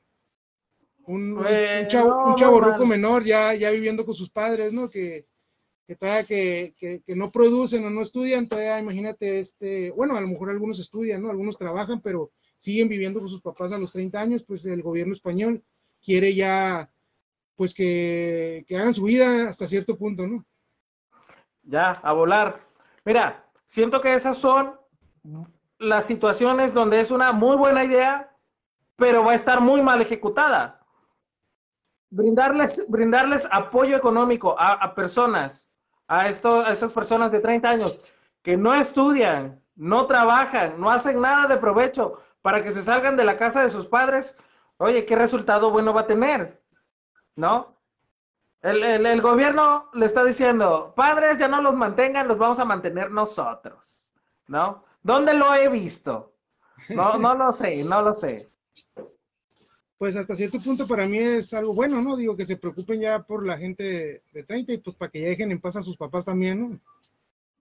Un, 1.07 1.45
chavo, 1.88 2.09
no, 2.09 2.27
un 2.29 2.35
chavo 2.35 2.61
ruco 2.61 2.87
menor 2.87 3.25
ya, 3.25 3.55
ya 3.55 3.71
viviendo 3.71 4.05
con 4.05 4.14
sus 4.14 4.31
padres, 4.31 4.73
¿no? 4.73 4.88
Que, 4.88 5.27
que 5.87 5.97
todavía 5.97 6.25
que, 6.25 6.75
que, 6.79 7.03
que 7.03 7.17
no 7.17 7.31
producen 7.31 7.85
o 7.85 7.90
no 7.90 8.03
estudian, 8.03 8.49
todavía 8.49 8.79
imagínate, 8.79 9.38
este, 9.38 9.90
bueno, 9.90 10.17
a 10.17 10.21
lo 10.21 10.29
mejor 10.29 10.51
algunos 10.51 10.81
estudian, 10.81 11.23
¿no? 11.23 11.31
Algunos 11.31 11.59
trabajan, 11.59 12.01
pero 12.01 12.33
siguen 12.57 12.88
viviendo 12.88 13.21
con 13.21 13.29
sus 13.29 13.43
papás 13.43 13.73
a 13.73 13.79
los 13.79 13.93
30 13.93 14.21
años, 14.21 14.45
pues 14.45 14.64
el 14.64 14.83
gobierno 14.83 15.12
español 15.12 15.62
quiere 16.03 16.35
ya, 16.35 16.90
pues 17.57 17.75
que, 17.75 18.64
que 18.67 18.77
hagan 18.77 18.95
su 18.95 19.05
vida 19.05 19.49
hasta 19.49 19.67
cierto 19.67 19.99
punto, 19.99 20.27
¿no? 20.27 20.45
ya, 21.67 21.93
a 22.03 22.12
volar. 22.12 22.61
Mira, 23.05 23.45
siento 23.64 24.01
que 24.01 24.14
esas 24.14 24.38
son 24.38 24.79
las 25.79 26.07
situaciones 26.07 26.73
donde 26.73 27.01
es 27.01 27.11
una 27.11 27.33
muy 27.33 27.57
buena 27.57 27.85
idea, 27.85 28.31
pero 28.97 29.25
va 29.25 29.33
a 29.33 29.37
estar 29.37 29.61
muy 29.61 29.83
mal 29.83 30.01
ejecutada. 30.01 30.84
Brindarles, 32.14 32.85
brindarles 32.88 33.48
apoyo 33.50 33.96
económico 33.96 34.55
a, 34.59 34.94
personas, 34.94 35.70
a, 36.07 36.29
esto, 36.29 36.61
a 36.61 36.70
estas 36.70 36.92
personas 36.92 37.33
de 37.33 37.40
30 37.40 37.68
años 37.68 37.98
que 38.40 38.57
no 38.57 38.72
estudian, 38.74 39.61
no 39.74 40.07
trabajan, 40.07 40.79
no 40.81 40.90
hacen 40.90 41.20
nada 41.20 41.48
de 41.48 41.57
provecho 41.57 42.20
para 42.40 42.62
que 42.62 42.70
se 42.70 42.83
salgan 42.83 43.16
de 43.16 43.24
la 43.24 43.37
casa 43.37 43.62
de 43.62 43.70
sus 43.70 43.87
padres, 43.88 44.37
oye, 44.77 45.05
¿qué 45.05 45.16
resultado 45.16 45.70
bueno 45.72 45.92
va 45.92 46.03
a 46.03 46.07
tener? 46.07 46.62
¿No? 47.35 47.74
El, 48.62 48.85
el- 48.85 49.07
el 49.07 49.20
gobierno 49.20 49.90
le 49.94 50.07
está 50.07 50.22
diciendo, 50.24 50.92
padres 50.94 51.37
ya 51.38 51.48
no 51.48 51.61
los 51.61 51.74
mantengan, 51.74 52.29
los 52.29 52.38
vamos 52.38 52.61
a 52.61 52.64
mantener 52.64 53.11
nosotros, 53.11 54.12
¿no? 54.46 54.85
¿Dónde 55.03 55.35
lo 55.35 55.53
he 55.55 55.68
visto? 55.68 56.37
No, 56.90 57.18
no 57.18 57.35
lo 57.35 57.50
sé, 57.53 57.83
no 57.83 58.03
lo 58.03 58.14
sé. 58.14 58.48
Pues 59.98 60.14
hasta 60.16 60.37
cierto 60.37 60.61
punto 60.61 60.87
para 60.87 61.09
mí 61.09 61.18
es 61.18 61.52
algo 61.52 61.74
bueno, 61.74 62.00
¿no? 62.00 62.16
Digo 62.16 62.37
que 62.37 62.44
se 62.44 62.57
preocupen 62.57 63.00
ya 63.00 63.24
por 63.24 63.44
la 63.44 63.59
gente 63.59 63.83
de, 63.85 64.22
de 64.33 64.44
30 64.44 64.72
y 64.72 64.78
pues 64.78 64.96
para 64.96 65.11
que 65.11 65.20
ya 65.20 65.28
dejen 65.28 65.50
en 65.50 65.61
paz 65.61 65.76
a 65.76 65.83
sus 65.83 65.96
papás 65.96 66.24
también, 66.26 66.61
¿no? 66.61 66.80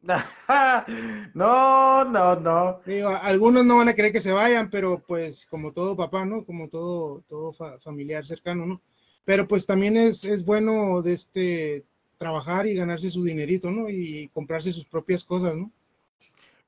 No, 1.34 2.04
no, 2.04 2.36
no. 2.36 2.82
Digo, 2.86 3.10
algunos 3.10 3.66
no 3.66 3.78
van 3.78 3.90
a 3.90 3.94
querer 3.94 4.12
que 4.12 4.22
se 4.22 4.32
vayan, 4.32 4.70
pero 4.70 5.00
pues 5.08 5.46
como 5.46 5.72
todo 5.72 5.96
papá, 5.96 6.26
¿no? 6.26 6.46
Como 6.46 6.70
todo, 6.70 7.24
todo 7.30 7.54
fa- 7.54 7.80
familiar 7.80 8.26
cercano, 8.26 8.66
¿no? 8.66 8.82
Pero 9.26 9.48
pues 9.48 9.66
también 9.66 9.96
es, 9.98 10.26
es 10.26 10.44
bueno 10.46 11.02
de 11.02 11.14
este 11.14 11.86
trabajar 12.18 12.68
y 12.68 12.76
ganarse 12.76 13.10
su 13.10 13.24
dinerito, 13.24 13.72
¿no? 13.72 13.90
Y 13.90 14.30
comprarse 14.34 14.74
sus 14.74 14.86
propias 14.86 15.24
cosas, 15.24 15.56
¿no? 15.56 15.72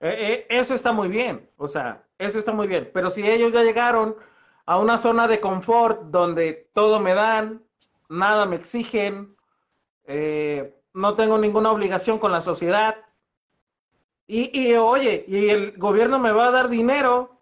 Eh, 0.02 0.46
eh, 0.50 0.60
eso 0.60 0.74
está 0.76 0.92
muy 0.92 1.08
bien, 1.08 1.50
o 1.58 1.68
sea, 1.68 2.04
eso 2.18 2.38
está 2.40 2.52
muy 2.52 2.68
bien. 2.68 2.90
Pero 2.94 3.10
si 3.10 3.26
ellos 3.28 3.54
ya 3.54 3.64
llegaron 3.64 4.16
a 4.66 4.80
una 4.80 4.98
zona 4.98 5.28
de 5.28 5.40
confort 5.40 6.04
donde 6.06 6.70
todo 6.74 7.00
me 7.00 7.14
dan, 7.14 7.64
nada 8.10 8.46
me 8.46 8.56
exigen, 8.56 9.36
eh, 10.06 10.76
no 10.94 11.16
tengo 11.16 11.38
ninguna 11.38 11.72
obligación 11.72 12.20
con 12.20 12.32
la 12.32 12.42
sociedad, 12.42 12.96
y, 14.28 14.60
y, 14.60 14.74
oye, 14.76 15.24
y 15.28 15.50
el 15.50 15.78
gobierno 15.78 16.18
me 16.20 16.32
va 16.32 16.48
a 16.48 16.52
dar 16.52 16.70
dinero, 16.70 17.40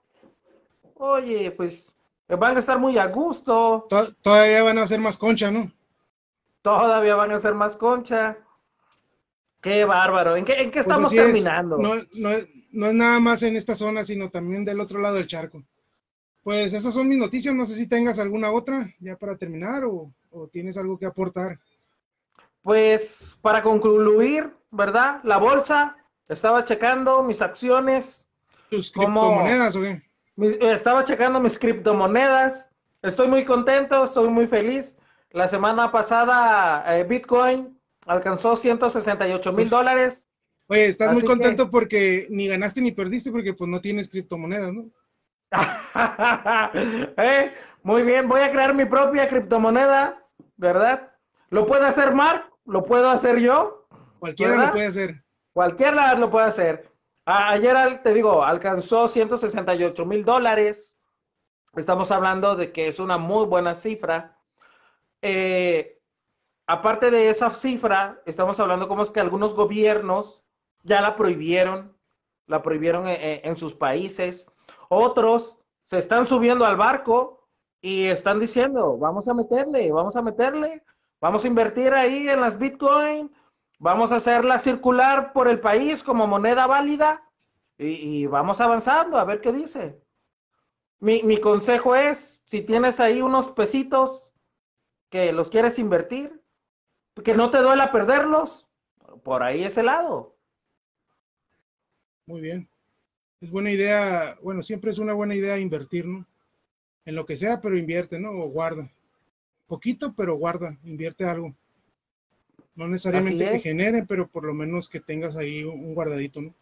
oye, 0.96 1.52
pues 1.52 1.94
van 2.28 2.56
a 2.56 2.60
estar 2.60 2.80
muy 2.80 2.98
a 2.98 3.06
gusto, 3.08 3.86
To- 3.90 4.14
todavía 4.22 4.64
van 4.64 4.78
a 4.80 4.84
hacer 4.84 5.00
más 5.00 5.18
concha, 5.18 5.52
¿no? 5.52 5.72
todavía 6.62 7.16
van 7.16 7.32
a 7.32 7.38
ser 7.40 7.54
más 7.54 7.76
concha. 7.78 8.38
Qué 9.62 9.86
bárbaro. 9.86 10.36
¿En 10.36 10.44
qué, 10.46 10.54
en 10.54 10.72
qué 10.72 10.84
Pues 10.84 10.88
estamos 10.88 11.14
es. 11.14 11.24
terminando? 11.24 11.78
No, 11.78 11.96
no, 11.96 12.30
no 12.72 12.88
es 12.88 12.94
nada 12.94 13.20
más 13.20 13.44
en 13.44 13.56
esta 13.56 13.76
zona, 13.76 14.04
sino 14.04 14.30
también 14.30 14.66
del 14.66 14.80
otro 14.82 15.00
lado 15.00 15.16
del 15.16 15.28
charco. 15.28 15.64
Pues 16.44 16.74
esas 16.74 16.94
son 16.94 17.08
mis 17.08 17.18
noticias. 17.18 17.56
No 17.56 17.66
sé 17.66 17.76
si 17.76 17.88
tengas 17.88 18.20
alguna 18.20 18.52
otra 18.52 18.88
ya 19.00 19.16
para 19.18 19.38
terminar 19.38 19.86
o, 19.86 20.14
o 20.30 20.48
tienes 20.48 20.78
algo 20.78 20.98
que 20.98 21.06
aportar. 21.06 21.60
Pues 22.62 23.38
para 23.42 23.62
concluir, 23.62 24.54
¿verdad? 24.72 25.22
La 25.24 25.38
bolsa, 25.38 25.98
estaba 26.28 26.64
checando 26.64 27.24
mis 27.24 27.42
acciones. 27.42 28.26
¿Tus 28.70 28.92
criptomonedas 28.92 29.76
o 29.76 29.82
qué? 29.82 30.02
estaba 30.62 31.04
checando 31.04 31.40
mis 31.40 31.60
criptomonedas. 31.60 32.70
Estoy 33.02 33.28
muy 33.28 33.44
contento, 33.44 34.04
estoy 34.04 34.30
muy 34.30 34.48
feliz. 34.48 34.96
La 35.32 35.48
semana 35.48 35.92
pasada 35.92 36.98
eh, 36.98 37.04
Bitcoin 37.04 37.78
alcanzó 38.06 38.56
168 38.56 39.54
mil 39.54 39.70
dólares. 39.70 40.30
Oye, 40.68 40.86
estás 40.86 41.14
muy 41.14 41.24
contento 41.24 41.70
porque 41.70 42.28
ni 42.30 42.48
ganaste 42.48 42.82
ni 42.82 42.92
perdiste 42.92 43.32
porque 43.32 43.54
pues 43.54 43.70
no 43.70 43.82
tienes 43.82 44.10
criptomonedas, 44.10 44.74
¿no? 44.74 44.90
Eh, 47.18 47.54
muy 47.84 48.04
bien, 48.04 48.28
voy 48.28 48.42
a 48.42 48.52
crear 48.52 48.74
mi 48.74 48.86
propia 48.86 49.28
criptomoneda, 49.28 50.26
¿verdad? 50.58 51.12
¿Lo 51.50 51.66
puede 51.66 51.86
hacer 51.86 52.14
Mark? 52.14 52.52
¿Lo 52.66 52.84
puedo 52.84 53.10
hacer 53.10 53.40
yo? 53.40 53.88
Cualquiera 54.20 54.56
lo 54.56 54.72
puede 54.72 54.88
hacer. 54.88 55.24
Cualquiera 55.54 56.16
lo 56.16 56.32
puede 56.32 56.48
hacer. 56.48 56.90
ayer, 57.26 58.02
te 58.02 58.14
digo, 58.14 58.44
alcanzó 58.44 59.08
168 59.08 60.06
mil 60.06 60.26
dólares. 60.26 60.98
Estamos 61.76 62.12
hablando 62.12 62.56
de 62.56 62.72
que 62.72 62.88
es 62.88 63.00
una 63.00 63.18
muy 63.18 63.46
buena 63.46 63.76
cifra. 63.76 64.38
Eh, 65.22 66.00
aparte 66.68 67.12
de 67.12 67.30
esa 67.30 67.50
cifra, 67.52 68.22
estamos 68.26 68.60
hablando 68.60 68.88
como 68.88 69.04
es 69.04 69.10
que 69.10 69.20
algunos 69.20 69.54
gobiernos 69.54 70.44
ya 70.84 71.02
la 71.02 71.16
prohibieron, 71.16 71.98
la 72.48 72.62
prohibieron 72.62 73.06
en, 73.08 73.58
sus 73.58 73.74
países. 73.74 74.46
Otros 74.94 75.58
se 75.86 75.98
están 75.98 76.28
subiendo 76.28 76.66
al 76.66 76.78
barco 76.78 77.48
y 77.82 78.06
están 78.06 78.40
diciendo, 78.40 78.98
vamos 78.98 79.28
a 79.28 79.34
meterle, 79.34 79.92
vamos 79.92 80.16
a 80.16 80.22
meterle, 80.22 80.84
vamos 81.20 81.44
a 81.44 81.48
invertir 81.48 81.94
ahí 81.94 82.30
en 82.30 82.42
las 82.42 82.58
Bitcoin, 82.58 83.32
vamos 83.80 84.12
a 84.12 84.18
hacerla 84.18 84.60
circular 84.60 85.34
por 85.34 85.48
el 85.48 85.60
país 85.60 86.04
como 86.04 86.26
moneda 86.26 86.66
válida 86.68 87.30
y, 87.78 88.26
vamos 88.28 88.62
avanzando 88.62 89.18
a 89.18 89.26
ver 89.26 89.42
qué 89.42 89.52
dice. 89.52 90.02
Mi, 91.00 91.24
mi 91.24 91.38
consejo 91.38 91.96
es, 91.96 92.40
si 92.46 92.62
tienes 92.62 93.00
ahí 93.00 93.22
unos 93.22 93.52
pesitos 93.52 94.34
que 95.10 95.34
los 95.34 95.50
quieres 95.50 95.78
invertir, 95.80 96.42
que 97.24 97.36
no 97.36 97.52
te 97.52 97.58
duela 97.58 97.92
perderlos, 97.92 98.68
por 99.24 99.44
ahí 99.44 99.64
ese 99.64 99.84
lado. 99.84 100.36
Muy 102.26 102.42
bien. 102.42 102.70
Es 103.44 103.52
buena 103.52 103.72
idea, 103.72 104.38
bueno, 104.42 104.64
siempre 104.64 104.90
es 104.90 105.00
una 105.00 105.14
buena 105.14 105.36
idea 105.36 105.60
invertir, 105.60 106.06
¿no? 106.06 106.26
En 107.04 107.14
lo 107.14 107.26
que 107.26 107.36
sea, 107.36 107.60
pero 107.60 107.78
invierte, 107.78 108.18
¿no? 108.18 108.32
O 108.32 108.48
guarda. 108.48 108.90
Poquito, 109.68 110.14
pero 110.16 110.38
guarda, 110.38 110.78
invierte 110.86 111.26
algo. 111.26 111.54
No 112.74 112.88
necesariamente 112.88 113.50
que 113.50 113.60
genere, 113.60 114.06
pero 114.08 114.30
por 114.30 114.46
lo 114.46 114.54
menos 114.54 114.88
que 114.88 115.02
tengas 115.02 115.36
ahí 115.36 115.66
un 115.66 115.94
guardadito, 115.94 116.40
¿no? 116.40 116.54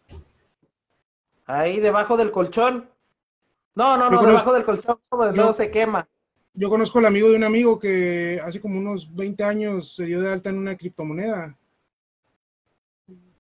Ahí 1.46 1.80
debajo 1.80 2.18
del 2.18 2.32
colchón. 2.32 2.90
No, 3.76 3.96
no, 3.96 4.10
no, 4.10 4.24
debajo 4.24 4.52
del 4.52 4.64
colchón, 4.64 4.98
todo 5.08 5.54
se 5.54 5.70
quema. 5.70 6.10
Yo 6.56 6.72
conozco 6.72 6.98
al 6.98 7.06
amigo 7.06 7.30
de 7.30 7.36
un 7.36 7.44
amigo 7.44 7.78
que 7.78 8.42
hace 8.44 8.60
como 8.60 8.80
unos 8.80 9.16
20 9.16 9.44
años 9.44 9.94
se 9.94 10.06
dio 10.06 10.20
de 10.20 10.32
alta 10.32 10.50
en 10.50 10.58
una 10.58 10.76
criptomoneda, 10.76 11.56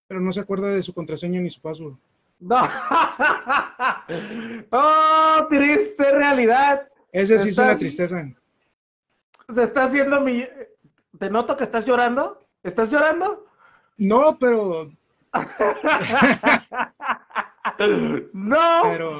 pero 0.07 0.21
no 0.21 0.31
se 0.31 0.41
acuerda 0.41 0.71
de 0.71 0.83
su 0.83 0.93
contraseña 0.93 1.41
ni 1.41 1.49
su 1.49 1.59
password. 1.59 1.95
No. 2.41 2.59
oh, 4.71 5.47
triste 5.49 6.11
realidad. 6.11 6.89
Ese 7.11 7.37
sí 7.39 7.49
es 7.49 7.57
una 7.57 7.77
tristeza. 7.77 8.27
Se 9.53 9.63
está 9.63 9.83
haciendo 9.83 10.19
mi. 10.21 10.45
Te 11.19 11.29
noto 11.29 11.55
que 11.55 11.63
estás 11.63 11.85
llorando. 11.85 12.43
¿Estás 12.63 12.91
llorando? 12.91 13.45
No, 13.97 14.37
pero. 14.39 14.91
no. 18.33 18.81
Pero, 18.83 19.19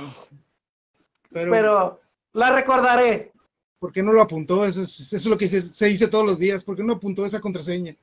pero. 1.32 1.52
Pero 1.52 2.02
la 2.34 2.52
recordaré. 2.52 3.32
¿Por 3.78 3.92
qué 3.92 4.02
no 4.04 4.14
lo 4.14 4.22
apuntó? 4.22 4.66
Eso 4.66 4.82
es, 4.82 5.26
lo 5.26 5.38
que 5.38 5.48
se, 5.48 5.86
dice 5.86 6.08
todos 6.08 6.26
los 6.26 6.40
días. 6.40 6.64
¿Por 6.64 6.76
qué 6.76 6.84
no 6.84 6.94
apuntó 6.94 7.26
esa 7.26 7.40
contraseña? 7.40 7.96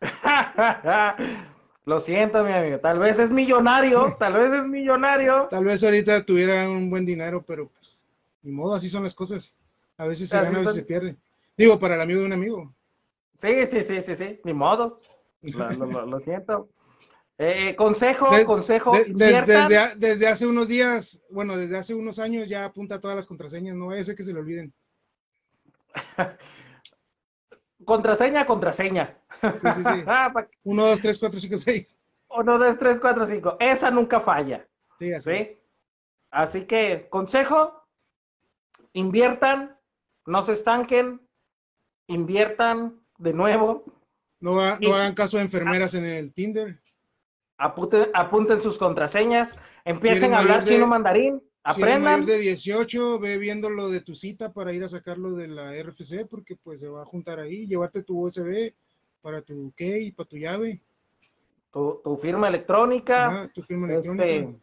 lo 1.84 1.98
siento, 1.98 2.44
mi 2.44 2.52
amigo. 2.52 2.78
Tal 2.78 2.98
vez 2.98 3.18
es 3.18 3.30
millonario. 3.30 4.16
Tal 4.18 4.34
vez 4.34 4.52
es 4.52 4.64
millonario. 4.64 5.48
Tal 5.50 5.64
vez 5.64 5.82
ahorita 5.82 6.24
tuviera 6.24 6.68
un 6.68 6.90
buen 6.90 7.04
dinero, 7.04 7.42
pero 7.44 7.68
pues, 7.68 8.04
ni 8.42 8.52
modo, 8.52 8.74
así 8.74 8.88
son 8.88 9.02
las 9.02 9.14
cosas. 9.14 9.56
A 9.96 10.06
veces 10.06 10.28
se 10.28 10.36
gana, 10.36 10.48
a 10.48 10.60
veces 10.60 10.74
se 10.74 10.82
pierde. 10.82 11.16
Digo, 11.56 11.78
para 11.78 11.96
el 11.96 12.00
amigo 12.00 12.20
de 12.20 12.26
un 12.26 12.32
amigo. 12.32 12.74
Sí, 13.36 13.66
sí, 13.66 13.82
sí, 13.82 14.00
sí, 14.00 14.16
sí. 14.16 14.40
Ni 14.44 14.52
modos. 14.52 15.02
Lo, 15.42 16.20
siento. 16.20 16.68
Eh, 17.38 17.70
eh, 17.70 17.76
consejo, 17.76 18.28
consejo. 18.46 18.92
desde, 19.08 19.96
desde, 19.96 20.28
hace 20.28 20.46
unos 20.46 20.68
días, 20.68 21.24
bueno, 21.30 21.56
desde 21.56 21.76
hace 21.76 21.94
unos 21.94 22.20
años 22.20 22.48
ya 22.48 22.64
apunta 22.64 23.00
todas 23.00 23.16
las 23.16 23.26
contraseñas, 23.26 23.74
no 23.74 23.86
vaya 23.86 24.12
a 24.12 24.14
que 24.14 24.22
se 24.22 24.32
le 24.32 24.38
olviden. 24.38 24.72
contraseña, 27.84 28.46
contraseña. 28.46 29.18
Sí, 29.40 29.68
sí, 29.74 29.82
sí. 29.82 30.04
1, 30.64 30.86
2, 30.86 31.00
3, 31.00 31.18
4, 31.18 31.40
5, 31.40 31.56
6. 31.56 31.98
1, 32.28 32.58
2, 32.58 32.78
3, 32.78 33.00
4, 33.00 33.26
5. 33.26 33.56
Esa 33.60 33.90
nunca 33.90 34.20
falla. 34.20 34.66
Sí, 34.98 35.12
así. 35.12 35.58
Así 36.30 36.64
que, 36.64 37.08
consejo, 37.10 37.84
inviertan, 38.92 39.76
no 40.26 40.42
se 40.42 40.52
estanquen, 40.52 41.20
inviertan 42.06 43.00
de 43.18 43.32
nuevo. 43.32 43.84
No, 44.40 44.54
no 44.78 44.94
hagan 44.94 45.14
caso 45.14 45.38
a 45.38 45.42
enfermeras 45.42 45.94
en 45.94 46.04
el 46.04 46.32
Tinder. 46.32 46.80
Apunten, 47.58 48.08
apunten 48.14 48.60
sus 48.60 48.78
contraseñas, 48.78 49.56
empiecen 49.84 50.34
a 50.34 50.38
hablar 50.38 50.64
chino 50.64 50.86
mandarín 50.86 51.42
Aprendan. 51.64 52.26
Si 52.26 52.32
de 52.32 52.38
18, 52.38 53.18
ve 53.20 53.38
viendo 53.38 53.70
lo 53.70 53.88
de 53.88 54.00
tu 54.00 54.14
cita 54.14 54.52
para 54.52 54.72
ir 54.72 54.82
a 54.82 54.88
sacarlo 54.88 55.32
de 55.32 55.48
la 55.48 55.72
RFC, 55.80 56.26
porque 56.28 56.56
pues 56.56 56.80
se 56.80 56.88
va 56.88 57.02
a 57.02 57.06
juntar 57.06 57.38
ahí, 57.38 57.66
llevarte 57.66 58.02
tu 58.02 58.26
USB 58.26 58.72
para 59.20 59.40
tu 59.42 59.72
key, 59.76 60.10
para 60.10 60.28
tu 60.28 60.36
llave. 60.36 60.80
Tu, 61.72 62.18
firma 62.20 62.48
electrónica. 62.48 63.50
tu 63.54 63.62
firma 63.62 63.90
este, 63.92 64.10
electrónica. 64.10 64.58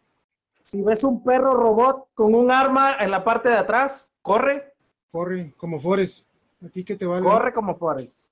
si 0.62 0.82
ves 0.84 1.04
un 1.04 1.24
perro 1.24 1.56
robot 1.56 2.10
con 2.14 2.36
un 2.36 2.52
arma 2.52 2.98
en 3.00 3.10
la 3.10 3.24
parte 3.24 3.50
de 3.50 3.58
atrás, 3.58 4.08
corre. 4.22 4.74
Corre, 5.12 5.54
como 5.58 5.80
Forest. 5.80 6.28
A 6.64 6.70
ti 6.70 6.84
que 6.84 6.96
te 6.96 7.06
vale. 7.06 7.24
Corre 7.24 7.54
como 7.54 7.76
Forest. 7.78 8.32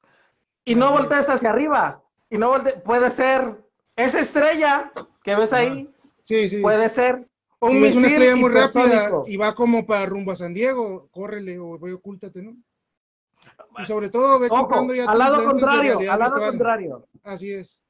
Y 0.65 0.75
no 0.75 0.91
voltees 0.91 1.29
hacia 1.29 1.49
arriba. 1.49 2.03
Y 2.29 2.37
no 2.37 2.49
voltees, 2.49 2.75
puede 2.81 3.09
ser 3.09 3.57
esa 3.95 4.19
estrella 4.19 4.91
que 5.23 5.35
ves 5.35 5.53
ahí. 5.53 5.89
Sí, 6.21 6.49
sí. 6.49 6.61
Puede 6.61 6.89
ser 6.89 7.27
si 7.61 7.85
es 7.85 7.95
una 7.95 8.07
estrella 8.07 8.35
muy 8.35 8.49
rápida 8.51 9.09
y 9.27 9.37
va 9.37 9.55
como 9.55 9.85
para 9.85 10.05
rumbo 10.05 10.31
a 10.31 10.35
San 10.35 10.53
Diego, 10.53 11.07
córrele 11.11 11.57
o 11.59 11.77
voy 11.77 11.91
ocúltate, 11.91 12.41
¿no? 12.41 12.55
Y 13.79 13.85
sobre 13.85 14.09
todo 14.09 14.39
ve 14.39 14.49
comprando 14.49 14.93
ya 14.93 15.05
al 15.05 15.17
lado 15.17 15.43
contrario, 15.43 15.99
al 16.11 16.19
lado 16.19 16.39
contrario. 16.39 17.07
Así 17.23 17.51
es. 17.51 17.81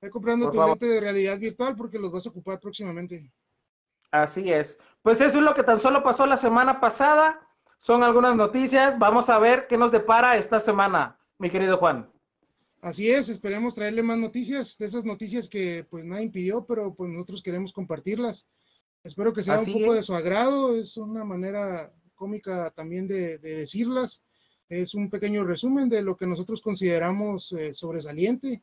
Ve 0.00 0.10
comprando 0.10 0.50
tu 0.50 0.60
lente 0.60 0.86
de 0.86 1.00
realidad 1.00 1.38
virtual 1.38 1.76
porque 1.76 1.98
los 1.98 2.10
vas 2.10 2.26
a 2.26 2.30
ocupar 2.30 2.58
próximamente. 2.58 3.30
Así 4.10 4.52
es. 4.52 4.78
Pues 5.00 5.20
eso 5.20 5.38
es 5.38 5.44
lo 5.44 5.54
que 5.54 5.62
tan 5.62 5.80
solo 5.80 6.02
pasó 6.02 6.26
la 6.26 6.36
semana 6.36 6.80
pasada. 6.80 7.40
Son 7.78 8.02
algunas 8.02 8.36
noticias. 8.36 8.98
Vamos 8.98 9.30
a 9.30 9.38
ver 9.38 9.66
qué 9.68 9.76
nos 9.76 9.90
depara 9.90 10.36
esta 10.36 10.60
semana, 10.60 11.18
mi 11.38 11.50
querido 11.50 11.78
Juan. 11.78 12.10
Así 12.82 13.10
es, 13.10 13.28
esperemos 13.28 13.76
traerle 13.76 14.02
más 14.02 14.18
noticias, 14.18 14.76
de 14.76 14.86
esas 14.86 15.04
noticias 15.04 15.48
que 15.48 15.86
pues 15.88 16.04
nadie 16.04 16.24
impidió, 16.24 16.66
pero 16.66 16.92
pues 16.92 17.10
nosotros 17.12 17.40
queremos 17.40 17.72
compartirlas. 17.72 18.48
Espero 19.04 19.32
que 19.32 19.42
sea 19.42 19.60
un 19.60 19.72
poco 19.72 19.94
de 19.94 20.02
su 20.02 20.14
agrado, 20.14 20.76
es 20.76 20.96
una 20.96 21.24
manera 21.24 21.92
cómica 22.14 22.70
también 22.70 23.08
de, 23.08 23.38
decirlas. 23.38 24.22
Es 24.68 24.94
un 24.94 25.10
pequeño 25.10 25.44
resumen 25.44 25.88
de 25.88 26.02
lo 26.02 26.16
que 26.16 26.26
nosotros 26.26 26.62
consideramos 26.62 27.52
eh, 27.52 27.74
sobresaliente. 27.74 28.62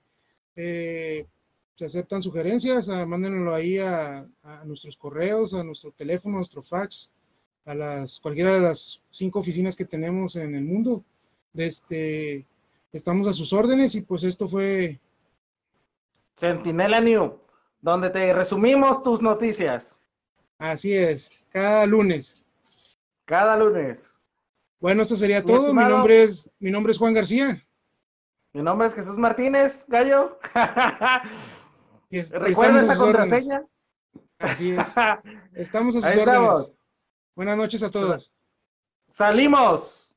Eh, 0.56 1.28
se 1.76 1.86
aceptan 1.86 2.24
sugerencias, 2.24 2.90
ah, 2.90 3.06
mándenlo 3.06 3.54
ahí 3.54 3.78
a, 3.78 4.28
nuestros 4.66 4.98
correos, 4.98 5.54
a 5.54 5.64
nuestro 5.64 5.92
teléfono, 5.92 6.36
a 6.36 6.40
nuestro 6.40 6.62
fax, 6.62 7.12
a 7.66 7.76
las 7.76 8.20
cualquiera 8.20 8.54
de 8.54 8.62
las 8.62 9.02
cinco 9.10 9.40
oficinas 9.40 9.76
que 9.76 9.86
tenemos 9.86 10.36
en 10.36 10.56
el 10.56 10.64
mundo. 10.64 11.04
Este, 11.54 12.46
estamos 12.92 13.28
a 13.28 13.34
sus 13.34 13.54
órdenes 13.54 13.96
y 13.96 14.02
pues 14.02 14.24
esto 14.24 14.48
fue 14.48 15.00
Sentinela 16.36 17.02
New, 17.02 17.38
donde 17.82 18.10
te 18.10 18.34
resumimos 18.34 19.04
tus 19.04 19.22
noticias. 19.22 19.99
Así 20.60 20.93
es, 20.93 21.41
cada 21.49 21.86
lunes. 21.86 22.43
Cada 23.26 23.55
lunes. 23.55 24.20
Bueno, 24.82 25.03
esto 25.03 25.16
sería 25.16 25.43
todo. 25.43 25.74
Mi 25.74 25.84
nombre 25.84 26.24
es, 26.24 26.51
mi 26.60 26.70
nombre 26.70 26.91
es 26.91 26.97
Juan 26.97 27.14
García. 27.14 27.66
Mi 28.53 28.62
nombre 28.62 28.88
es 28.88 28.93
Jesús 28.93 29.18
Martínez, 29.18 29.86
Gallo. 29.88 30.38
¿Recuerda 32.10 32.82
esa 32.82 32.97
contraseña? 32.97 33.64
Así 34.38 34.72
es. 34.72 34.95
Estamos 35.53 35.95
a 35.95 36.01
sus 36.01 36.22
órdenes. 36.22 36.74
Buenas 37.36 37.55
noches 37.55 37.82
a 37.82 37.89
todos. 37.89 38.34
Salimos. 39.07 40.09